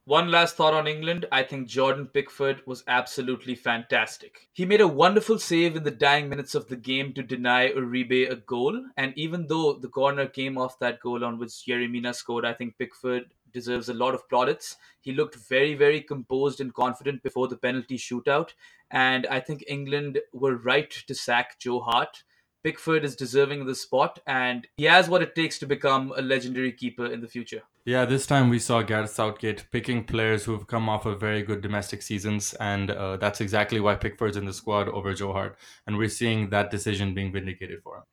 one 0.07 0.31
last 0.31 0.57
thought 0.57 0.75
on 0.75 0.87
England. 0.87 1.25
I 1.33 1.43
think 1.43 1.67
Jordan 1.67 2.07
Pickford 2.07 2.61
was 2.67 2.85
absolutely 2.89 3.55
fantastic. 3.55 4.49
He 4.53 4.67
made 4.67 4.83
a 4.83 4.89
wonderful 4.89 5.39
save 5.39 5.77
in 5.77 5.83
the 5.83 5.91
dying 5.91 6.29
minutes 6.29 6.55
of 6.55 6.69
the 6.69 6.77
game 6.77 7.15
to 7.15 7.23
deny 7.23 7.71
Uribe 7.71 8.31
a 8.31 8.37
goal. 8.37 8.85
And 8.99 9.15
even 9.17 9.47
though 9.47 9.73
the 9.73 9.89
corner 9.89 10.27
came 10.27 10.59
off 10.59 10.79
that 10.81 11.01
goal 11.01 11.25
on 11.25 11.39
which 11.39 11.65
Yerry 11.67 11.91
Mina 11.91 12.13
scored, 12.13 12.45
I 12.45 12.53
think 12.53 12.77
Pickford 12.77 13.31
deserves 13.51 13.89
a 13.89 13.95
lot 13.95 14.15
of 14.15 14.29
plaudits. 14.29 14.77
He 15.01 15.13
looked 15.13 15.37
very, 15.37 15.75
very 15.75 16.03
composed 16.03 16.61
and 16.61 16.75
confident 16.75 17.23
before 17.23 17.49
the 17.49 17.57
penalty 17.57 17.97
shootout. 17.97 18.51
And 18.95 19.27
I 19.27 19.41
think 19.41 19.65
England 19.67 20.21
were 20.33 20.57
right 20.57 20.91
to 21.09 21.15
sack 21.15 21.59
Joe 21.59 21.81
Hart. 21.81 22.23
Pickford 22.63 23.05
is 23.05 23.15
deserving 23.15 23.61
of 23.61 23.67
the 23.67 23.75
spot, 23.75 24.21
and 24.27 24.67
he 24.79 24.85
has 24.85 25.09
what 25.09 25.21
it 25.21 25.35
takes 25.35 25.59
to 25.59 25.67
become 25.67 26.15
a 26.17 26.23
legendary 26.23 26.73
keeper 26.73 27.05
in 27.05 27.21
the 27.21 27.29
future. 27.29 27.63
Yeah, 27.85 28.07
this 28.07 28.25
time 28.27 28.49
we 28.49 28.59
saw 28.59 28.81
Gareth 28.81 29.11
Southgate 29.11 29.67
picking 29.71 30.05
players 30.05 30.45
who've 30.45 30.67
come 30.67 30.89
off 30.89 31.05
of 31.05 31.21
very 31.21 31.43
good 31.43 31.61
domestic 31.61 32.01
seasons, 32.01 32.55
and 32.55 32.91
uh, 32.91 33.19
that's 33.19 33.43
exactly 33.43 33.81
why 33.81 33.97
Pickford's 33.97 34.39
in 34.39 34.47
the 34.47 34.55
squad 34.55 34.89
over 34.89 35.13
Joe 35.13 35.35
Hart, 35.35 35.59
and 35.87 35.99
we're 35.99 36.09
seeing 36.09 36.49
that 36.49 36.71
decision 36.71 37.13
being 37.13 37.33
vindicated 37.33 37.83
for 37.83 37.97
him. 37.97 38.05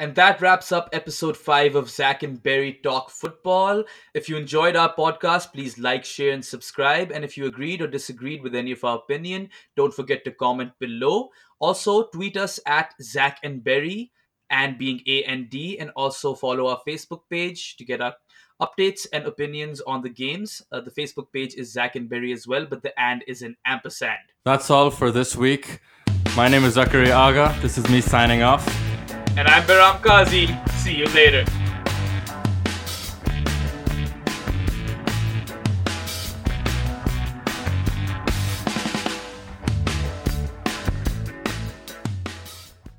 And 0.00 0.14
that 0.14 0.40
wraps 0.40 0.70
up 0.70 0.88
episode 0.92 1.36
five 1.36 1.74
of 1.74 1.90
Zak 1.90 2.22
and 2.22 2.40
Berry 2.40 2.78
Talk 2.84 3.10
Football. 3.10 3.82
If 4.14 4.28
you 4.28 4.36
enjoyed 4.36 4.76
our 4.76 4.94
podcast, 4.94 5.52
please 5.52 5.76
like, 5.76 6.04
share, 6.04 6.32
and 6.32 6.44
subscribe. 6.44 7.10
And 7.10 7.24
if 7.24 7.36
you 7.36 7.46
agreed 7.46 7.82
or 7.82 7.88
disagreed 7.88 8.40
with 8.40 8.54
any 8.54 8.70
of 8.70 8.84
our 8.84 8.98
opinion, 8.98 9.48
don't 9.76 9.92
forget 9.92 10.24
to 10.24 10.30
comment 10.30 10.70
below. 10.78 11.30
Also, 11.58 12.04
tweet 12.04 12.36
us 12.36 12.60
at 12.64 12.94
Zak 13.02 13.40
and 13.42 13.64
Berry 13.64 14.12
and 14.50 14.78
being 14.78 15.00
A 15.08 15.24
and 15.24 15.50
D, 15.50 15.80
and 15.80 15.90
also 15.96 16.32
follow 16.32 16.68
our 16.68 16.80
Facebook 16.86 17.22
page 17.28 17.76
to 17.78 17.84
get 17.84 18.00
our 18.00 18.14
updates 18.62 19.04
and 19.12 19.26
opinions 19.26 19.80
on 19.80 20.02
the 20.02 20.08
games. 20.08 20.62
Uh, 20.70 20.80
the 20.80 20.92
Facebook 20.92 21.32
page 21.32 21.56
is 21.56 21.72
Zak 21.72 21.96
and 21.96 22.08
Berry 22.08 22.32
as 22.32 22.46
well, 22.46 22.66
but 22.66 22.84
the 22.84 22.98
and 23.00 23.24
is 23.26 23.42
an 23.42 23.56
ampersand. 23.66 24.18
That's 24.44 24.70
all 24.70 24.92
for 24.92 25.10
this 25.10 25.34
week. 25.34 25.80
My 26.36 26.46
name 26.46 26.62
is 26.62 26.74
Zachary 26.74 27.10
Aga. 27.10 27.58
This 27.60 27.78
is 27.78 27.88
me 27.88 28.00
signing 28.00 28.42
off. 28.42 28.87
And 29.36 29.46
I'm 29.48 29.62
Baram 29.64 30.00
Kazi. 30.02 30.48
See 30.78 30.94
you 30.94 31.06
later. 31.06 31.44